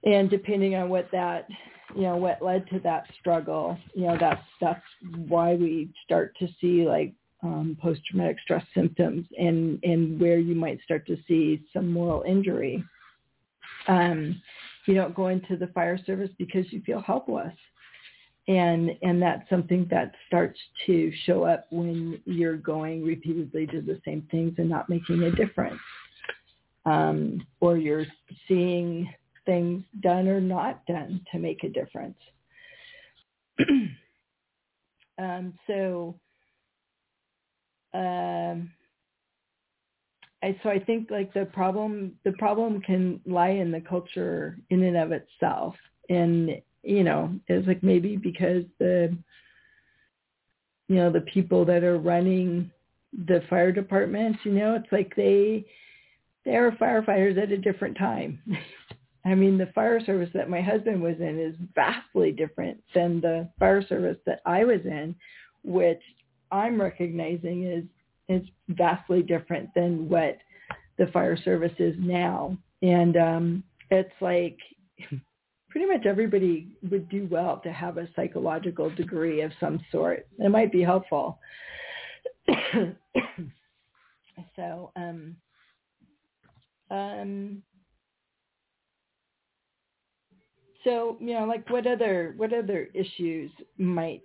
and 0.04 0.30
depending 0.30 0.76
on 0.76 0.88
what 0.88 1.08
that, 1.12 1.48
you 1.96 2.02
know, 2.02 2.16
what 2.16 2.42
led 2.42 2.68
to 2.70 2.78
that 2.80 3.06
struggle, 3.18 3.76
you 3.94 4.06
know, 4.06 4.16
that's 4.18 4.42
that's 4.60 4.82
why 5.28 5.54
we 5.54 5.90
start 6.04 6.36
to 6.38 6.48
see 6.60 6.86
like 6.86 7.14
um, 7.42 7.76
post-traumatic 7.80 8.38
stress 8.42 8.64
symptoms 8.74 9.26
and 9.38 9.78
and 9.82 10.20
where 10.20 10.38
you 10.38 10.54
might 10.54 10.80
start 10.82 11.06
to 11.06 11.16
see 11.26 11.64
some 11.72 11.92
moral 11.92 12.22
injury. 12.22 12.82
Um, 13.88 14.40
you 14.86 14.94
don't 14.94 15.14
go 15.14 15.28
into 15.28 15.56
the 15.56 15.68
fire 15.68 15.98
service 16.04 16.30
because 16.38 16.70
you 16.72 16.82
feel 16.82 17.00
helpless 17.00 17.54
and 18.46 18.90
and 19.02 19.22
that's 19.22 19.48
something 19.48 19.86
that 19.90 20.12
starts 20.26 20.58
to 20.86 21.12
show 21.24 21.44
up 21.44 21.66
when 21.70 22.20
you're 22.26 22.56
going 22.56 23.02
repeatedly 23.04 23.66
to 23.68 23.80
the 23.80 24.00
same 24.04 24.26
things 24.30 24.54
and 24.58 24.68
not 24.68 24.88
making 24.88 25.22
a 25.22 25.30
difference. 25.30 25.80
Um, 26.86 27.46
or 27.60 27.78
you're 27.78 28.04
seeing 28.46 29.10
things 29.46 29.84
done 30.00 30.28
or 30.28 30.40
not 30.40 30.84
done 30.86 31.24
to 31.32 31.38
make 31.38 31.64
a 31.64 31.68
difference. 31.68 32.18
Um, 35.16 35.54
so 35.68 36.18
um, 37.94 38.70
I, 40.42 40.58
so 40.62 40.68
I 40.68 40.78
think 40.78 41.10
like 41.10 41.32
the 41.32 41.46
problem 41.46 42.12
the 42.24 42.32
problem 42.32 42.80
can 42.80 43.20
lie 43.24 43.50
in 43.50 43.70
the 43.70 43.80
culture 43.80 44.58
in 44.70 44.82
and 44.82 44.96
of 44.96 45.12
itself. 45.12 45.74
And 46.08 46.50
you 46.84 47.04
know, 47.04 47.34
it's 47.48 47.66
like 47.66 47.82
maybe 47.82 48.16
because 48.16 48.64
the, 48.78 49.16
you 50.88 50.96
know, 50.96 51.10
the 51.10 51.22
people 51.22 51.64
that 51.64 51.82
are 51.82 51.98
running 51.98 52.70
the 53.26 53.42
fire 53.48 53.72
departments, 53.72 54.38
you 54.44 54.52
know, 54.52 54.74
it's 54.74 54.90
like 54.92 55.14
they, 55.16 55.64
they 56.44 56.56
are 56.56 56.72
firefighters 56.72 57.42
at 57.42 57.52
a 57.52 57.58
different 57.58 57.96
time. 57.96 58.38
I 59.26 59.34
mean, 59.34 59.56
the 59.56 59.72
fire 59.74 60.04
service 60.04 60.28
that 60.34 60.50
my 60.50 60.60
husband 60.60 61.02
was 61.02 61.16
in 61.18 61.40
is 61.40 61.54
vastly 61.74 62.30
different 62.30 62.82
than 62.94 63.20
the 63.20 63.48
fire 63.58 63.86
service 63.86 64.18
that 64.26 64.40
I 64.44 64.64
was 64.64 64.80
in, 64.84 65.14
which 65.62 66.02
I'm 66.50 66.80
recognizing 66.80 67.64
is 67.64 67.84
is 68.26 68.46
vastly 68.68 69.22
different 69.22 69.68
than 69.74 70.08
what 70.08 70.38
the 70.98 71.06
fire 71.08 71.36
service 71.36 71.74
is 71.78 71.94
now. 71.98 72.56
And 72.80 73.16
um, 73.16 73.64
it's 73.90 74.12
like 74.20 74.58
pretty 75.74 75.88
much 75.88 76.06
everybody 76.06 76.68
would 76.88 77.08
do 77.08 77.26
well 77.28 77.60
to 77.64 77.72
have 77.72 77.98
a 77.98 78.06
psychological 78.14 78.88
degree 78.90 79.40
of 79.40 79.50
some 79.58 79.80
sort. 79.90 80.24
It 80.38 80.48
might 80.48 80.70
be 80.70 80.82
helpful. 80.82 81.40
so, 84.54 84.92
um, 84.94 85.34
um, 86.92 87.60
so 90.84 91.16
you 91.18 91.34
know, 91.34 91.44
like 91.44 91.68
what 91.68 91.88
other 91.88 92.34
what 92.36 92.52
other 92.52 92.86
issues 92.94 93.50
might 93.76 94.22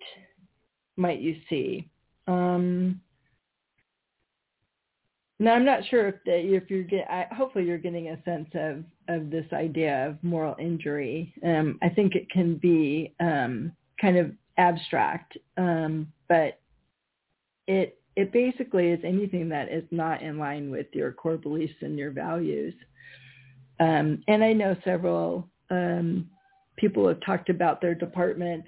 might 0.98 1.20
you 1.20 1.36
see? 1.50 1.90
Um, 2.28 3.02
now, 5.40 5.54
I'm 5.54 5.66
not 5.66 5.84
sure 5.90 6.10
if 6.10 6.16
that 6.26 6.42
if 6.46 6.70
you're 6.70 6.84
get, 6.84 7.10
I, 7.10 7.26
hopefully 7.34 7.66
you're 7.66 7.80
getting 7.80 8.10
a 8.10 8.22
sense 8.24 8.50
of 8.54 8.84
of 9.10 9.30
this 9.30 9.46
idea 9.52 10.08
of 10.08 10.24
moral 10.24 10.56
injury. 10.60 11.34
Um, 11.44 11.78
I 11.82 11.90
think 11.90 12.16
it 12.16 12.30
can 12.30 12.56
be 12.56 13.14
um, 13.20 13.74
kind 14.00 14.18
of 14.18 14.32
abstract, 14.58 15.38
um, 15.58 16.12
but 16.30 16.60
it 17.68 17.98
it 18.16 18.32
basically 18.32 18.90
is 18.90 19.00
anything 19.04 19.50
that 19.50 19.72
is 19.72 19.84
not 19.92 20.22
in 20.22 20.38
line 20.38 20.72
with 20.72 20.88
your 20.94 21.12
core 21.12 21.38
beliefs 21.38 21.76
and 21.82 21.98
your 21.98 22.12
values. 22.12 22.74
Um, 23.80 24.24
and 24.28 24.44
I 24.44 24.52
know 24.54 24.76
several 24.84 25.48
um, 25.70 26.30
people 26.76 27.08
have 27.08 27.22
talked 27.22 27.50
about 27.50 27.82
their 27.82 27.96
department 27.96 28.66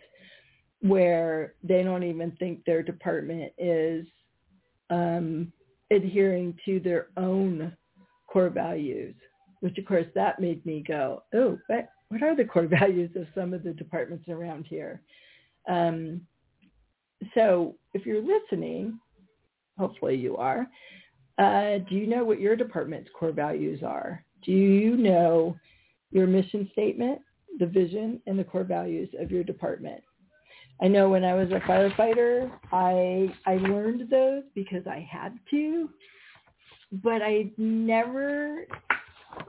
where 0.81 1.53
they 1.63 1.83
don't 1.83 2.03
even 2.03 2.31
think 2.39 2.63
their 2.65 2.81
department 2.81 3.51
is 3.57 4.05
um, 4.89 5.51
adhering 5.91 6.57
to 6.65 6.79
their 6.79 7.07
own 7.17 7.75
core 8.27 8.49
values, 8.49 9.15
which 9.61 9.77
of 9.77 9.85
course 9.85 10.07
that 10.13 10.39
made 10.39 10.63
me 10.65 10.83
go, 10.85 11.23
oh, 11.33 11.57
but 11.69 11.89
what 12.09 12.21
are 12.21 12.35
the 12.35 12.45
core 12.45 12.67
values 12.79 13.11
of 13.15 13.25
some 13.33 13.53
of 13.53 13.63
the 13.63 13.73
departments 13.73 14.27
around 14.27 14.65
here? 14.67 15.01
Um, 15.67 16.21
so 17.35 17.75
if 17.93 18.05
you're 18.05 18.21
listening, 18.21 18.99
hopefully 19.77 20.15
you 20.15 20.37
are, 20.37 20.67
uh, 21.37 21.77
do 21.89 21.95
you 21.95 22.07
know 22.07 22.23
what 22.23 22.39
your 22.39 22.55
department's 22.55 23.09
core 23.17 23.31
values 23.31 23.81
are? 23.83 24.23
Do 24.43 24.51
you 24.51 24.97
know 24.97 25.55
your 26.11 26.27
mission 26.27 26.69
statement, 26.71 27.19
the 27.59 27.65
vision, 27.65 28.21
and 28.27 28.37
the 28.37 28.43
core 28.43 28.63
values 28.63 29.09
of 29.19 29.31
your 29.31 29.43
department? 29.43 30.03
I 30.81 30.87
know 30.87 31.09
when 31.09 31.23
I 31.23 31.35
was 31.35 31.49
a 31.51 31.59
firefighter, 31.59 32.51
I 32.71 33.31
I 33.45 33.55
learned 33.57 34.09
those 34.09 34.43
because 34.55 34.85
I 34.87 35.07
had 35.09 35.37
to, 35.51 35.89
but 37.03 37.21
I 37.21 37.51
never 37.57 38.65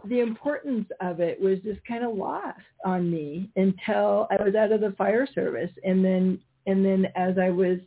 the 0.07 0.21
importance 0.21 0.87
of 1.01 1.21
it 1.21 1.41
was 1.41 1.59
just 1.61 1.81
kind 1.87 2.05
of 2.05 2.17
lost 2.17 2.61
on 2.85 3.11
me 3.11 3.51
until 3.57 4.27
I 4.31 4.43
was 4.43 4.55
out 4.55 4.73
of 4.73 4.81
the 4.81 4.95
fire 4.97 5.27
service 5.35 5.71
and 5.85 6.05
then 6.05 6.39
and 6.67 6.85
then 6.85 7.07
as 7.17 7.39
I 7.39 7.51
was 7.51 7.79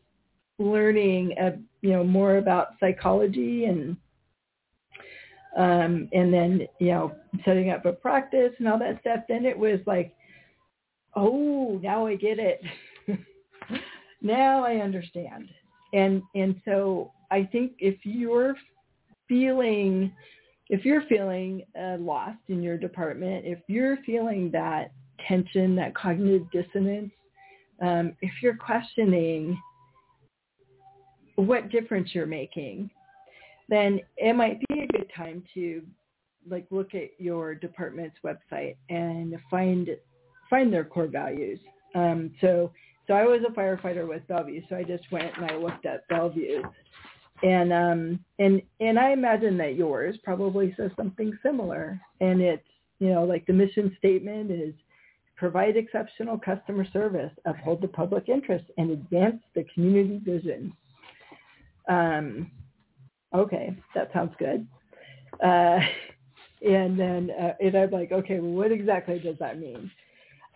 learning 0.57 1.35
uh, 1.41 1.57
you 1.81 1.91
know 1.91 2.03
more 2.03 2.37
about 2.37 2.75
psychology 2.79 3.65
and 3.65 3.97
um 5.57 6.09
and 6.13 6.33
then 6.33 6.67
you 6.79 6.87
know 6.87 7.15
setting 7.43 7.69
up 7.69 7.85
a 7.85 7.93
practice 7.93 8.51
and 8.59 8.67
all 8.67 8.79
that 8.79 8.99
stuff 9.01 9.21
then 9.27 9.45
it 9.45 9.57
was 9.57 9.79
like 9.85 10.13
oh 11.15 11.79
now 11.81 12.05
I 12.05 12.15
get 12.15 12.39
it 12.39 12.61
now 14.21 14.65
I 14.65 14.77
understand. 14.77 15.49
And 15.93 16.21
and 16.33 16.59
so 16.65 17.11
I 17.31 17.43
think 17.43 17.73
if 17.79 17.97
you're 18.03 18.55
feeling 19.27 20.11
if 20.69 20.85
you're 20.85 21.03
feeling 21.03 21.63
uh, 21.79 21.97
lost 21.99 22.39
in 22.47 22.63
your 22.63 22.77
department, 22.77 23.45
if 23.45 23.59
you're 23.67 23.97
feeling 24.05 24.49
that 24.51 24.91
tension, 25.27 25.75
that 25.75 25.95
cognitive 25.95 26.49
dissonance, 26.51 27.11
um, 27.81 28.13
if 28.21 28.31
you're 28.41 28.55
questioning 28.55 29.59
what 31.35 31.69
difference 31.69 32.09
you're 32.13 32.25
making, 32.25 32.89
then 33.67 33.99
it 34.17 34.35
might 34.35 34.59
be 34.69 34.81
a 34.81 34.87
good 34.87 35.09
time 35.15 35.43
to 35.53 35.81
like 36.49 36.65
look 36.69 36.93
at 36.93 37.09
your 37.17 37.55
department's 37.55 38.15
website 38.23 38.75
and 38.89 39.35
find 39.49 39.89
find 40.49 40.71
their 40.71 40.85
core 40.85 41.07
values. 41.07 41.59
Um, 41.95 42.31
so 42.41 42.71
so 43.07 43.13
I 43.13 43.23
was 43.23 43.41
a 43.47 43.51
firefighter 43.51 44.07
with 44.07 44.27
Bellevue, 44.27 44.61
so 44.69 44.75
I 44.75 44.83
just 44.83 45.03
went 45.11 45.35
and 45.37 45.51
I 45.51 45.55
looked 45.55 45.85
at 45.85 46.07
Bellevue. 46.07 46.63
And 47.43 47.73
um 47.73 48.19
and 48.39 48.61
and 48.79 48.97
I 48.97 49.11
imagine 49.11 49.57
that 49.57 49.75
yours 49.75 50.15
probably 50.23 50.73
says 50.77 50.91
something 50.95 51.37
similar. 51.43 51.99
And 52.21 52.41
it's, 52.41 52.67
you 52.99 53.09
know, 53.09 53.23
like 53.25 53.45
the 53.45 53.53
mission 53.53 53.95
statement 53.97 54.51
is 54.51 54.73
provide 55.35 55.75
exceptional 55.75 56.37
customer 56.37 56.85
service, 56.93 57.31
uphold 57.45 57.81
the 57.81 57.87
public 57.89 58.29
interest, 58.29 58.65
and 58.77 58.91
advance 58.91 59.41
the 59.53 59.65
community 59.73 60.19
vision. 60.23 60.73
Um, 61.89 62.51
okay, 63.33 63.75
that 63.93 64.11
sounds 64.13 64.33
good. 64.39 64.65
Uh, 65.43 65.79
and 66.65 66.97
then 66.97 67.31
uh, 67.31 67.53
and 67.59 67.75
I'm 67.75 67.91
like, 67.91 68.11
okay, 68.11 68.39
well, 68.39 68.51
what 68.51 68.71
exactly 68.71 69.19
does 69.19 69.35
that 69.39 69.59
mean? 69.59 69.91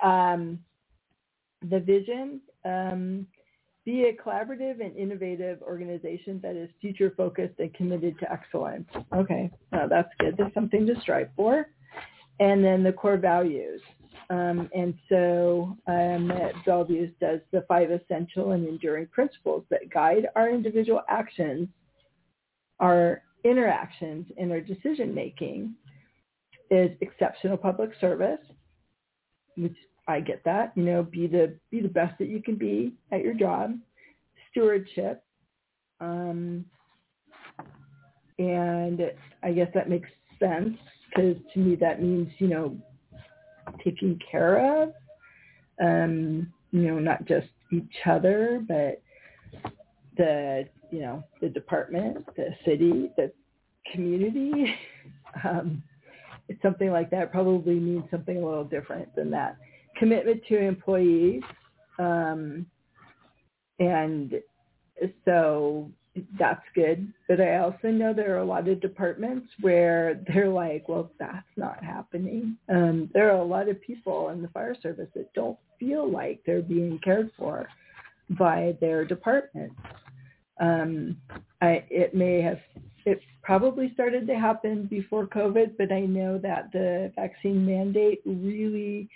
Um, 0.02 0.60
the 1.70 1.80
vision 1.80 2.40
um, 2.64 3.28
be 3.86 4.04
a 4.06 4.14
collaborative 4.14 4.84
and 4.84 4.96
innovative 4.96 5.62
organization 5.62 6.40
that 6.44 6.56
is 6.56 6.70
future 6.82 7.14
focused 7.16 7.60
and 7.60 7.74
committed 7.74 8.20
to 8.20 8.32
excellence. 8.32 8.88
Okay, 9.16 9.50
that's 9.72 10.10
good. 10.20 10.36
That's 10.38 10.54
something 10.54 10.86
to 10.88 11.00
strive 11.02 11.30
for. 11.36 11.68
And 12.40 12.64
then 12.64 12.84
the 12.84 12.94
core 12.94 13.18
values. 13.18 13.82
Um, 14.30 14.70
and 14.76 14.94
so 15.10 15.76
um, 15.88 16.32
Values 16.64 17.12
does 17.20 17.40
the 17.52 17.66
five 17.68 17.90
essential 17.90 18.52
and 18.52 18.68
enduring 18.68 19.08
principles 19.08 19.64
that 19.70 19.90
guide 19.92 20.28
our 20.36 20.50
individual 20.50 21.02
actions, 21.10 21.68
our 22.80 23.24
interactions, 23.44 24.28
and 24.38 24.52
our 24.52 24.62
decision 24.62 25.16
making 25.16 25.74
is 26.70 26.92
exceptional 27.02 27.58
public 27.58 27.90
service, 28.00 28.40
which 29.58 29.76
I 30.10 30.20
get 30.20 30.43
that. 30.43 30.72
You 30.76 30.84
know, 30.84 31.03
be 31.03 31.28
the 31.28 31.55
be 31.70 31.82
the 31.82 31.88
best 31.88 32.18
that 32.18 32.30
you 32.30 32.41
can 32.41 32.55
be 32.55 32.93
at 33.12 33.24
your 33.24 33.36
job. 33.36 33.76
Stewardship, 34.49 35.24
um, 36.01 36.66
and 38.39 39.12
I 39.43 39.51
guess 39.51 39.70
that 39.76 39.88
makes 39.88 40.10
sense 40.39 40.76
because 41.07 41.36
to 41.53 41.60
me 41.60 41.76
that 41.76 42.01
means 42.01 42.28
you 42.39 42.47
know 42.47 42.76
taking 43.84 44.20
care 44.32 44.82
of, 44.82 44.93
um, 45.80 46.51
you 46.72 46.82
know, 46.82 46.97
not 46.97 47.26
just 47.26 47.47
each 47.72 47.95
other, 48.07 48.66
but 48.68 49.03
the 50.18 50.68
you 50.89 51.01
know 51.01 51.24
the 51.39 51.49
department, 51.49 52.26
the 52.36 52.47
city, 52.66 53.12
the 53.16 53.32
community. 53.93 54.74
Um, 55.43 55.84
something 56.64 56.89
like 56.89 57.12
that 57.12 57.32
probably 57.32 57.76
means 57.76 58.03
something 58.10 58.36
a 58.36 58.43
little 58.43 58.64
different 58.64 59.16
than 59.16 59.30
that 59.30 59.60
commitment 60.00 60.41
to 60.47 60.58
employees. 60.58 61.43
Um, 62.00 62.66
and 63.80 64.34
so 65.26 65.91
that's 66.39 66.64
good. 66.74 67.12
But 67.28 67.39
I 67.39 67.58
also 67.58 67.89
know 67.89 68.14
there 68.14 68.36
are 68.36 68.39
a 68.39 68.45
lot 68.45 68.68
of 68.68 68.82
departments 68.82 69.47
where 69.62 70.22
they're 70.28 70.50
like, 70.50 70.88
well, 70.88 71.12
that's 71.20 71.45
not 71.56 71.84
happening. 71.84 72.58
Um, 72.70 73.10
there 73.14 73.30
are 73.30 73.39
a 73.39 73.43
lot 73.43 73.70
of 73.70 73.82
people 73.82 74.30
in 74.30 74.41
the 74.41 74.47
fire 74.50 74.76
service 74.82 75.10
that 75.16 75.34
don't 75.34 75.58
feel 75.80 76.10
like 76.10 76.41
they're 76.45 76.62
being 76.62 77.00
cared 77.04 77.32
for 77.38 77.68
by 78.32 78.78
their 78.82 79.06
department. 79.06 79.74
Um, 80.60 81.18
I, 81.62 81.86
it 81.89 82.14
may 82.14 82.41
have, 82.41 82.60
it 83.06 83.22
probably 83.41 83.91
started 83.93 84.28
to 84.28 84.36
happen 84.36 84.88
before 84.88 85.26
COVID, 85.26 85.78
but 85.78 85.91
I 85.91 86.02
know 86.02 86.38
that 86.38 86.72
the 86.74 87.12
vaccine 87.16 87.66
mandate 87.66 88.22
really 88.26 89.10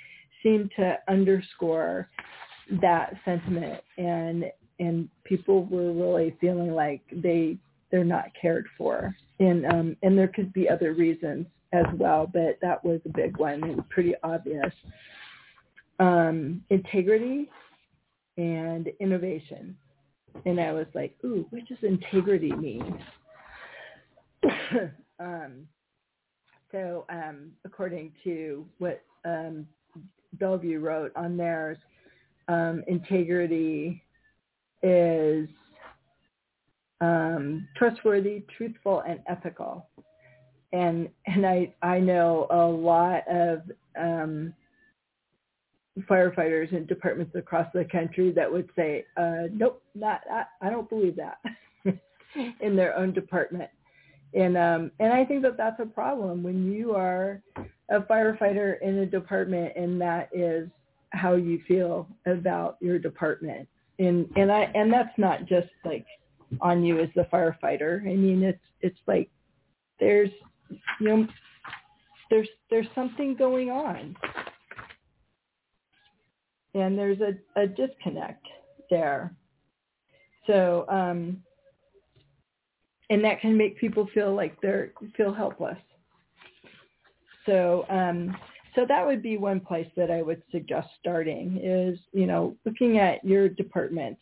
seemed 0.43 0.71
to 0.75 0.97
underscore 1.07 2.09
that 2.81 3.15
sentiment. 3.25 3.81
And 3.97 4.45
and 4.79 5.07
people 5.23 5.65
were 5.65 5.91
really 5.91 6.35
feeling 6.41 6.73
like 6.73 7.01
they 7.11 7.57
they're 7.91 8.03
not 8.03 8.25
cared 8.39 8.67
for. 8.77 9.15
And 9.39 9.65
um 9.65 9.97
and 10.03 10.17
there 10.17 10.27
could 10.27 10.53
be 10.53 10.69
other 10.69 10.93
reasons 10.93 11.47
as 11.73 11.85
well 11.95 12.29
but 12.31 12.59
that 12.61 12.83
was 12.83 12.99
a 13.05 13.09
big 13.09 13.37
one. 13.37 13.63
And 13.63 13.89
pretty 13.89 14.13
obvious. 14.23 14.73
Um 15.99 16.63
integrity 16.69 17.49
and 18.37 18.89
innovation. 18.99 19.77
And 20.45 20.59
i 20.59 20.71
was 20.71 20.87
like 20.93 21.15
ooh 21.23 21.45
what 21.49 21.65
does 21.67 21.77
integrity 21.81 22.51
mean? 22.51 22.99
Um 25.19 25.67
so 26.71 27.05
um 27.09 27.51
according 27.63 28.11
to 28.23 28.65
what 28.79 29.03
um 29.23 29.67
Bellevue 30.33 30.79
wrote 30.79 31.11
on 31.15 31.37
theirs, 31.37 31.77
um, 32.47 32.83
integrity 32.87 34.03
is 34.81 35.47
um, 37.01 37.67
trustworthy, 37.75 38.43
truthful, 38.57 39.03
and 39.07 39.19
ethical. 39.27 39.87
And 40.71 41.09
and 41.27 41.45
I 41.45 41.73
I 41.81 41.99
know 41.99 42.47
a 42.49 42.65
lot 42.65 43.27
of 43.27 43.61
um, 43.99 44.53
firefighters 46.01 46.73
in 46.73 46.85
departments 46.85 47.35
across 47.35 47.67
the 47.73 47.85
country 47.85 48.31
that 48.31 48.51
would 48.51 48.69
say, 48.75 49.05
uh, 49.17 49.43
nope, 49.51 49.81
not 49.93 50.21
I, 50.31 50.45
I 50.61 50.69
don't 50.69 50.89
believe 50.89 51.15
that 51.17 51.37
in 52.61 52.75
their 52.75 52.97
own 52.97 53.13
department. 53.13 53.69
And 54.33 54.57
um, 54.57 54.91
and 54.99 55.13
I 55.13 55.25
think 55.25 55.43
that 55.43 55.57
that's 55.57 55.79
a 55.79 55.85
problem 55.85 56.41
when 56.41 56.71
you 56.71 56.95
are 56.95 57.41
a 57.93 58.01
firefighter 58.01 58.81
in 58.81 58.99
a 58.99 59.05
department 59.05 59.71
and 59.75 60.01
that 60.01 60.29
is 60.33 60.67
how 61.11 61.35
you 61.35 61.61
feel 61.67 62.07
about 62.25 62.77
your 62.81 62.97
department. 62.99 63.67
And 63.99 64.27
and 64.35 64.51
I 64.51 64.63
and 64.73 64.91
that's 64.91 65.17
not 65.17 65.45
just 65.45 65.69
like 65.85 66.05
on 66.59 66.83
you 66.83 66.99
as 66.99 67.09
the 67.15 67.27
firefighter. 67.31 68.01
I 68.01 68.15
mean 68.15 68.43
it's 68.43 68.63
it's 68.81 68.99
like 69.07 69.29
there's 69.99 70.31
you 70.99 71.07
know 71.07 71.27
there's 72.29 72.49
there's 72.69 72.87
something 72.95 73.35
going 73.35 73.69
on. 73.69 74.15
And 76.73 76.97
there's 76.97 77.19
a, 77.21 77.61
a 77.61 77.67
disconnect 77.67 78.47
there. 78.89 79.35
So 80.47 80.85
um 80.89 81.43
and 83.11 83.23
that 83.23 83.39
can 83.39 83.55
make 83.55 83.77
people 83.77 84.09
feel 84.15 84.33
like 84.33 84.59
they're 84.61 84.93
feel 85.15 85.31
helpless. 85.31 85.77
So 87.45 87.85
um, 87.89 88.35
so 88.75 88.85
that 88.87 89.05
would 89.05 89.21
be 89.21 89.37
one 89.37 89.59
place 89.59 89.87
that 89.95 90.09
I 90.09 90.21
would 90.21 90.41
suggest 90.51 90.87
starting 90.99 91.59
is 91.63 91.99
you 92.11 92.25
know 92.25 92.55
looking 92.65 92.97
at 92.99 93.23
your 93.23 93.49
department's 93.49 94.21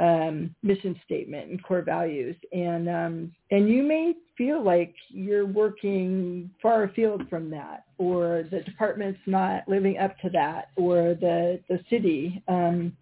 um, 0.00 0.54
mission 0.62 0.98
statement 1.04 1.50
and 1.50 1.62
core 1.62 1.82
values, 1.82 2.36
and 2.52 2.88
um, 2.88 3.32
and 3.50 3.68
you 3.68 3.82
may 3.82 4.14
feel 4.36 4.62
like 4.62 4.94
you're 5.08 5.46
working 5.46 6.50
far 6.60 6.84
afield 6.84 7.28
from 7.28 7.48
that, 7.50 7.84
or 7.98 8.44
the 8.50 8.60
department's 8.60 9.20
not 9.26 9.68
living 9.68 9.98
up 9.98 10.18
to 10.20 10.30
that, 10.30 10.70
or 10.76 11.14
the 11.20 11.60
the 11.68 11.78
city, 11.88 12.42
um, 12.48 12.96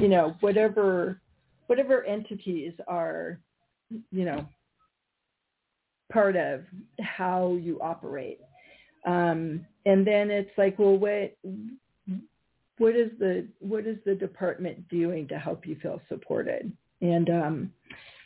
you 0.00 0.08
know, 0.08 0.34
whatever 0.40 1.20
whatever 1.66 2.04
entities 2.04 2.72
are 2.88 3.38
you 4.10 4.24
know, 4.24 4.46
part 6.12 6.36
of 6.36 6.62
how 7.00 7.58
you 7.60 7.80
operate. 7.80 8.40
Um, 9.04 9.66
and 9.84 10.06
then 10.06 10.30
it's 10.30 10.50
like, 10.56 10.78
well, 10.78 10.96
what 10.96 11.36
what 12.78 12.96
is 12.96 13.10
the 13.18 13.46
what 13.60 13.86
is 13.86 13.98
the 14.04 14.14
department 14.14 14.88
doing 14.88 15.28
to 15.28 15.38
help 15.38 15.66
you 15.66 15.76
feel 15.82 16.00
supported? 16.08 16.72
And 17.00 17.30
um, 17.30 17.72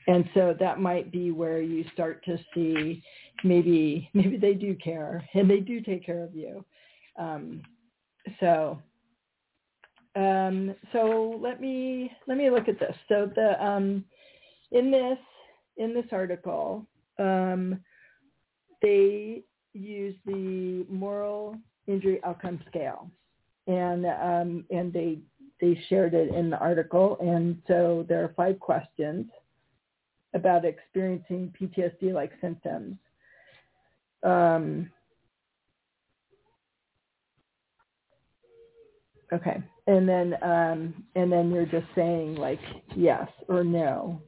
and 0.07 0.29
so 0.35 0.55
that 0.61 0.81
might 0.81 1.11
be 1.11 1.31
where 1.31 1.61
you 1.61 1.85
start 1.93 2.25
to 2.25 2.39
see 2.55 3.03
maybe 3.45 4.09
maybe 4.15 4.37
they 4.37 4.55
do 4.55 4.75
care 4.77 5.27
and 5.35 5.49
they 5.49 5.61
do 5.61 5.81
take 5.81 6.05
care 6.05 6.23
of 6.23 6.35
you. 6.35 6.65
Um, 7.19 7.63
so 8.41 8.79
um, 10.15 10.75
so 10.93 11.39
let 11.43 11.61
me 11.61 12.11
let 12.27 12.39
me 12.39 12.51
look 12.51 12.69
at 12.69 12.81
this. 12.81 12.97
So 13.09 13.31
the 13.35 13.63
um, 13.65 14.05
in 14.73 14.91
this 14.91 15.19
in 15.77 15.93
this 15.93 16.07
article, 16.13 16.87
um, 17.19 17.81
they 18.81 19.43
use 19.77 20.15
the 20.25 20.87
moral 20.89 21.57
injury 21.87 22.21
outcome 22.25 22.61
scale, 22.69 23.11
and 23.67 24.07
um, 24.07 24.65
and 24.71 24.93
they 24.93 25.19
they 25.61 25.79
shared 25.89 26.15
it 26.15 26.35
in 26.35 26.51
the 26.51 26.59
article. 26.59 27.17
And 27.21 27.63
so 27.67 28.05
there 28.09 28.25
are 28.25 28.35
five 28.37 28.59
questions 28.61 29.27
about 30.35 30.65
experiencing 30.65 31.53
PTSD-like 31.59 32.33
symptoms. 32.41 32.97
Um, 34.23 34.91
okay, 39.33 39.63
and 39.87 40.09
then 40.09 40.35
um, 40.43 41.05
and 41.15 41.33
then 41.33 41.51
you're 41.51 41.67
just 41.67 41.87
saying 41.95 42.35
like 42.35 42.61
yes 42.95 43.29
or 43.49 43.65
no 43.65 44.21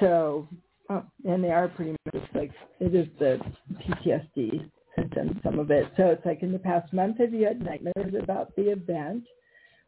so, 0.00 0.48
oh, 0.90 1.04
and 1.24 1.42
they 1.42 1.50
are 1.50 1.68
pretty 1.68 1.96
much 2.12 2.22
like, 2.34 2.50
it 2.80 2.94
is 2.94 3.06
the 3.18 3.40
PTSD 3.74 4.70
symptoms, 4.96 5.40
some 5.42 5.58
of 5.58 5.70
it. 5.70 5.84
So 5.96 6.08
it's 6.08 6.24
like 6.26 6.42
in 6.42 6.52
the 6.52 6.58
past 6.58 6.92
month, 6.92 7.18
have 7.18 7.32
you 7.32 7.46
had 7.46 7.62
nightmares 7.62 8.14
about 8.20 8.54
the 8.56 8.70
event 8.70 9.24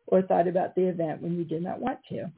or 0.07 0.22
thought 0.22 0.48
about 0.48 0.74
the 0.74 0.88
event 0.88 1.22
when 1.22 1.36
you 1.36 1.44
did 1.44 1.62
not 1.62 1.80
want 1.80 1.98
to? 2.11 2.30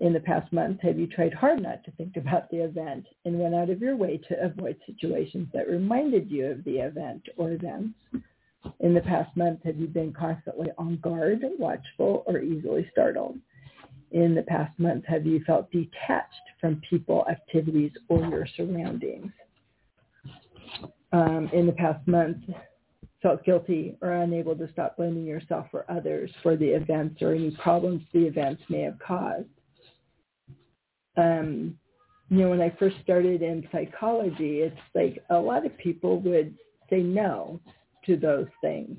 In 0.00 0.12
the 0.12 0.20
past 0.20 0.52
month, 0.52 0.80
have 0.82 0.98
you 0.98 1.06
tried 1.06 1.32
hard 1.32 1.62
not 1.62 1.84
to 1.84 1.92
think 1.92 2.16
about 2.16 2.50
the 2.50 2.64
event 2.64 3.06
and 3.24 3.38
went 3.38 3.54
out 3.54 3.70
of 3.70 3.80
your 3.80 3.94
way 3.96 4.20
to 4.28 4.44
avoid 4.44 4.76
situations 4.84 5.46
that 5.54 5.68
reminded 5.68 6.28
you 6.28 6.46
of 6.46 6.64
the 6.64 6.78
event 6.78 7.22
or 7.36 7.52
events? 7.52 7.94
In 8.80 8.94
the 8.94 9.00
past 9.00 9.36
month, 9.36 9.60
have 9.64 9.76
you 9.76 9.86
been 9.86 10.12
constantly 10.12 10.68
on 10.76 10.96
guard, 10.96 11.44
watchful, 11.58 12.24
or 12.26 12.40
easily 12.40 12.88
startled? 12.90 13.38
In 14.12 14.34
the 14.34 14.42
past 14.42 14.78
month 14.78 15.04
have 15.06 15.26
you 15.26 15.42
felt 15.44 15.70
detached 15.70 16.34
from 16.60 16.80
people, 16.88 17.26
activities, 17.30 17.92
or 18.08 18.24
your 18.26 18.46
surroundings? 18.56 19.32
Um, 21.12 21.50
in 21.52 21.66
the 21.66 21.72
past 21.72 22.06
month, 22.06 22.38
felt 23.22 23.44
guilty 23.44 23.96
or 24.02 24.12
unable 24.12 24.56
to 24.56 24.70
stop 24.72 24.96
blaming 24.96 25.24
yourself 25.24 25.66
or 25.72 25.84
others 25.88 26.30
for 26.42 26.56
the 26.56 26.66
events 26.66 27.22
or 27.22 27.34
any 27.34 27.52
problems 27.62 28.02
the 28.12 28.26
events 28.26 28.62
may 28.68 28.80
have 28.80 28.98
caused. 28.98 29.46
Um, 31.16 31.78
you 32.30 32.38
know, 32.38 32.50
when 32.50 32.62
I 32.62 32.74
first 32.78 32.96
started 33.02 33.42
in 33.42 33.68
psychology, 33.70 34.60
it's 34.60 34.76
like 34.94 35.22
a 35.30 35.36
lot 35.36 35.66
of 35.66 35.76
people 35.78 36.20
would 36.20 36.54
say 36.88 37.02
no 37.02 37.60
to 38.06 38.16
those 38.16 38.48
things. 38.60 38.98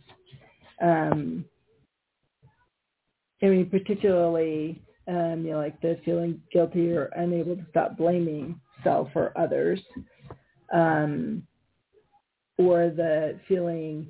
Um, 0.82 1.44
I 3.42 3.48
mean, 3.48 3.70
particularly, 3.70 4.82
um, 5.08 5.44
you 5.46 5.52
know, 5.52 5.58
like 5.58 5.80
the 5.82 6.00
feeling 6.06 6.42
guilty 6.52 6.92
or 6.92 7.06
unable 7.16 7.56
to 7.56 7.66
stop 7.70 7.98
blaming 7.98 8.60
self 8.84 9.10
or 9.16 9.38
others, 9.38 9.80
um, 10.74 11.44
or 12.58 12.90
the 12.90 13.40
feeling 13.48 14.08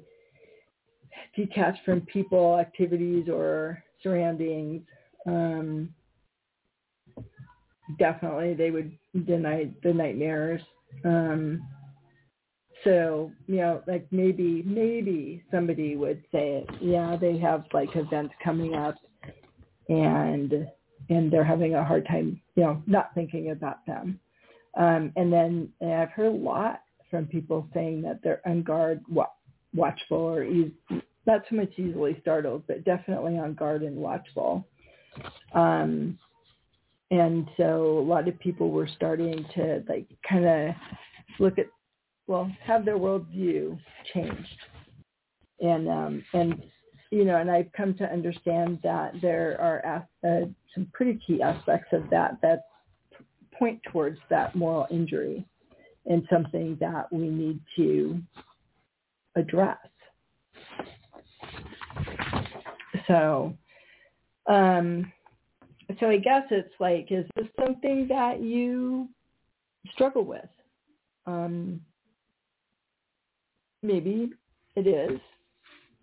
detached 1.35 1.83
from 1.85 2.01
people, 2.01 2.59
activities, 2.59 3.27
or 3.29 3.83
surroundings. 4.01 4.83
Um, 5.25 5.93
definitely, 7.97 8.53
they 8.53 8.71
would 8.71 8.97
deny 9.25 9.71
the 9.83 9.93
nightmares. 9.93 10.61
Um, 11.05 11.63
so 12.83 13.31
you 13.47 13.57
know 13.57 13.81
like 13.87 14.05
maybe 14.11 14.61
maybe 14.65 15.43
somebody 15.51 15.95
would 15.95 16.23
say 16.31 16.65
yeah 16.81 17.15
they 17.19 17.37
have 17.37 17.63
like 17.73 17.95
events 17.95 18.33
coming 18.43 18.75
up 18.75 18.95
and 19.89 20.67
and 21.09 21.31
they're 21.31 21.43
having 21.43 21.75
a 21.75 21.83
hard 21.83 22.05
time 22.07 22.39
you 22.55 22.63
know 22.63 22.81
not 22.87 23.13
thinking 23.13 23.51
about 23.51 23.85
them. 23.85 24.19
Um 24.77 25.11
and 25.15 25.31
then 25.31 25.69
and 25.81 25.93
i've 25.93 26.11
heard 26.11 26.27
a 26.27 26.35
lot 26.35 26.81
from 27.09 27.27
people 27.27 27.67
saying 27.73 28.01
that 28.03 28.19
they're 28.23 28.41
on 28.45 28.63
guard 28.63 29.01
watchful 29.73 30.17
or 30.17 30.45
not 31.25 31.41
so 31.49 31.55
much 31.55 31.71
easily 31.77 32.17
startled 32.21 32.63
but 32.67 32.83
definitely 32.85 33.37
on 33.37 33.53
guard 33.53 33.83
and 33.83 33.95
watchful. 33.95 34.67
Um 35.53 36.17
and 37.11 37.47
so 37.57 37.99
a 37.99 38.01
lot 38.01 38.27
of 38.27 38.39
people 38.39 38.71
were 38.71 38.89
starting 38.95 39.45
to 39.53 39.83
like 39.87 40.07
kind 40.27 40.45
of 40.45 40.75
look 41.39 41.59
at 41.59 41.67
well 42.27 42.51
have 42.65 42.85
their 42.85 42.97
worldview 42.97 43.77
changed. 44.13 44.57
And 45.59 45.87
um 45.87 46.23
and 46.33 46.63
you 47.13 47.25
know 47.25 47.37
and 47.37 47.51
i've 47.51 47.71
come 47.73 47.93
to 47.93 48.03
understand 48.11 48.79
that 48.83 49.13
there 49.21 49.59
are 49.61 50.05
uh, 50.23 50.45
some 50.73 50.87
pretty 50.93 51.19
key 51.25 51.41
aspects 51.41 51.89
of 51.93 52.09
that 52.09 52.37
that 52.41 52.65
point 53.57 53.79
towards 53.91 54.17
that 54.29 54.55
moral 54.55 54.87
injury 54.89 55.45
and 56.07 56.27
something 56.31 56.75
that 56.79 57.11
we 57.11 57.29
need 57.29 57.59
to 57.75 58.19
address 59.35 59.77
so 63.07 63.53
um 64.47 65.11
so 65.99 66.09
i 66.09 66.17
guess 66.17 66.43
it's 66.49 66.73
like 66.79 67.07
is 67.11 67.25
this 67.35 67.47
something 67.59 68.07
that 68.07 68.41
you 68.41 69.07
struggle 69.93 70.25
with 70.25 70.49
um 71.27 71.79
maybe 73.83 74.31
it 74.75 74.87
is. 74.87 75.19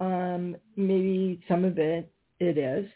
Um, 0.01 0.57
maybe 0.77 1.41
some 1.49 1.65
of 1.65 1.79
it 1.79 2.11
it 2.39 2.59
is. 2.59 2.89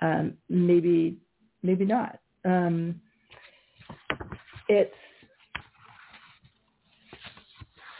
Um, 0.00 0.34
maybe 0.48 1.18
maybe 1.62 1.84
not. 1.84 2.20
Um, 2.44 3.00
it's 4.68 4.94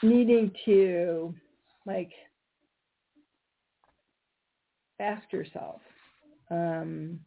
needing 0.03 0.53
to 0.65 1.35
like 1.87 2.13
ask 5.01 5.33
yourself 5.33 5.81
um, 6.51 7.19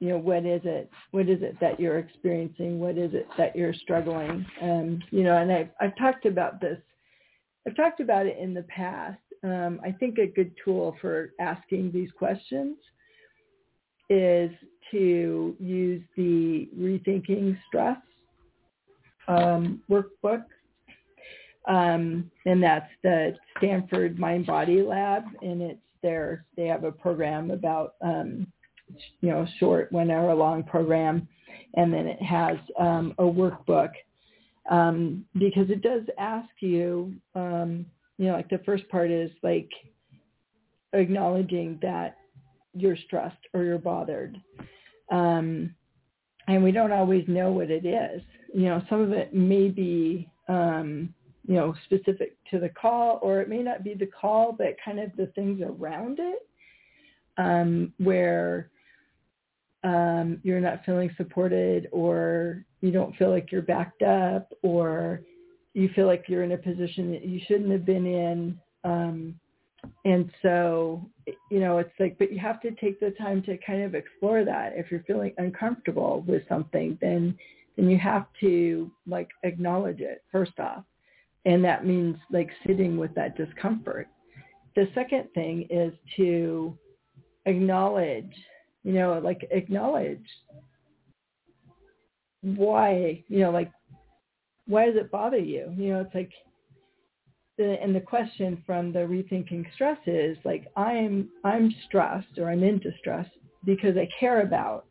you 0.00 0.08
know 0.08 0.18
what 0.18 0.44
is 0.44 0.60
it 0.64 0.90
what 1.12 1.28
is 1.28 1.42
it 1.42 1.58
that 1.60 1.80
you're 1.80 1.98
experiencing 1.98 2.78
what 2.78 2.98
is 2.98 3.14
it 3.14 3.26
that 3.38 3.56
you're 3.56 3.72
struggling 3.72 4.44
um, 4.60 5.02
you 5.10 5.22
know 5.22 5.38
and 5.38 5.50
I've, 5.50 5.70
I've 5.80 5.96
talked 5.96 6.26
about 6.26 6.60
this 6.60 6.78
I've 7.66 7.76
talked 7.76 8.00
about 8.00 8.26
it 8.26 8.38
in 8.38 8.54
the 8.54 8.62
past. 8.62 9.18
Um, 9.44 9.80
I 9.84 9.92
think 9.92 10.18
a 10.18 10.26
good 10.26 10.52
tool 10.64 10.96
for 11.00 11.32
asking 11.40 11.92
these 11.92 12.10
questions 12.16 12.76
is 14.08 14.50
to 14.90 15.56
use 15.58 16.02
the 16.16 16.68
Rethinking 16.78 17.58
Stress 17.66 17.98
um, 19.28 19.82
workbook. 19.90 20.44
Um, 21.66 22.30
and 22.44 22.62
that's 22.62 22.90
the 23.02 23.36
Stanford 23.58 24.18
Mind 24.18 24.46
Body 24.46 24.82
Lab. 24.82 25.24
And 25.42 25.60
it's 25.60 25.80
there, 26.02 26.44
they 26.56 26.66
have 26.66 26.84
a 26.84 26.92
program 26.92 27.50
about, 27.50 27.94
um, 28.00 28.46
you 29.20 29.30
know, 29.30 29.46
short 29.58 29.90
one 29.90 30.10
hour 30.10 30.32
long 30.34 30.62
program. 30.62 31.26
And 31.74 31.92
then 31.92 32.06
it 32.06 32.22
has 32.22 32.56
um, 32.78 33.14
a 33.18 33.24
workbook 33.24 33.90
um, 34.70 35.24
because 35.34 35.70
it 35.70 35.82
does 35.82 36.02
ask 36.18 36.48
you, 36.60 37.14
um, 37.34 37.86
you 38.18 38.26
know, 38.26 38.32
like 38.32 38.48
the 38.48 38.62
first 38.64 38.88
part 38.88 39.10
is 39.10 39.30
like 39.42 39.70
acknowledging 40.92 41.78
that 41.82 42.16
you're 42.74 42.96
stressed 42.96 43.36
or 43.54 43.64
you're 43.64 43.78
bothered. 43.78 44.40
Um, 45.10 45.74
and 46.48 46.62
we 46.62 46.72
don't 46.72 46.92
always 46.92 47.24
know 47.26 47.50
what 47.50 47.70
it 47.70 47.84
is. 47.84 48.22
You 48.54 48.66
know, 48.66 48.82
some 48.88 49.00
of 49.00 49.12
it 49.12 49.34
may 49.34 49.68
be, 49.68 50.30
um, 50.48 51.12
you 51.46 51.54
know, 51.54 51.74
specific 51.84 52.36
to 52.50 52.58
the 52.58 52.68
call, 52.68 53.18
or 53.22 53.40
it 53.40 53.48
may 53.48 53.62
not 53.62 53.84
be 53.84 53.94
the 53.94 54.06
call, 54.06 54.52
but 54.52 54.76
kind 54.84 54.98
of 55.00 55.10
the 55.16 55.26
things 55.34 55.60
around 55.62 56.18
it, 56.20 56.48
um, 57.38 57.92
where 57.98 58.70
um, 59.84 60.40
you're 60.42 60.60
not 60.60 60.84
feeling 60.84 61.10
supported 61.16 61.88
or 61.92 62.64
you 62.80 62.90
don't 62.90 63.14
feel 63.16 63.30
like 63.30 63.52
you're 63.52 63.62
backed 63.62 64.02
up 64.02 64.52
or 64.62 65.20
you 65.76 65.88
feel 65.94 66.06
like 66.06 66.24
you're 66.28 66.42
in 66.42 66.52
a 66.52 66.58
position 66.58 67.10
that 67.12 67.24
you 67.24 67.40
shouldn't 67.46 67.70
have 67.70 67.84
been 67.84 68.06
in. 68.06 68.58
Um, 68.84 69.38
and 70.04 70.30
so, 70.42 71.08
you 71.50 71.60
know, 71.60 71.78
it's 71.78 71.92
like, 72.00 72.18
but 72.18 72.32
you 72.32 72.38
have 72.38 72.60
to 72.62 72.70
take 72.72 72.98
the 72.98 73.10
time 73.10 73.42
to 73.42 73.56
kind 73.58 73.82
of 73.82 73.94
explore 73.94 74.44
that. 74.44 74.72
If 74.74 74.90
you're 74.90 75.04
feeling 75.06 75.34
uncomfortable 75.38 76.24
with 76.26 76.42
something, 76.48 76.98
then, 77.00 77.36
then 77.76 77.90
you 77.90 77.98
have 77.98 78.26
to 78.40 78.90
like 79.06 79.28
acknowledge 79.42 80.00
it 80.00 80.24
first 80.32 80.58
off. 80.58 80.84
And 81.44 81.62
that 81.64 81.86
means 81.86 82.16
like 82.30 82.50
sitting 82.66 82.96
with 82.96 83.14
that 83.14 83.36
discomfort. 83.36 84.08
The 84.74 84.88
second 84.94 85.28
thing 85.34 85.66
is 85.70 85.92
to 86.16 86.76
acknowledge 87.44 88.32
you 88.86 88.92
know, 88.92 89.20
like 89.22 89.48
acknowledge 89.50 90.24
why, 92.40 93.24
you 93.26 93.40
know, 93.40 93.50
like 93.50 93.72
why 94.66 94.86
does 94.86 94.96
it 94.96 95.10
bother 95.10 95.38
you? 95.38 95.72
You 95.76 95.94
know, 95.94 96.00
it's 96.00 96.14
like 96.14 96.32
the, 97.58 97.76
and 97.82 97.94
the 97.94 98.00
question 98.00 98.62
from 98.66 98.92
the 98.92 99.00
rethinking 99.00 99.64
stress 99.74 99.98
is 100.06 100.36
like 100.44 100.66
I'm 100.76 101.28
I'm 101.44 101.74
stressed 101.86 102.38
or 102.38 102.50
I'm 102.50 102.62
in 102.62 102.78
distress 102.78 103.26
because 103.64 103.96
I 103.96 104.08
care 104.18 104.42
about. 104.42 104.86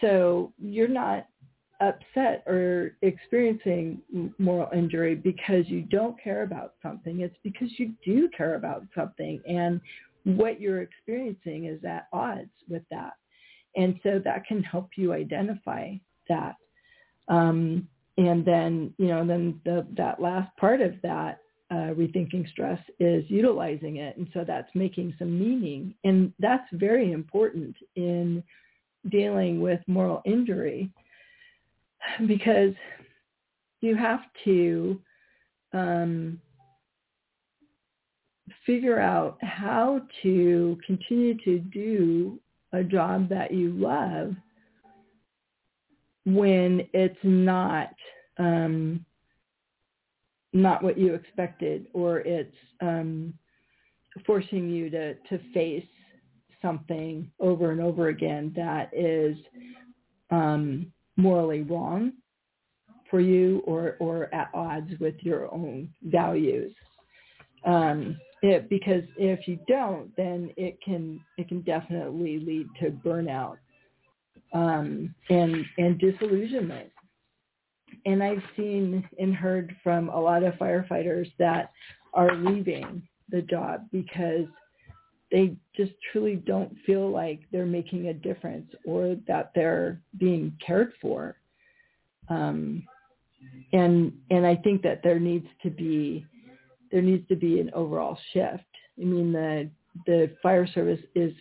So 0.00 0.52
you're 0.58 0.88
not 0.88 1.26
upset 1.80 2.44
or 2.46 2.96
experiencing 3.02 4.00
moral 4.38 4.70
injury 4.72 5.14
because 5.14 5.68
you 5.68 5.82
don't 5.82 6.20
care 6.22 6.42
about 6.42 6.74
something. 6.82 7.20
It's 7.20 7.36
because 7.42 7.68
you 7.78 7.92
do 8.04 8.28
care 8.36 8.54
about 8.54 8.84
something. 8.94 9.42
And 9.46 9.80
what 10.24 10.60
you're 10.60 10.82
experiencing 10.82 11.66
is 11.66 11.84
at 11.84 12.06
odds 12.12 12.50
with 12.68 12.82
that. 12.90 13.14
And 13.74 13.98
so 14.02 14.20
that 14.24 14.46
can 14.46 14.62
help 14.62 14.90
you 14.96 15.12
identify 15.12 15.94
that. 16.28 16.54
Um, 17.28 17.88
and 18.18 18.44
then, 18.44 18.92
you 18.98 19.08
know, 19.08 19.26
then 19.26 19.60
the, 19.64 19.86
that 19.96 20.20
last 20.20 20.54
part 20.56 20.80
of 20.80 20.94
that 21.02 21.38
uh, 21.70 21.94
rethinking 21.94 22.48
stress 22.50 22.78
is 23.00 23.24
utilizing 23.28 23.96
it. 23.96 24.16
And 24.16 24.28
so 24.34 24.44
that's 24.46 24.68
making 24.74 25.14
some 25.18 25.38
meaning. 25.38 25.94
And 26.04 26.32
that's 26.38 26.66
very 26.72 27.12
important 27.12 27.74
in 27.96 28.42
dealing 29.08 29.60
with 29.60 29.80
moral 29.86 30.20
injury 30.26 30.90
because 32.26 32.74
you 33.80 33.96
have 33.96 34.20
to 34.44 35.00
um, 35.72 36.38
figure 38.66 39.00
out 39.00 39.38
how 39.42 40.02
to 40.22 40.78
continue 40.86 41.36
to 41.44 41.58
do 41.58 42.38
a 42.72 42.84
job 42.84 43.28
that 43.28 43.52
you 43.52 43.70
love 43.70 44.34
when 46.24 46.86
it's 46.92 47.18
not 47.22 47.90
um, 48.38 49.04
not 50.52 50.82
what 50.82 50.98
you 50.98 51.14
expected 51.14 51.86
or 51.94 52.20
it's 52.20 52.54
um, 52.80 53.32
forcing 54.26 54.68
you 54.68 54.90
to, 54.90 55.14
to 55.14 55.40
face 55.54 55.84
something 56.60 57.30
over 57.40 57.72
and 57.72 57.80
over 57.80 58.08
again 58.08 58.52
that 58.54 58.90
is 58.92 59.36
um, 60.30 60.92
morally 61.16 61.62
wrong 61.62 62.12
for 63.10 63.20
you 63.20 63.62
or, 63.66 63.96
or 63.98 64.32
at 64.34 64.50
odds 64.54 64.92
with 65.00 65.14
your 65.20 65.52
own 65.52 65.88
values. 66.04 66.74
Um, 67.66 68.16
it, 68.42 68.68
because 68.68 69.02
if 69.16 69.46
you 69.46 69.58
don't, 69.68 70.14
then 70.16 70.50
it 70.56 70.78
can 70.84 71.20
it 71.38 71.48
can 71.48 71.60
definitely 71.60 72.40
lead 72.40 72.66
to 72.80 72.90
burnout 72.90 73.58
um, 74.52 75.14
and 75.30 75.64
and 75.78 75.98
disillusionment. 75.98 76.90
And 78.06 78.22
I've 78.22 78.42
seen 78.56 79.08
and 79.18 79.34
heard 79.34 79.76
from 79.82 80.08
a 80.08 80.20
lot 80.20 80.42
of 80.42 80.54
firefighters 80.54 81.30
that 81.38 81.72
are 82.14 82.34
leaving 82.34 83.02
the 83.30 83.42
job 83.42 83.86
because 83.92 84.46
they 85.30 85.56
just 85.74 85.92
truly 86.10 86.36
don't 86.36 86.76
feel 86.84 87.10
like 87.10 87.40
they're 87.50 87.66
making 87.66 88.08
a 88.08 88.14
difference 88.14 88.70
or 88.84 89.16
that 89.26 89.52
they're 89.54 90.00
being 90.18 90.56
cared 90.64 90.92
for. 91.00 91.36
Um, 92.28 92.86
and 93.72 94.12
and 94.30 94.46
I 94.46 94.56
think 94.56 94.82
that 94.82 95.02
there 95.02 95.18
needs 95.18 95.46
to 95.62 95.70
be 95.70 96.26
there 96.90 97.02
needs 97.02 97.26
to 97.28 97.36
be 97.36 97.60
an 97.60 97.70
overall 97.74 98.18
shift. 98.32 98.64
I 99.00 99.04
mean 99.04 99.32
the 99.32 99.70
the 100.06 100.30
fire 100.42 100.66
service 100.66 101.00
is 101.14 101.32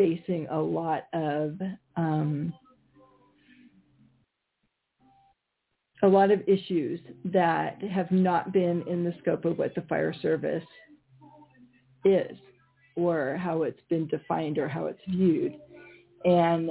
facing 0.00 0.46
a 0.50 0.58
lot 0.58 1.08
of 1.12 1.58
um, 1.94 2.54
a 6.02 6.08
lot 6.08 6.30
of 6.30 6.40
issues 6.48 6.98
that 7.26 7.82
have 7.82 8.10
not 8.10 8.50
been 8.50 8.82
in 8.88 9.04
the 9.04 9.12
scope 9.20 9.44
of 9.44 9.58
what 9.58 9.74
the 9.74 9.82
fire 9.82 10.14
service 10.22 10.64
is 12.06 12.34
or 12.96 13.36
how 13.36 13.64
it's 13.64 13.82
been 13.90 14.06
defined 14.06 14.56
or 14.56 14.68
how 14.68 14.86
it's 14.86 15.02
viewed. 15.06 15.54
And 16.24 16.70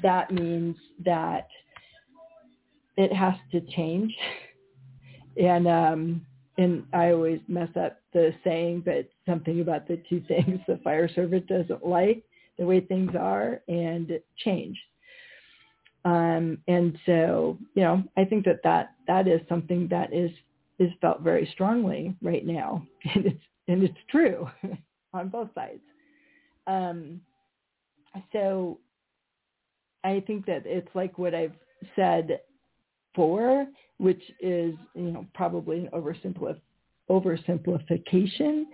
that 0.00 0.30
means 0.30 0.76
that 1.04 1.48
it 2.96 3.12
has 3.12 3.34
to 3.50 3.60
change. 3.74 4.14
and 5.36 5.66
um 5.66 6.24
and 6.58 6.84
I 6.92 7.10
always 7.10 7.40
mess 7.48 7.70
up 7.74 7.98
the 8.12 8.32
saying, 8.44 8.82
but 8.84 9.08
something 9.26 9.60
about 9.60 9.88
the 9.88 10.00
two 10.08 10.22
things 10.28 10.60
the 10.68 10.78
fire 10.84 11.08
service 11.12 11.42
doesn't 11.48 11.84
like, 11.84 12.22
the 12.58 12.66
way 12.66 12.80
things 12.80 13.12
are, 13.18 13.60
and 13.68 14.18
change. 14.44 14.78
Um, 16.04 16.58
and 16.66 16.98
so, 17.06 17.58
you 17.74 17.82
know, 17.82 18.02
I 18.16 18.24
think 18.24 18.44
that, 18.46 18.60
that 18.64 18.94
that 19.06 19.28
is 19.28 19.40
something 19.48 19.88
that 19.88 20.12
is 20.12 20.30
is 20.78 20.90
felt 21.00 21.20
very 21.20 21.48
strongly 21.52 22.16
right 22.22 22.44
now, 22.44 22.84
and 23.14 23.26
it's 23.26 23.42
and 23.68 23.82
it's 23.84 23.98
true 24.10 24.48
on 25.14 25.28
both 25.28 25.48
sides. 25.54 25.80
Um, 26.66 27.20
so, 28.32 28.78
I 30.04 30.22
think 30.26 30.46
that 30.46 30.62
it's 30.66 30.88
like 30.94 31.18
what 31.18 31.34
I've 31.34 31.54
said 31.94 32.40
for, 33.14 33.66
which 33.98 34.22
is 34.40 34.74
you 34.94 35.12
know 35.12 35.26
probably 35.34 35.86
an 35.86 35.90
oversimplif- 35.92 36.60
oversimplification, 37.08 38.64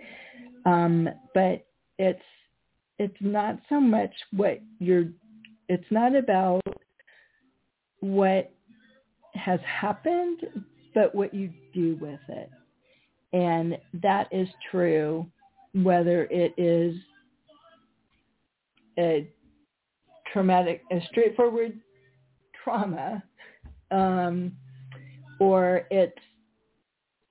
um, 0.65 1.09
but 1.35 1.65
it's 1.99 2.23
it's 2.99 3.17
not 3.19 3.59
so 3.69 3.79
much 3.79 4.11
what 4.31 4.61
you're. 4.79 5.05
It's 5.69 5.89
not 5.89 6.15
about 6.15 6.61
what 8.01 8.51
has 9.35 9.59
happened, 9.61 10.41
but 10.93 11.13
what 11.13 11.33
you 11.33 11.51
do 11.73 11.97
with 12.01 12.19
it. 12.27 12.49
And 13.33 13.77
that 14.01 14.27
is 14.31 14.47
true 14.71 15.25
whether 15.73 16.25
it 16.25 16.53
is 16.57 16.95
a 18.97 19.29
traumatic, 20.33 20.81
a 20.91 20.99
straightforward 21.09 21.79
trauma, 22.63 23.23
um, 23.91 24.51
or 25.39 25.85
it's 25.91 26.17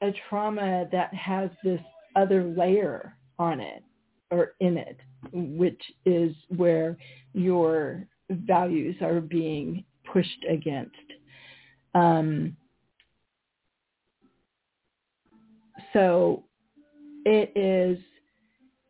a 0.03 0.13
trauma 0.29 0.89
that 0.93 1.13
has 1.13 1.51
this 1.65 1.81
other 2.17 2.45
layer 2.45 3.15
on 3.39 3.61
it 3.61 3.83
or 4.31 4.53
in 4.61 4.77
it, 4.77 4.99
which 5.33 5.81
is 6.05 6.35
where 6.57 6.97
your 7.33 8.05
values 8.31 8.97
are 9.03 9.21
being 9.21 9.85
pushed 10.13 10.45
against. 10.49 10.95
Um, 11.95 12.57
so 15.93 16.45
it 17.25 17.53
is, 17.57 17.99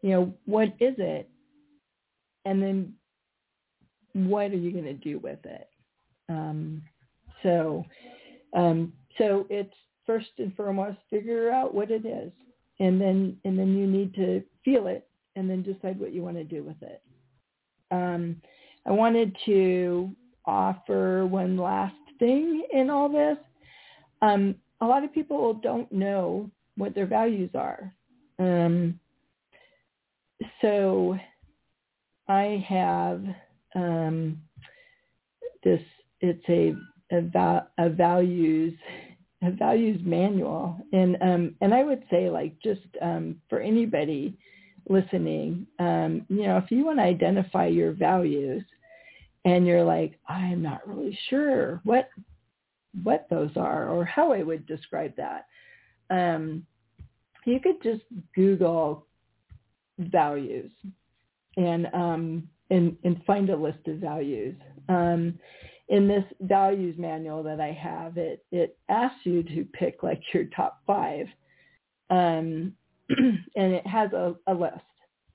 you 0.02 0.10
know, 0.10 0.34
what 0.46 0.68
is 0.80 0.94
it? 0.98 1.28
And 2.44 2.62
then 2.62 2.94
what 4.12 4.50
are 4.50 4.56
you 4.56 4.72
going 4.72 4.84
to 4.84 4.94
do 4.94 5.18
with 5.18 5.44
it? 5.44 5.68
Um, 6.28 6.82
so, 7.42 7.84
um, 8.54 8.92
so 9.16 9.46
it's 9.50 9.74
first 10.06 10.28
and 10.38 10.54
foremost 10.56 10.98
figure 11.10 11.50
out 11.50 11.74
what 11.74 11.90
it 11.90 12.04
is, 12.06 12.32
and 12.80 13.00
then 13.00 13.36
and 13.44 13.58
then 13.58 13.76
you 13.76 13.86
need 13.86 14.14
to 14.14 14.42
feel 14.64 14.86
it, 14.86 15.06
and 15.38 15.48
then 15.48 15.62
decide 15.62 16.00
what 16.00 16.12
you 16.12 16.22
want 16.22 16.36
to 16.36 16.44
do 16.44 16.64
with 16.64 16.82
it. 16.82 17.00
Um, 17.92 18.42
I 18.84 18.90
wanted 18.90 19.36
to 19.46 20.10
offer 20.44 21.24
one 21.26 21.56
last 21.56 21.94
thing 22.18 22.64
in 22.72 22.90
all 22.90 23.08
this. 23.08 23.38
Um, 24.20 24.56
a 24.80 24.86
lot 24.86 25.04
of 25.04 25.14
people 25.14 25.54
don't 25.54 25.90
know 25.92 26.50
what 26.76 26.94
their 26.94 27.06
values 27.06 27.50
are. 27.54 27.94
Um, 28.40 28.98
so 30.60 31.16
I 32.26 32.64
have 32.68 33.22
um, 33.76 34.40
this. 35.62 35.80
It's 36.20 36.44
a 36.48 36.74
a, 37.14 37.66
a 37.78 37.88
values 37.90 38.74
a 39.42 39.52
values 39.52 40.00
manual, 40.04 40.76
and 40.92 41.16
um, 41.20 41.54
and 41.60 41.72
I 41.72 41.84
would 41.84 42.02
say 42.10 42.28
like 42.28 42.60
just 42.60 42.80
um, 43.00 43.40
for 43.48 43.60
anybody 43.60 44.36
listening, 44.88 45.66
um, 45.78 46.24
you 46.28 46.44
know, 46.44 46.56
if 46.58 46.70
you 46.70 46.84
want 46.84 46.98
to 46.98 47.04
identify 47.04 47.66
your 47.66 47.92
values, 47.92 48.62
and 49.44 49.66
you're 49.66 49.84
like, 49.84 50.18
I'm 50.28 50.62
not 50.62 50.86
really 50.86 51.18
sure 51.30 51.80
what 51.84 52.08
what 53.02 53.26
those 53.30 53.50
are 53.56 53.88
or 53.88 54.04
how 54.04 54.32
I 54.32 54.42
would 54.42 54.66
describe 54.66 55.14
that. 55.16 55.46
Um, 56.10 56.66
you 57.44 57.60
could 57.60 57.82
just 57.82 58.02
Google 58.34 59.06
values 59.98 60.70
and 61.56 61.86
um, 61.94 62.48
and 62.70 62.96
and 63.04 63.22
find 63.26 63.50
a 63.50 63.56
list 63.56 63.86
of 63.86 63.98
values. 63.98 64.56
Um, 64.88 65.38
in 65.88 66.06
this 66.06 66.24
values 66.42 66.96
manual 66.98 67.42
that 67.42 67.60
I 67.60 67.72
have, 67.72 68.18
it 68.18 68.44
it 68.52 68.78
asks 68.88 69.24
you 69.24 69.42
to 69.42 69.64
pick 69.72 70.02
like 70.02 70.20
your 70.32 70.44
top 70.44 70.82
five, 70.86 71.26
um, 72.10 72.74
and 73.56 73.72
it 73.74 73.86
has 73.86 74.12
a, 74.12 74.34
a 74.46 74.54
list, 74.54 74.74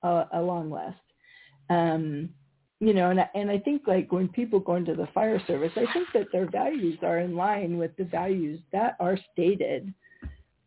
a, 0.04 0.26
a 0.34 0.42
long 0.42 0.72
list. 0.72 0.98
Um, 1.70 2.30
you 2.80 2.94
know, 2.94 3.12
and 3.12 3.20
I, 3.22 3.30
and 3.34 3.50
I 3.50 3.60
think 3.60 3.84
like 3.88 4.12
when 4.12 4.28
people 4.28 4.60
go 4.60 4.76
into 4.76 4.94
the 4.94 5.08
fire 5.14 5.42
service, 5.48 5.72
I 5.76 5.92
think 5.94 6.08
that 6.14 6.28
their 6.32 6.50
values 6.50 7.00
are 7.02 7.20
in 7.20 7.36
line 7.36 7.78
with 7.78 7.96
the 7.98 8.04
values 8.04 8.60
that 8.74 8.98
are 9.00 9.18
stated 9.32 9.94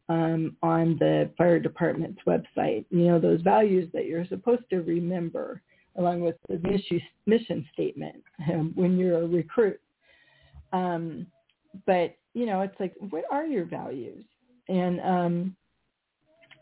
um, 0.09 0.57
on 0.63 0.97
the 0.99 1.31
fire 1.37 1.59
department's 1.59 2.21
website. 2.27 2.87
You 2.91 3.09
know, 3.09 3.21
those 3.21 3.43
values 3.43 3.91
that 3.93 4.07
you're 4.07 4.27
supposed 4.27 4.63
to 4.71 4.81
remember 4.81 5.61
along 5.97 6.21
with 6.21 6.37
the 6.49 6.59
mission, 7.27 7.67
statement 7.73 8.23
um, 8.53 8.73
when 8.75 8.99
you're 8.99 9.23
a 9.23 9.27
recruit. 9.27 9.81
Um, 10.73 11.27
but, 11.87 12.17
you 12.35 12.47
know, 12.47 12.61
it's 12.61 12.79
like, 12.79 12.95
what 13.11 13.25
are 13.31 13.47
your 13.47 13.65
values? 13.65 14.25
And 14.69 15.01
um, 15.01 15.57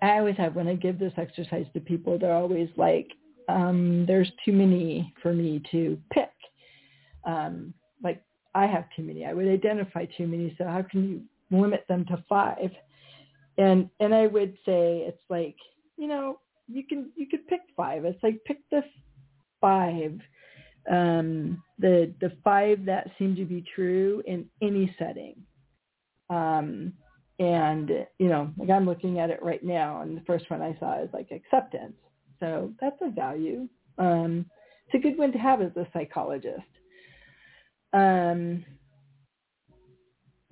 I 0.05 0.18
always 0.18 0.36
have, 0.36 0.55
when 0.55 0.68
I 0.68 0.74
give 0.74 0.98
this 0.98 1.12
exercise 1.16 1.66
to 1.72 1.80
people, 1.80 2.18
they're 2.18 2.34
always 2.34 2.68
like, 2.76 3.09
um, 3.48 4.05
there's 4.07 4.30
too 4.44 4.52
many 4.52 5.14
for 5.22 5.32
me 5.32 5.62
to 5.70 5.98
pick. 6.12 6.30
Um, 7.24 7.74
like 8.02 8.22
I 8.55 8.66
have 8.66 8.84
too 8.96 9.02
many. 9.02 9.24
I 9.24 9.32
would 9.32 9.48
identify 9.48 10.07
too 10.16 10.26
many. 10.26 10.55
So 10.59 10.64
how 10.64 10.82
can 10.82 11.09
you 11.09 11.22
limit 11.57 11.84
them 11.88 12.05
to 12.07 12.22
five? 12.28 12.70
And 13.57 13.88
and 14.00 14.14
I 14.14 14.26
would 14.26 14.55
say 14.66 15.05
it's 15.07 15.22
like 15.28 15.57
you 15.96 16.09
know 16.09 16.40
you 16.68 16.84
can 16.86 17.11
you 17.16 17.26
could 17.26 17.46
pick 17.46 17.61
five. 17.76 18.05
It's 18.05 18.22
like 18.22 18.42
pick 18.44 18.59
the 18.70 18.82
five, 19.61 20.18
um, 20.90 21.62
the 21.78 22.12
the 22.20 22.32
five 22.42 22.84
that 22.86 23.11
seem 23.18 23.36
to 23.36 23.44
be 23.44 23.64
true 23.74 24.22
in 24.26 24.46
any 24.61 24.94
setting. 24.98 25.36
Um, 26.30 26.94
and 27.39 27.91
you 28.18 28.28
know, 28.28 28.51
like 28.57 28.70
I'm 28.70 28.87
looking 28.87 29.18
at 29.18 29.30
it 29.30 29.43
right 29.43 29.62
now, 29.62 30.03
and 30.03 30.16
the 30.16 30.22
first 30.22 30.51
one 30.51 30.62
I 30.62 30.76
saw 30.78 31.03
is 31.03 31.11
like 31.12 31.30
acceptance. 31.30 31.97
So 32.41 32.72
that's 32.80 32.97
a 33.03 33.11
value. 33.11 33.68
Um, 33.99 34.47
it's 34.87 34.95
a 34.95 34.99
good 34.99 35.18
one 35.18 35.32
to 35.32 35.39
have 35.39 35.61
as 35.62 35.76
a 35.76 35.87
psychologist. 35.93 36.61
Um, 37.93 38.64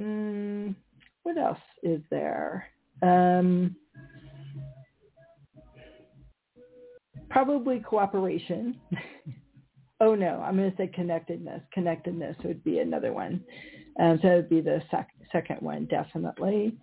mm, 0.00 0.74
what 1.22 1.38
else 1.38 1.58
is 1.82 2.00
there? 2.10 2.68
Um, 3.02 3.76
probably 7.30 7.80
cooperation. 7.80 8.80
oh 10.00 10.14
no, 10.14 10.40
I'm 10.40 10.56
going 10.56 10.70
to 10.70 10.76
say 10.76 10.88
connectedness. 10.88 11.62
Connectedness 11.72 12.36
would 12.44 12.62
be 12.64 12.78
another 12.78 13.12
one. 13.12 13.44
Um, 13.98 14.18
so 14.22 14.28
it 14.28 14.36
would 14.36 14.48
be 14.48 14.60
the 14.60 14.82
sec- 14.90 15.14
second 15.30 15.60
one, 15.60 15.86
definitely. 15.86 16.76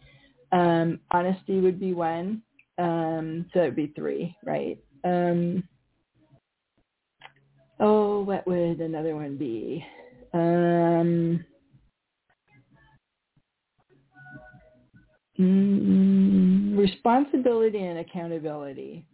Um, 0.51 0.99
honesty 1.11 1.59
would 1.59 1.79
be 1.79 1.93
one. 1.93 2.41
Um, 2.77 3.45
so 3.53 3.59
it'd 3.61 3.75
be 3.75 3.93
three, 3.95 4.35
right? 4.45 4.77
Um, 5.03 5.63
oh, 7.79 8.21
what 8.21 8.47
would 8.47 8.79
another 8.79 9.15
one 9.15 9.37
be? 9.37 9.85
Um, 10.33 11.45
mm, 15.39 16.77
responsibility 16.77 17.83
and 17.83 17.99
accountability. 17.99 19.05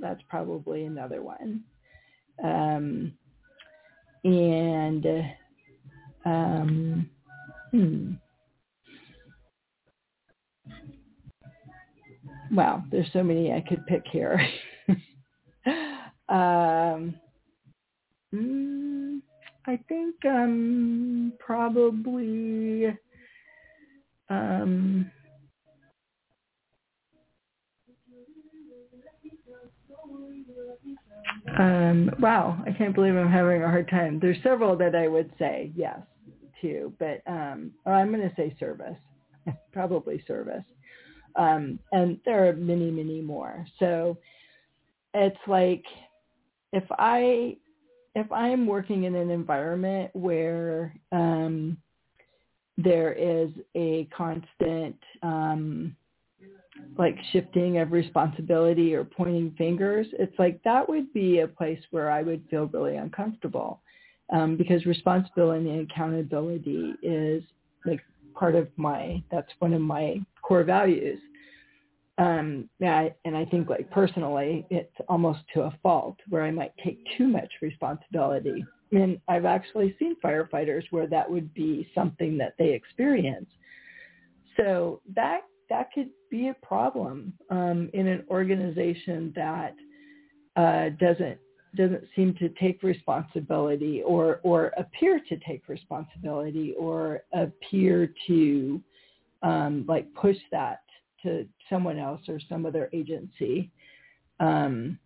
That's 0.00 0.22
probably 0.28 0.84
another 0.84 1.22
one. 1.22 1.64
Um, 2.42 3.12
and 4.24 5.06
um, 6.24 7.10
hmm. 7.72 8.12
Wow, 12.52 12.84
there's 12.90 13.10
so 13.12 13.22
many 13.22 13.52
I 13.52 13.64
could 13.66 13.86
pick 13.86 14.02
here. 14.10 14.38
um, 16.28 17.14
mm, 18.34 19.20
I 19.66 19.78
think 19.88 20.14
um, 20.26 21.32
probably 21.38 22.88
um, 24.28 25.10
um, 31.58 32.10
wow, 32.20 32.62
I 32.66 32.72
can't 32.72 32.94
believe 32.94 33.16
I'm 33.16 33.30
having 33.30 33.62
a 33.62 33.68
hard 33.68 33.88
time. 33.88 34.18
There's 34.20 34.36
several 34.42 34.76
that 34.76 34.94
I 34.94 35.08
would 35.08 35.30
say 35.38 35.72
yes 35.74 35.98
to, 36.62 36.92
but 36.98 37.22
um, 37.26 37.72
I'm 37.86 38.12
going 38.12 38.28
to 38.28 38.34
say 38.36 38.54
service, 38.58 38.96
probably 39.72 40.24
service. 40.26 40.64
Um, 41.36 41.78
and 41.92 42.18
there 42.24 42.48
are 42.48 42.52
many, 42.54 42.90
many 42.90 43.20
more. 43.20 43.66
So 43.78 44.18
it's 45.14 45.36
like 45.46 45.84
if 46.72 46.84
I 46.98 47.56
if 48.14 48.30
I'm 48.30 48.66
working 48.66 49.04
in 49.04 49.14
an 49.14 49.30
environment 49.30 50.10
where 50.12 50.94
um, 51.12 51.78
there 52.76 53.12
is 53.12 53.50
a 53.74 54.06
constant 54.16 54.96
um, 55.22 55.96
like 56.98 57.16
shifting 57.32 57.78
of 57.78 57.92
responsibility 57.92 58.94
or 58.94 59.04
pointing 59.04 59.54
fingers, 59.56 60.06
it's 60.18 60.38
like 60.38 60.62
that 60.64 60.86
would 60.88 61.12
be 61.14 61.40
a 61.40 61.48
place 61.48 61.80
where 61.90 62.10
I 62.10 62.22
would 62.22 62.44
feel 62.50 62.66
really 62.66 62.96
uncomfortable 62.96 63.80
um, 64.32 64.56
because 64.56 64.84
responsibility 64.86 65.70
and 65.70 65.90
accountability 65.90 66.94
is 67.02 67.42
like 67.84 68.00
part 68.34 68.54
of 68.54 68.68
my 68.76 69.22
that's 69.30 69.52
one 69.58 69.72
of 69.72 69.80
my 69.80 70.20
core 70.42 70.64
values. 70.64 71.20
Um, 72.18 72.68
yeah, 72.78 73.08
and 73.24 73.36
I 73.36 73.44
think 73.44 73.68
like 73.68 73.90
personally, 73.90 74.66
it's 74.70 74.94
almost 75.08 75.40
to 75.54 75.62
a 75.62 75.78
fault 75.82 76.16
where 76.28 76.42
I 76.42 76.50
might 76.50 76.72
take 76.82 76.98
too 77.16 77.26
much 77.26 77.50
responsibility. 77.60 78.64
And 78.92 79.18
I've 79.28 79.46
actually 79.46 79.96
seen 79.98 80.16
firefighters 80.22 80.82
where 80.90 81.06
that 81.06 81.30
would 81.30 81.52
be 81.54 81.88
something 81.94 82.36
that 82.38 82.54
they 82.58 82.70
experience. 82.70 83.48
So 84.56 85.00
that 85.14 85.42
that 85.70 85.88
could 85.94 86.10
be 86.30 86.48
a 86.48 86.54
problem 86.54 87.32
um, 87.50 87.88
in 87.94 88.06
an 88.06 88.24
organization 88.28 89.32
that 89.34 89.74
uh, 90.56 90.90
doesn't 91.00 91.38
doesn't 91.76 92.04
seem 92.14 92.34
to 92.34 92.48
take 92.50 92.82
responsibility 92.82 94.02
or 94.02 94.40
or 94.42 94.72
appear 94.76 95.20
to 95.28 95.36
take 95.38 95.68
responsibility 95.68 96.74
or 96.78 97.22
appear 97.32 98.12
to 98.26 98.80
um, 99.42 99.84
like 99.88 100.12
push 100.14 100.36
that 100.50 100.82
to 101.22 101.46
someone 101.70 101.98
else 101.98 102.20
or 102.28 102.38
some 102.48 102.66
other 102.66 102.90
agency. 102.92 103.70
Um, 104.40 104.98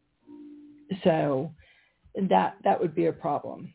so 1.05 1.53
that 2.29 2.57
that 2.65 2.81
would 2.81 2.95
be 2.95 3.07
a 3.07 3.13
problem. 3.13 3.73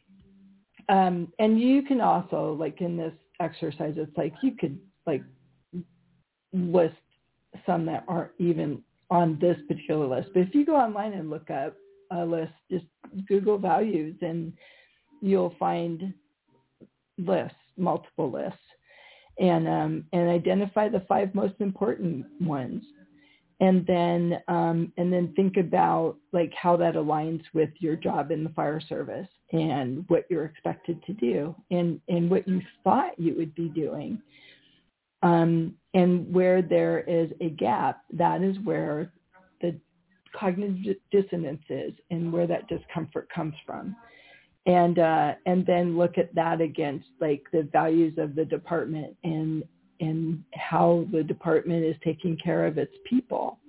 Um, 0.89 1.31
and 1.39 1.59
you 1.59 1.83
can 1.83 2.01
also 2.01 2.55
like 2.59 2.81
in 2.81 2.97
this 2.97 3.13
exercise, 3.39 3.93
it's 3.97 4.15
like 4.17 4.33
you 4.41 4.51
could 4.59 4.77
like 5.07 5.23
list 6.51 6.95
some 7.65 7.85
that 7.85 8.03
aren't 8.07 8.31
even 8.37 8.81
on 9.09 9.37
this 9.39 9.57
particular 9.67 10.07
list. 10.07 10.29
But 10.33 10.41
if 10.41 10.55
you 10.55 10.65
go 10.65 10.75
online 10.75 11.13
and 11.13 11.29
look 11.29 11.49
up 11.49 11.75
a 12.11 12.25
list, 12.25 12.53
just 12.69 12.85
Google 13.27 13.57
values 13.57 14.15
and 14.21 14.53
you'll 15.21 15.55
find 15.59 16.13
lists, 17.17 17.55
multiple 17.77 18.31
lists. 18.31 18.57
And 19.39 19.67
um, 19.67 20.05
and 20.11 20.29
identify 20.29 20.89
the 20.89 21.05
five 21.07 21.33
most 21.33 21.55
important 21.61 22.25
ones, 22.41 22.83
and 23.61 23.85
then 23.87 24.39
um, 24.49 24.91
and 24.97 25.11
then 25.11 25.33
think 25.35 25.55
about 25.55 26.17
like 26.33 26.53
how 26.53 26.75
that 26.77 26.95
aligns 26.95 27.41
with 27.53 27.69
your 27.79 27.95
job 27.95 28.29
in 28.29 28.43
the 28.43 28.49
fire 28.51 28.81
service 28.81 29.29
and 29.53 30.03
what 30.09 30.25
you're 30.29 30.45
expected 30.45 31.01
to 31.05 31.13
do 31.13 31.55
and 31.71 31.99
and 32.09 32.29
what 32.29 32.47
you 32.47 32.61
thought 32.83 33.17
you 33.17 33.33
would 33.35 33.55
be 33.55 33.69
doing. 33.69 34.21
Um, 35.23 35.75
and 35.93 36.31
where 36.31 36.61
there 36.61 36.99
is 36.99 37.31
a 37.39 37.49
gap, 37.49 38.01
that 38.13 38.41
is 38.43 38.57
where 38.63 39.11
the 39.61 39.79
cognitive 40.37 40.97
dissonance 41.11 41.63
is 41.69 41.93
and 42.09 42.31
where 42.31 42.47
that 42.47 42.67
discomfort 42.67 43.27
comes 43.33 43.53
from 43.65 43.95
and 44.65 44.99
uh, 44.99 45.33
and 45.45 45.65
then 45.65 45.97
look 45.97 46.17
at 46.17 46.33
that 46.35 46.61
against 46.61 47.07
like 47.19 47.43
the 47.51 47.67
values 47.71 48.17
of 48.17 48.35
the 48.35 48.45
department 48.45 49.15
and 49.23 49.63
and 49.99 50.43
how 50.53 51.05
the 51.11 51.23
department 51.23 51.83
is 51.83 51.95
taking 52.03 52.37
care 52.37 52.65
of 52.65 52.77
its 52.77 52.93
people. 53.07 53.59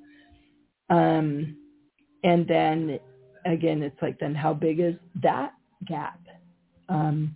Um, 0.91 1.57
and 2.25 2.47
then 2.47 2.99
again, 3.47 3.83
it's 3.83 4.01
like 4.03 4.19
then 4.19 4.35
how 4.35 4.53
big 4.53 4.81
is 4.81 4.95
that 5.23 5.53
gap? 5.87 6.21
Um, 6.89 7.35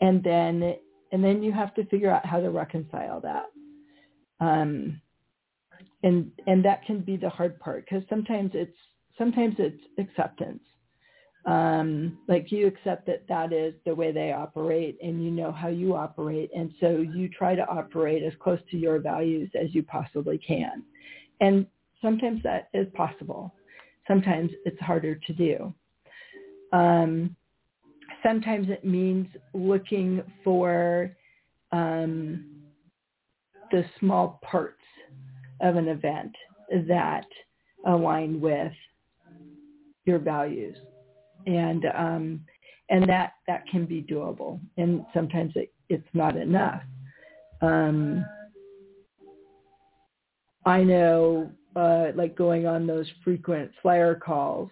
and 0.00 0.22
then 0.22 0.74
and 1.12 1.22
then 1.22 1.42
you 1.42 1.52
have 1.52 1.74
to 1.74 1.86
figure 1.86 2.10
out 2.10 2.26
how 2.26 2.40
to 2.40 2.50
reconcile 2.50 3.20
that. 3.20 3.46
Um, 4.40 5.00
and 6.06 6.30
and 6.46 6.64
that 6.64 6.84
can 6.84 7.00
be 7.00 7.16
the 7.16 7.28
hard 7.28 7.58
part 7.58 7.84
because 7.84 8.04
sometimes 8.08 8.52
it's 8.54 8.76
sometimes 9.18 9.56
it's 9.58 9.82
acceptance. 9.98 10.62
Um, 11.46 12.18
like 12.28 12.50
you 12.50 12.66
accept 12.66 13.06
that 13.06 13.26
that 13.28 13.52
is 13.52 13.74
the 13.84 13.94
way 13.94 14.10
they 14.12 14.32
operate 14.32 14.98
and 15.02 15.22
you 15.24 15.30
know 15.30 15.52
how 15.52 15.68
you 15.68 15.94
operate 15.94 16.50
and 16.56 16.72
so 16.80 17.04
you 17.14 17.28
try 17.28 17.54
to 17.54 17.64
operate 17.68 18.24
as 18.24 18.32
close 18.40 18.58
to 18.72 18.76
your 18.76 18.98
values 18.98 19.50
as 19.60 19.72
you 19.74 19.82
possibly 19.84 20.38
can. 20.38 20.82
And 21.40 21.66
sometimes 22.02 22.42
that 22.42 22.68
is 22.74 22.88
possible. 22.94 23.54
Sometimes 24.08 24.50
it's 24.64 24.80
harder 24.80 25.14
to 25.14 25.32
do. 25.32 25.74
Um, 26.72 27.36
sometimes 28.24 28.68
it 28.68 28.84
means 28.84 29.28
looking 29.54 30.22
for 30.42 31.16
um, 31.70 32.44
the 33.70 33.84
small 34.00 34.40
parts 34.42 34.75
of 35.60 35.76
an 35.76 35.88
event 35.88 36.34
that 36.88 37.26
align 37.86 38.40
with 38.40 38.72
your 40.04 40.18
values 40.18 40.76
and 41.46 41.84
um, 41.96 42.40
and 42.88 43.08
that 43.08 43.32
that 43.46 43.66
can 43.68 43.84
be 43.84 44.02
doable. 44.02 44.60
And 44.76 45.04
sometimes 45.12 45.52
it, 45.56 45.72
it's 45.88 46.06
not 46.14 46.36
enough. 46.36 46.82
Um, 47.62 48.24
I 50.64 50.82
know, 50.82 51.50
uh, 51.74 52.08
like 52.14 52.36
going 52.36 52.66
on 52.66 52.86
those 52.86 53.06
frequent 53.24 53.70
flyer 53.82 54.14
calls, 54.14 54.70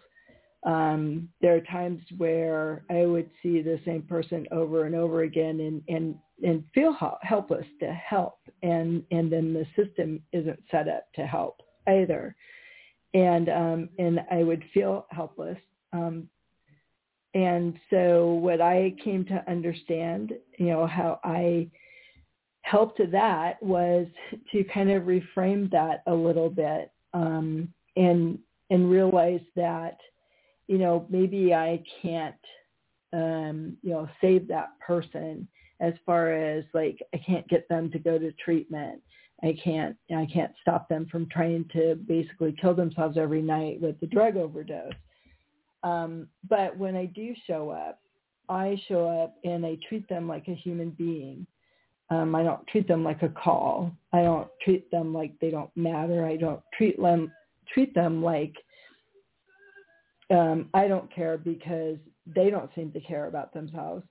um, 0.65 1.29
there 1.41 1.57
are 1.57 1.61
times 1.61 2.01
where 2.17 2.85
I 2.91 3.07
would 3.07 3.31
see 3.43 3.61
the 3.61 3.81
same 3.85 4.03
person 4.03 4.47
over 4.51 4.87
and 4.87 4.95
over 4.95 5.23
again 5.23 5.61
and, 5.61 5.83
and, 5.89 6.15
and 6.43 6.65
feel 6.75 6.97
helpless 7.23 7.67
to 7.81 7.93
help. 7.93 8.39
And, 8.63 9.03
and 9.11 9.31
then 9.31 9.53
the 9.53 9.67
system 9.77 10.23
isn't 10.33 10.63
set 10.71 10.89
up 10.89 11.07
to 11.17 11.27
help 11.27 11.61
either. 11.87 12.35
And, 13.13 13.49
um, 13.49 13.89
and 13.99 14.21
I 14.31 14.43
would 14.43 14.65
feel 14.73 15.07
helpless 15.11 15.59
um, 15.93 16.29
and 17.35 17.75
so 17.91 18.35
what 18.35 18.61
I 18.61 18.95
came 19.03 19.25
to 19.27 19.45
understand, 19.49 20.33
you 20.59 20.67
know, 20.67 20.87
how 20.87 21.21
I 21.25 21.69
helped 22.63 23.01
that 23.11 23.63
was 23.63 24.07
to 24.53 24.65
kind 24.65 24.91
of 24.91 25.05
reframe 25.05 25.71
that 25.73 26.03
a 26.07 26.15
little 26.15 26.49
bit 26.49 26.93
um, 27.13 27.73
and 27.97 28.39
and 28.71 28.91
realize 28.91 29.43
that, 29.57 29.99
you 30.67 30.79
know, 30.79 31.07
maybe 31.11 31.55
I 31.55 31.83
can't, 32.03 32.35
um, 33.13 33.77
you 33.83 33.91
know, 33.91 34.09
save 34.21 34.49
that 34.49 34.71
person 34.85 35.47
as 35.81 35.95
far 36.07 36.33
as 36.33 36.65
like 36.73 36.99
I 37.13 37.19
can't 37.19 37.47
get 37.49 37.69
them 37.69 37.91
to 37.91 37.99
go 37.99 38.19
to 38.19 38.33
treatment. 38.33 39.01
I 39.43 39.57
can't 39.63 39.97
I 40.15 40.27
can't 40.33 40.53
stop 40.63 40.89
them 40.89 41.07
from 41.11 41.29
trying 41.29 41.69
to 41.73 41.97
basically 42.07 42.55
kill 42.61 42.75
themselves 42.75 43.19
every 43.19 43.43
night 43.43 43.81
with 43.81 43.99
the 44.01 44.07
drug 44.07 44.37
overdose. 44.37 44.93
Um, 45.83 46.29
but 46.49 46.77
when 46.79 46.97
I 46.97 47.07
do 47.07 47.35
show 47.47 47.71
up, 47.71 48.01
I 48.49 48.81
show 48.89 49.07
up 49.07 49.37
and 49.45 49.67
I 49.67 49.77
treat 49.89 50.09
them 50.09 50.27
like 50.27 50.49
a 50.49 50.55
human 50.55 50.91
being. 50.91 51.47
Um, 52.11 52.35
I 52.35 52.43
don't 52.43 52.67
treat 52.69 52.87
them 52.87 53.03
like 53.03 53.23
a 53.23 53.29
call. 53.29 53.93
I 54.13 54.23
don't 54.23 54.49
treat 54.63 54.91
them 54.91 55.13
like 55.13 55.33
they 55.41 55.51
don't 55.51 55.75
matter. 55.77 56.25
I 56.25 56.37
don't 56.37 56.61
treat 56.77 57.01
them 57.01 57.33
treat 57.73 57.95
them 57.95 58.23
like 58.23 58.55
um, 60.31 60.69
I 60.75 60.89
don't 60.89 61.13
care 61.15 61.39
because 61.39 61.99
they 62.27 62.51
don't 62.51 62.71
seem 62.75 62.93
to 62.93 63.01
care 63.01 63.27
about 63.27 63.53
themselves. 63.53 64.05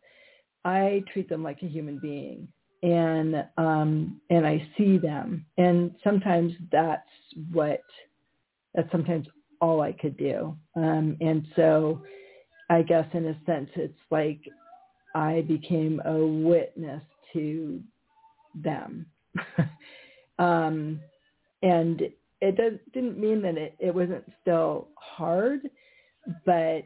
I 0.65 1.03
treat 1.11 1.29
them 1.29 1.43
like 1.43 1.61
a 1.61 1.67
human 1.67 1.99
being 1.99 2.47
and 2.83 3.45
um 3.57 4.19
and 4.29 4.45
I 4.45 4.67
see 4.77 4.97
them 4.97 5.45
and 5.57 5.95
sometimes 6.03 6.51
that's 6.71 7.07
what 7.51 7.81
that's 8.75 8.91
sometimes 8.91 9.27
all 9.61 9.81
I 9.81 9.93
could 9.93 10.17
do. 10.17 10.55
Um 10.75 11.17
and 11.21 11.47
so 11.55 12.03
I 12.69 12.81
guess 12.81 13.07
in 13.13 13.25
a 13.27 13.37
sense 13.45 13.69
it's 13.75 13.97
like 14.11 14.41
I 15.15 15.41
became 15.47 16.01
a 16.05 16.25
witness 16.25 17.03
to 17.33 17.81
them. 18.55 19.05
um 20.39 20.99
and 21.61 22.01
it 22.41 22.57
does, 22.57 22.73
didn't 22.93 23.17
mean 23.17 23.41
that 23.43 23.55
it, 23.57 23.75
it 23.79 23.95
wasn't 23.95 24.25
still 24.41 24.89
hard, 24.95 25.61
but 26.45 26.83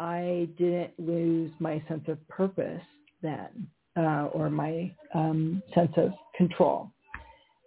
I 0.00 0.48
didn't 0.56 0.92
lose 0.98 1.50
my 1.58 1.82
sense 1.88 2.04
of 2.08 2.26
purpose 2.28 2.82
then, 3.22 3.66
uh, 3.96 4.28
or 4.32 4.48
my 4.48 4.92
um, 5.14 5.62
sense 5.74 5.92
of 5.96 6.12
control. 6.36 6.90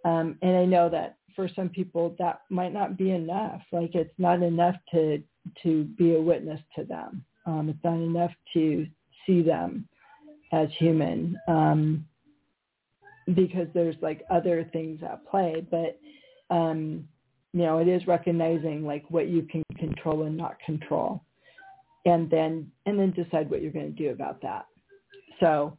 Um, 0.04 0.38
and 0.42 0.56
I 0.56 0.64
know 0.64 0.88
that 0.88 1.16
for 1.36 1.48
some 1.54 1.68
people 1.68 2.14
that 2.18 2.42
might 2.50 2.72
not 2.72 2.96
be 2.96 3.10
enough. 3.10 3.62
Like 3.72 3.94
it's 3.94 4.14
not 4.18 4.42
enough 4.42 4.76
to 4.92 5.22
to 5.62 5.84
be 5.84 6.14
a 6.14 6.20
witness 6.20 6.60
to 6.76 6.84
them. 6.84 7.24
Um, 7.46 7.68
it's 7.68 7.84
not 7.84 7.94
enough 7.96 8.30
to 8.54 8.86
see 9.26 9.42
them 9.42 9.88
as 10.52 10.68
human 10.78 11.36
um, 11.48 12.06
because 13.34 13.66
there's 13.74 13.96
like 14.00 14.22
other 14.30 14.68
things 14.72 15.00
at 15.02 15.26
play. 15.26 15.66
But 15.70 15.98
um, 16.54 17.08
you 17.52 17.62
know, 17.62 17.78
it 17.78 17.88
is 17.88 18.06
recognizing 18.06 18.84
like 18.86 19.04
what 19.08 19.28
you 19.28 19.42
can 19.42 19.62
control 19.82 20.22
and 20.22 20.36
not 20.36 20.56
control 20.64 21.24
and 22.04 22.30
then 22.30 22.70
and 22.86 22.98
then 22.98 23.10
decide 23.12 23.50
what 23.50 23.62
you're 23.62 23.72
going 23.72 23.94
to 23.94 24.02
do 24.02 24.10
about 24.10 24.40
that. 24.42 24.66
So 25.40 25.76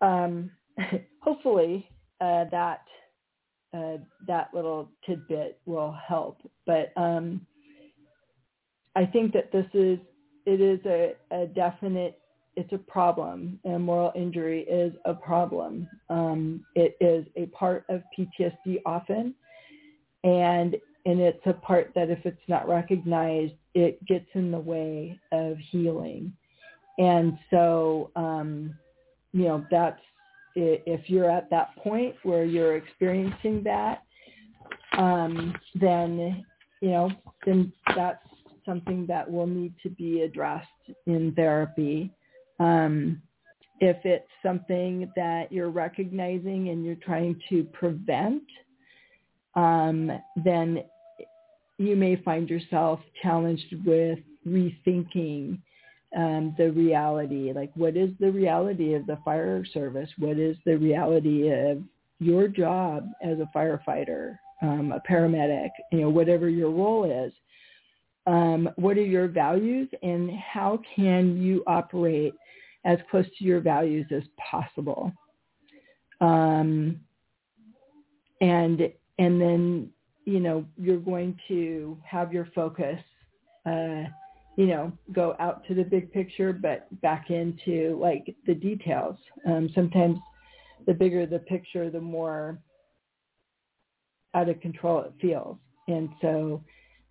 um, 0.00 0.50
hopefully 1.22 1.88
uh, 2.20 2.44
that 2.50 2.82
uh, 3.74 3.98
that 4.26 4.50
little 4.52 4.90
tidbit 5.06 5.60
will 5.66 5.96
help. 6.06 6.38
But 6.66 6.92
um, 6.96 7.46
I 8.94 9.06
think 9.06 9.32
that 9.32 9.50
this 9.52 9.66
is 9.74 9.98
it 10.44 10.60
is 10.60 10.80
a, 10.86 11.14
a 11.30 11.46
definite 11.46 12.20
it's 12.54 12.72
a 12.72 12.78
problem 12.78 13.60
and 13.64 13.84
moral 13.84 14.12
injury 14.16 14.62
is 14.62 14.94
a 15.04 15.12
problem. 15.12 15.86
Um, 16.08 16.64
it 16.74 16.96
is 17.02 17.26
a 17.36 17.46
part 17.46 17.84
of 17.90 18.02
PTSD 18.18 18.80
often 18.86 19.34
and 20.24 20.76
and 21.06 21.20
it's 21.20 21.46
a 21.46 21.52
part 21.52 21.92
that 21.94 22.10
if 22.10 22.18
it's 22.26 22.36
not 22.48 22.68
recognized, 22.68 23.54
it 23.74 24.04
gets 24.06 24.26
in 24.34 24.50
the 24.50 24.58
way 24.58 25.18
of 25.30 25.56
healing. 25.70 26.32
And 26.98 27.38
so, 27.50 28.10
um, 28.16 28.74
you 29.32 29.44
know, 29.44 29.64
that's 29.70 30.00
if 30.56 31.08
you're 31.08 31.30
at 31.30 31.48
that 31.50 31.76
point 31.76 32.14
where 32.22 32.44
you're 32.44 32.76
experiencing 32.76 33.62
that, 33.64 34.02
um, 34.98 35.54
then 35.74 36.44
you 36.80 36.90
know, 36.90 37.10
then 37.44 37.72
that's 37.94 38.24
something 38.64 39.06
that 39.06 39.30
will 39.30 39.46
need 39.46 39.74
to 39.82 39.90
be 39.90 40.22
addressed 40.22 40.66
in 41.06 41.32
therapy. 41.34 42.10
Um, 42.58 43.22
if 43.80 43.98
it's 44.04 44.28
something 44.42 45.12
that 45.14 45.52
you're 45.52 45.70
recognizing 45.70 46.70
and 46.70 46.84
you're 46.84 46.96
trying 46.96 47.40
to 47.50 47.64
prevent, 47.64 48.42
um, 49.54 50.10
then 50.44 50.82
you 51.78 51.96
may 51.96 52.16
find 52.16 52.48
yourself 52.48 53.00
challenged 53.22 53.74
with 53.84 54.18
rethinking 54.46 55.58
um, 56.16 56.54
the 56.56 56.70
reality. 56.70 57.52
Like, 57.54 57.70
what 57.74 57.96
is 57.96 58.10
the 58.20 58.30
reality 58.30 58.94
of 58.94 59.06
the 59.06 59.18
fire 59.24 59.64
service? 59.64 60.08
What 60.18 60.38
is 60.38 60.56
the 60.64 60.76
reality 60.76 61.50
of 61.50 61.82
your 62.18 62.48
job 62.48 63.08
as 63.22 63.38
a 63.38 63.50
firefighter, 63.56 64.38
um, 64.62 64.92
a 64.92 65.02
paramedic, 65.08 65.70
you 65.92 66.00
know, 66.00 66.10
whatever 66.10 66.48
your 66.48 66.70
role 66.70 67.04
is? 67.04 67.32
Um, 68.26 68.70
what 68.76 68.96
are 68.96 69.04
your 69.04 69.28
values 69.28 69.88
and 70.02 70.30
how 70.32 70.80
can 70.96 71.40
you 71.40 71.62
operate 71.66 72.32
as 72.84 72.98
close 73.10 73.26
to 73.38 73.44
your 73.44 73.60
values 73.60 74.06
as 74.10 74.22
possible? 74.38 75.12
Um, 76.20 77.00
and 78.40 78.92
and 79.18 79.40
then 79.40 79.90
you 80.26 80.40
know 80.40 80.66
you're 80.76 80.98
going 80.98 81.38
to 81.48 81.96
have 82.04 82.32
your 82.32 82.48
focus 82.54 82.98
uh 83.64 84.02
you 84.56 84.66
know 84.66 84.92
go 85.12 85.34
out 85.38 85.66
to 85.66 85.74
the 85.74 85.84
big 85.84 86.12
picture 86.12 86.52
but 86.52 86.88
back 87.00 87.30
into 87.30 87.98
like 88.00 88.34
the 88.46 88.54
details. 88.54 89.16
Um 89.46 89.70
sometimes 89.74 90.18
the 90.86 90.92
bigger 90.92 91.24
the 91.26 91.38
picture 91.40 91.90
the 91.90 92.00
more 92.00 92.58
out 94.34 94.48
of 94.48 94.60
control 94.60 95.00
it 95.00 95.12
feels. 95.20 95.56
And 95.88 96.10
so 96.20 96.62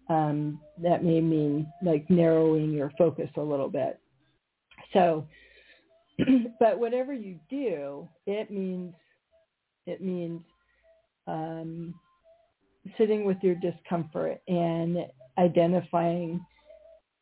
um 0.09 0.59
that 0.83 1.03
may 1.03 1.21
mean 1.21 1.67
like 1.81 2.07
narrowing 2.09 2.71
your 2.71 2.91
focus 2.97 3.29
a 3.37 3.41
little 3.41 3.69
bit. 3.69 3.99
So 4.93 5.27
but 6.59 6.79
whatever 6.79 7.13
you 7.13 7.39
do 7.49 8.07
it 8.27 8.51
means 8.51 8.93
it 9.85 10.01
means 10.01 10.41
um, 11.27 11.93
sitting 12.97 13.25
with 13.25 13.37
your 13.41 13.55
discomfort 13.55 14.41
and 14.47 14.97
identifying 15.37 16.45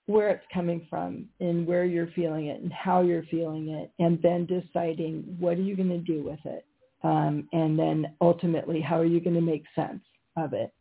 where 0.05 0.29
it's 0.29 0.45
coming 0.53 0.85
from 0.89 1.25
and 1.39 1.65
where 1.65 1.85
you're 1.85 2.11
feeling 2.15 2.47
it 2.47 2.61
and 2.61 2.73
how 2.73 3.01
you're 3.01 3.23
feeling 3.23 3.69
it 3.69 3.91
and 3.99 4.21
then 4.21 4.45
deciding 4.45 5.23
what 5.39 5.57
are 5.57 5.61
you 5.61 5.75
going 5.75 5.89
to 5.89 5.97
do 5.99 6.21
with 6.21 6.39
it 6.45 6.65
um, 7.03 7.47
and 7.53 7.79
then 7.79 8.13
ultimately 8.21 8.81
how 8.81 8.97
are 8.99 9.05
you 9.05 9.21
going 9.21 9.35
to 9.35 9.41
make 9.41 9.63
sense 9.75 10.01
of 10.35 10.53
it. 10.53 10.73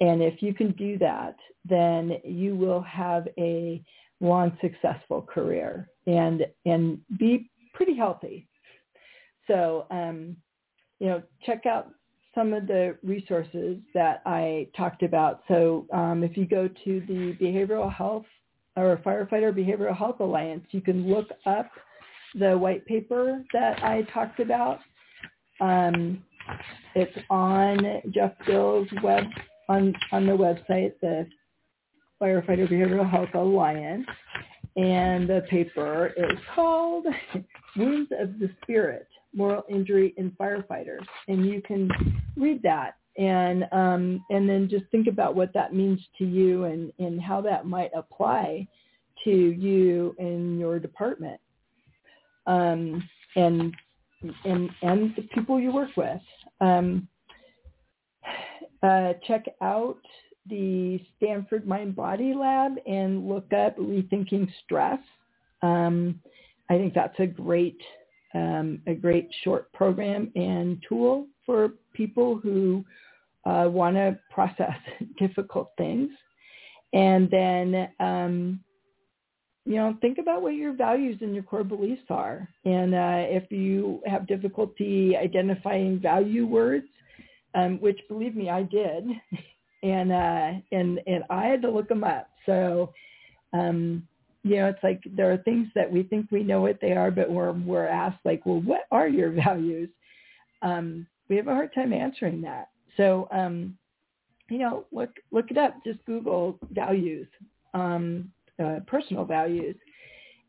And 0.00 0.22
if 0.22 0.42
you 0.42 0.52
can 0.52 0.72
do 0.72 0.98
that 0.98 1.36
then 1.68 2.18
you 2.24 2.54
will 2.56 2.82
have 2.82 3.28
a 3.38 3.82
long 4.20 4.56
successful 4.60 5.22
career 5.22 5.88
and 6.06 6.46
and 6.66 6.98
be 7.18 7.50
pretty 7.72 7.96
healthy. 7.96 8.46
So 9.46 9.86
um, 9.90 10.36
you 10.98 11.06
know 11.06 11.22
check 11.46 11.66
out 11.66 11.92
some 12.34 12.52
of 12.52 12.66
the 12.66 12.96
resources 13.02 13.78
that 13.94 14.22
I 14.24 14.68
talked 14.76 15.02
about. 15.02 15.42
So 15.48 15.86
um, 15.92 16.24
if 16.24 16.36
you 16.36 16.46
go 16.46 16.68
to 16.68 17.02
the 17.06 17.36
Behavioral 17.40 17.92
Health 17.92 18.24
or 18.76 18.96
Firefighter 19.04 19.52
Behavioral 19.52 19.96
Health 19.96 20.20
Alliance, 20.20 20.64
you 20.70 20.80
can 20.80 21.08
look 21.08 21.28
up 21.44 21.70
the 22.34 22.56
white 22.56 22.86
paper 22.86 23.44
that 23.52 23.82
I 23.84 24.02
talked 24.14 24.40
about. 24.40 24.78
Um, 25.60 26.22
it's 26.94 27.16
on 27.30 28.02
Jeff 28.10 28.32
Dill's 28.46 28.88
web 29.02 29.24
on 29.68 29.94
on 30.10 30.26
the 30.26 30.32
website, 30.32 30.92
the 31.00 31.26
Firefighter 32.20 32.70
Behavioral 32.70 33.08
Health 33.08 33.34
Alliance, 33.34 34.06
and 34.76 35.28
the 35.28 35.42
paper 35.50 36.12
is 36.16 36.38
called 36.54 37.06
Wounds 37.76 38.10
of 38.18 38.38
the 38.38 38.50
Spirit 38.62 39.06
moral 39.34 39.64
injury 39.68 40.14
in 40.16 40.30
firefighters. 40.32 41.04
And 41.28 41.46
you 41.46 41.62
can 41.62 41.90
read 42.36 42.62
that 42.62 42.96
and 43.18 43.66
um, 43.72 44.24
and 44.30 44.48
then 44.48 44.68
just 44.68 44.84
think 44.90 45.06
about 45.06 45.34
what 45.34 45.52
that 45.52 45.74
means 45.74 46.00
to 46.18 46.24
you 46.24 46.64
and, 46.64 46.92
and 46.98 47.20
how 47.20 47.40
that 47.42 47.66
might 47.66 47.90
apply 47.94 48.66
to 49.24 49.30
you 49.30 50.14
and 50.18 50.58
your 50.58 50.78
department 50.78 51.40
um, 52.46 53.06
and 53.36 53.74
and 54.44 54.70
and 54.82 55.14
the 55.16 55.22
people 55.34 55.60
you 55.60 55.72
work 55.72 55.90
with. 55.96 56.20
Um, 56.60 57.08
uh, 58.82 59.12
check 59.26 59.44
out 59.60 59.98
the 60.48 61.00
Stanford 61.16 61.66
Mind 61.66 61.94
Body 61.94 62.34
Lab 62.34 62.72
and 62.86 63.28
look 63.28 63.52
up 63.52 63.76
rethinking 63.76 64.48
stress. 64.64 64.98
Um, 65.62 66.20
I 66.68 66.78
think 66.78 66.94
that's 66.94 67.18
a 67.20 67.26
great 67.26 67.78
um, 68.34 68.80
a 68.86 68.94
great 68.94 69.28
short 69.44 69.72
program 69.72 70.30
and 70.34 70.82
tool 70.88 71.26
for 71.44 71.70
people 71.92 72.38
who 72.42 72.84
uh, 73.44 73.66
want 73.68 73.96
to 73.96 74.18
process 74.30 74.76
difficult 75.18 75.70
things. 75.76 76.10
And 76.92 77.30
then, 77.30 77.88
um, 78.00 78.60
you 79.64 79.76
know, 79.76 79.96
think 80.00 80.18
about 80.18 80.42
what 80.42 80.54
your 80.54 80.74
values 80.74 81.18
and 81.20 81.34
your 81.34 81.44
core 81.44 81.64
beliefs 81.64 82.02
are. 82.10 82.48
And 82.64 82.94
uh, 82.94 83.26
if 83.28 83.50
you 83.50 84.02
have 84.06 84.26
difficulty 84.26 85.16
identifying 85.16 86.00
value 86.00 86.46
words, 86.46 86.86
um, 87.54 87.78
which 87.80 88.00
believe 88.08 88.34
me, 88.34 88.50
I 88.50 88.62
did, 88.62 89.06
and 89.82 90.12
uh, 90.12 90.52
and 90.72 91.00
and 91.06 91.24
I 91.30 91.46
had 91.46 91.62
to 91.62 91.70
look 91.70 91.88
them 91.88 92.02
up. 92.02 92.28
So 92.46 92.92
um, 93.52 94.06
you 94.44 94.56
know, 94.56 94.68
it's 94.68 94.82
like 94.82 95.00
there 95.16 95.32
are 95.32 95.38
things 95.38 95.68
that 95.74 95.90
we 95.90 96.02
think 96.02 96.30
we 96.30 96.42
know 96.42 96.60
what 96.60 96.80
they 96.80 96.92
are, 96.92 97.10
but 97.10 97.30
we're 97.30 97.52
we're 97.52 97.86
asked 97.86 98.24
like, 98.24 98.44
well, 98.44 98.60
what 98.60 98.82
are 98.90 99.08
your 99.08 99.30
values? 99.44 99.88
Um, 100.62 101.06
we 101.28 101.36
have 101.36 101.48
a 101.48 101.54
hard 101.54 101.74
time 101.74 101.92
answering 101.92 102.42
that. 102.42 102.68
So 102.96 103.28
um, 103.30 103.76
you 104.50 104.58
know, 104.58 104.84
look 104.92 105.10
look 105.30 105.50
it 105.50 105.58
up. 105.58 105.74
Just 105.84 106.04
Google 106.06 106.58
values, 106.72 107.28
um, 107.74 108.30
uh, 108.62 108.80
personal 108.86 109.24
values, 109.24 109.76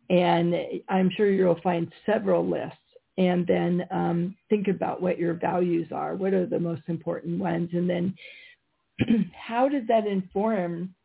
and 0.09 0.55
I'm 0.89 1.09
sure 1.15 1.31
you'll 1.31 1.61
find 1.61 1.91
several 2.05 2.47
lists. 2.47 2.77
And 3.19 3.45
then 3.45 3.85
um, 3.91 4.35
think 4.49 4.67
about 4.67 4.99
what 4.99 5.19
your 5.19 5.35
values 5.35 5.87
are. 5.91 6.15
What 6.15 6.33
are 6.33 6.47
the 6.47 6.59
most 6.59 6.81
important 6.87 7.37
ones? 7.37 7.69
And 7.73 7.87
then 7.87 8.15
how 9.33 9.69
does 9.69 9.83
that 9.87 10.07
inform 10.07 10.95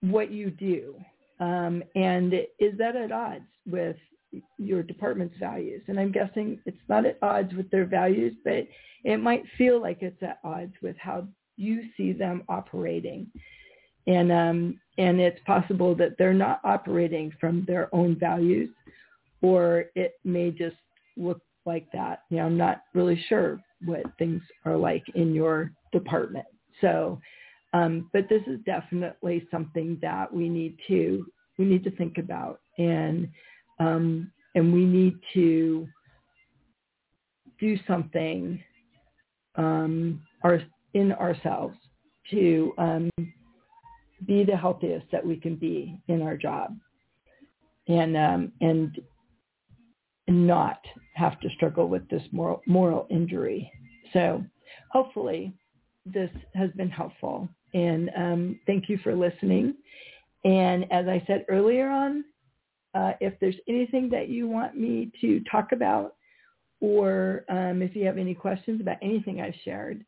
what 0.00 0.30
you 0.30 0.50
do? 0.50 0.94
Um, 1.40 1.82
and 1.94 2.34
is 2.58 2.76
that 2.78 2.96
at 2.96 3.12
odds 3.12 3.44
with 3.66 3.96
your 4.58 4.82
department's 4.82 5.36
values? 5.38 5.82
And 5.88 5.98
I'm 5.98 6.12
guessing 6.12 6.60
it's 6.66 6.76
not 6.88 7.06
at 7.06 7.18
odds 7.22 7.54
with 7.54 7.70
their 7.70 7.86
values, 7.86 8.34
but 8.44 8.66
it 9.04 9.18
might 9.18 9.44
feel 9.56 9.80
like 9.80 9.98
it's 10.02 10.22
at 10.22 10.40
odds 10.44 10.74
with 10.82 10.96
how 10.98 11.26
you 11.56 11.84
see 11.96 12.12
them 12.12 12.42
operating. 12.48 13.26
And 14.06 14.32
um, 14.32 14.80
and 14.96 15.20
it's 15.20 15.40
possible 15.46 15.94
that 15.96 16.16
they're 16.18 16.34
not 16.34 16.60
operating 16.64 17.32
from 17.40 17.64
their 17.66 17.94
own 17.94 18.18
values, 18.18 18.70
or 19.42 19.84
it 19.94 20.14
may 20.24 20.50
just 20.50 20.76
look 21.16 21.40
like 21.66 21.86
that. 21.92 22.22
You 22.30 22.38
know, 22.38 22.46
I'm 22.46 22.56
not 22.56 22.82
really 22.94 23.22
sure 23.28 23.60
what 23.84 24.02
things 24.18 24.42
are 24.64 24.76
like 24.76 25.04
in 25.14 25.34
your 25.34 25.72
department. 25.92 26.46
So 26.80 27.20
um, 27.72 28.08
but 28.12 28.28
this 28.28 28.42
is 28.46 28.58
definitely 28.64 29.46
something 29.50 29.98
that 30.00 30.32
we 30.32 30.48
need 30.48 30.78
to 30.88 31.26
we 31.58 31.64
need 31.64 31.84
to 31.84 31.90
think 31.90 32.18
about, 32.18 32.60
and 32.78 33.28
um, 33.78 34.30
and 34.54 34.72
we 34.72 34.84
need 34.84 35.14
to 35.34 35.86
do 37.60 37.76
something 37.86 38.62
um, 39.56 40.22
our, 40.44 40.62
in 40.94 41.12
ourselves 41.12 41.76
to 42.30 42.72
um, 42.78 43.10
be 44.26 44.44
the 44.44 44.56
healthiest 44.56 45.06
that 45.10 45.26
we 45.26 45.36
can 45.36 45.56
be 45.56 46.00
in 46.08 46.22
our 46.22 46.36
job, 46.36 46.76
and 47.88 48.16
um, 48.16 48.52
and 48.60 49.00
not 50.28 50.80
have 51.14 51.40
to 51.40 51.48
struggle 51.56 51.88
with 51.88 52.08
this 52.08 52.22
moral 52.32 52.62
moral 52.66 53.06
injury. 53.10 53.70
So 54.12 54.42
hopefully 54.90 55.52
this 56.06 56.30
has 56.54 56.70
been 56.72 56.88
helpful 56.88 57.48
and 57.74 58.10
um, 58.16 58.60
thank 58.66 58.88
you 58.88 58.98
for 59.02 59.14
listening. 59.14 59.74
And 60.44 60.84
as 60.92 61.06
I 61.06 61.22
said 61.26 61.44
earlier 61.48 61.88
on, 61.88 62.24
uh, 62.94 63.12
if 63.20 63.34
there's 63.40 63.56
anything 63.68 64.08
that 64.10 64.28
you 64.28 64.48
want 64.48 64.76
me 64.76 65.10
to 65.20 65.40
talk 65.50 65.72
about, 65.72 66.14
or 66.80 67.44
um, 67.48 67.82
if 67.82 67.94
you 67.96 68.06
have 68.06 68.18
any 68.18 68.34
questions 68.34 68.80
about 68.80 68.96
anything 69.02 69.40
I've 69.40 69.54
shared, 69.64 70.04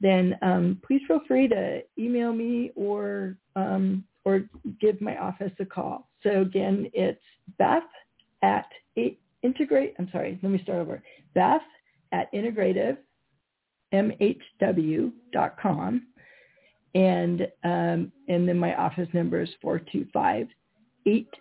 then 0.00 0.36
um, 0.42 0.80
please 0.86 1.02
feel 1.06 1.20
free 1.28 1.46
to 1.48 1.82
email 1.98 2.32
me 2.32 2.72
or 2.74 3.36
um, 3.56 4.04
or 4.24 4.44
give 4.80 5.00
my 5.00 5.16
office 5.18 5.52
a 5.60 5.64
call. 5.64 6.08
So 6.22 6.40
again, 6.40 6.90
it's 6.94 7.20
Beth 7.58 7.82
at 8.42 8.66
integrate. 9.42 9.94
I'm 9.98 10.08
sorry. 10.10 10.38
Let 10.42 10.50
me 10.50 10.60
start 10.62 10.78
over. 10.78 11.02
Beth 11.34 11.60
at 12.12 12.32
integrative 12.32 12.96
mhw.com 13.92 15.12
and 16.94 17.42
um, 17.64 18.12
and 18.28 18.48
then 18.48 18.58
my 18.58 18.74
office 18.76 19.08
number 19.12 19.40
is 19.40 19.50
four 19.60 19.78
two 19.78 20.06
five 20.12 20.46
eight. 21.06 21.32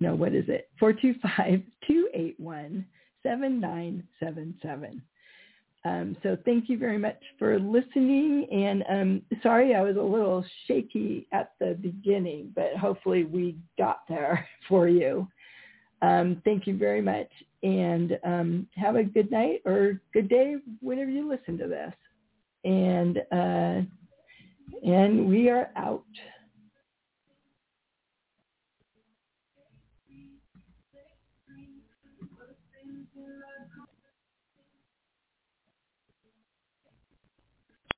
No, 0.00 0.14
what 0.14 0.34
is 0.34 0.44
it? 0.48 0.68
Four 0.78 0.92
two 0.92 1.14
five 1.36 1.62
two 1.86 2.08
eight 2.14 2.38
one 2.38 2.86
seven 3.22 3.60
nine 3.60 4.04
seven 4.20 4.54
seven. 4.62 5.02
Um, 5.84 6.16
so 6.22 6.36
thank 6.44 6.68
you 6.68 6.78
very 6.78 6.98
much 6.98 7.18
for 7.38 7.60
listening. 7.60 8.48
And 8.50 8.84
um, 8.90 9.22
sorry, 9.40 9.74
I 9.74 9.82
was 9.82 9.96
a 9.96 10.02
little 10.02 10.44
shaky 10.66 11.28
at 11.32 11.52
the 11.60 11.78
beginning, 11.80 12.52
but 12.56 12.76
hopefully 12.76 13.22
we 13.22 13.56
got 13.78 14.00
there 14.08 14.48
for 14.68 14.88
you. 14.88 15.28
Um, 16.02 16.42
thank 16.44 16.66
you 16.66 16.76
very 16.76 17.00
much, 17.00 17.28
and 17.62 18.18
um, 18.22 18.66
have 18.74 18.96
a 18.96 19.02
good 19.02 19.30
night 19.30 19.62
or 19.64 20.00
good 20.12 20.28
day 20.28 20.56
whenever 20.80 21.10
you 21.10 21.26
listen 21.26 21.56
to 21.56 21.68
this. 21.68 21.94
And 22.64 23.18
uh, 23.32 23.86
and 24.82 25.28
we 25.28 25.48
are 25.50 25.70
out. 25.76 26.04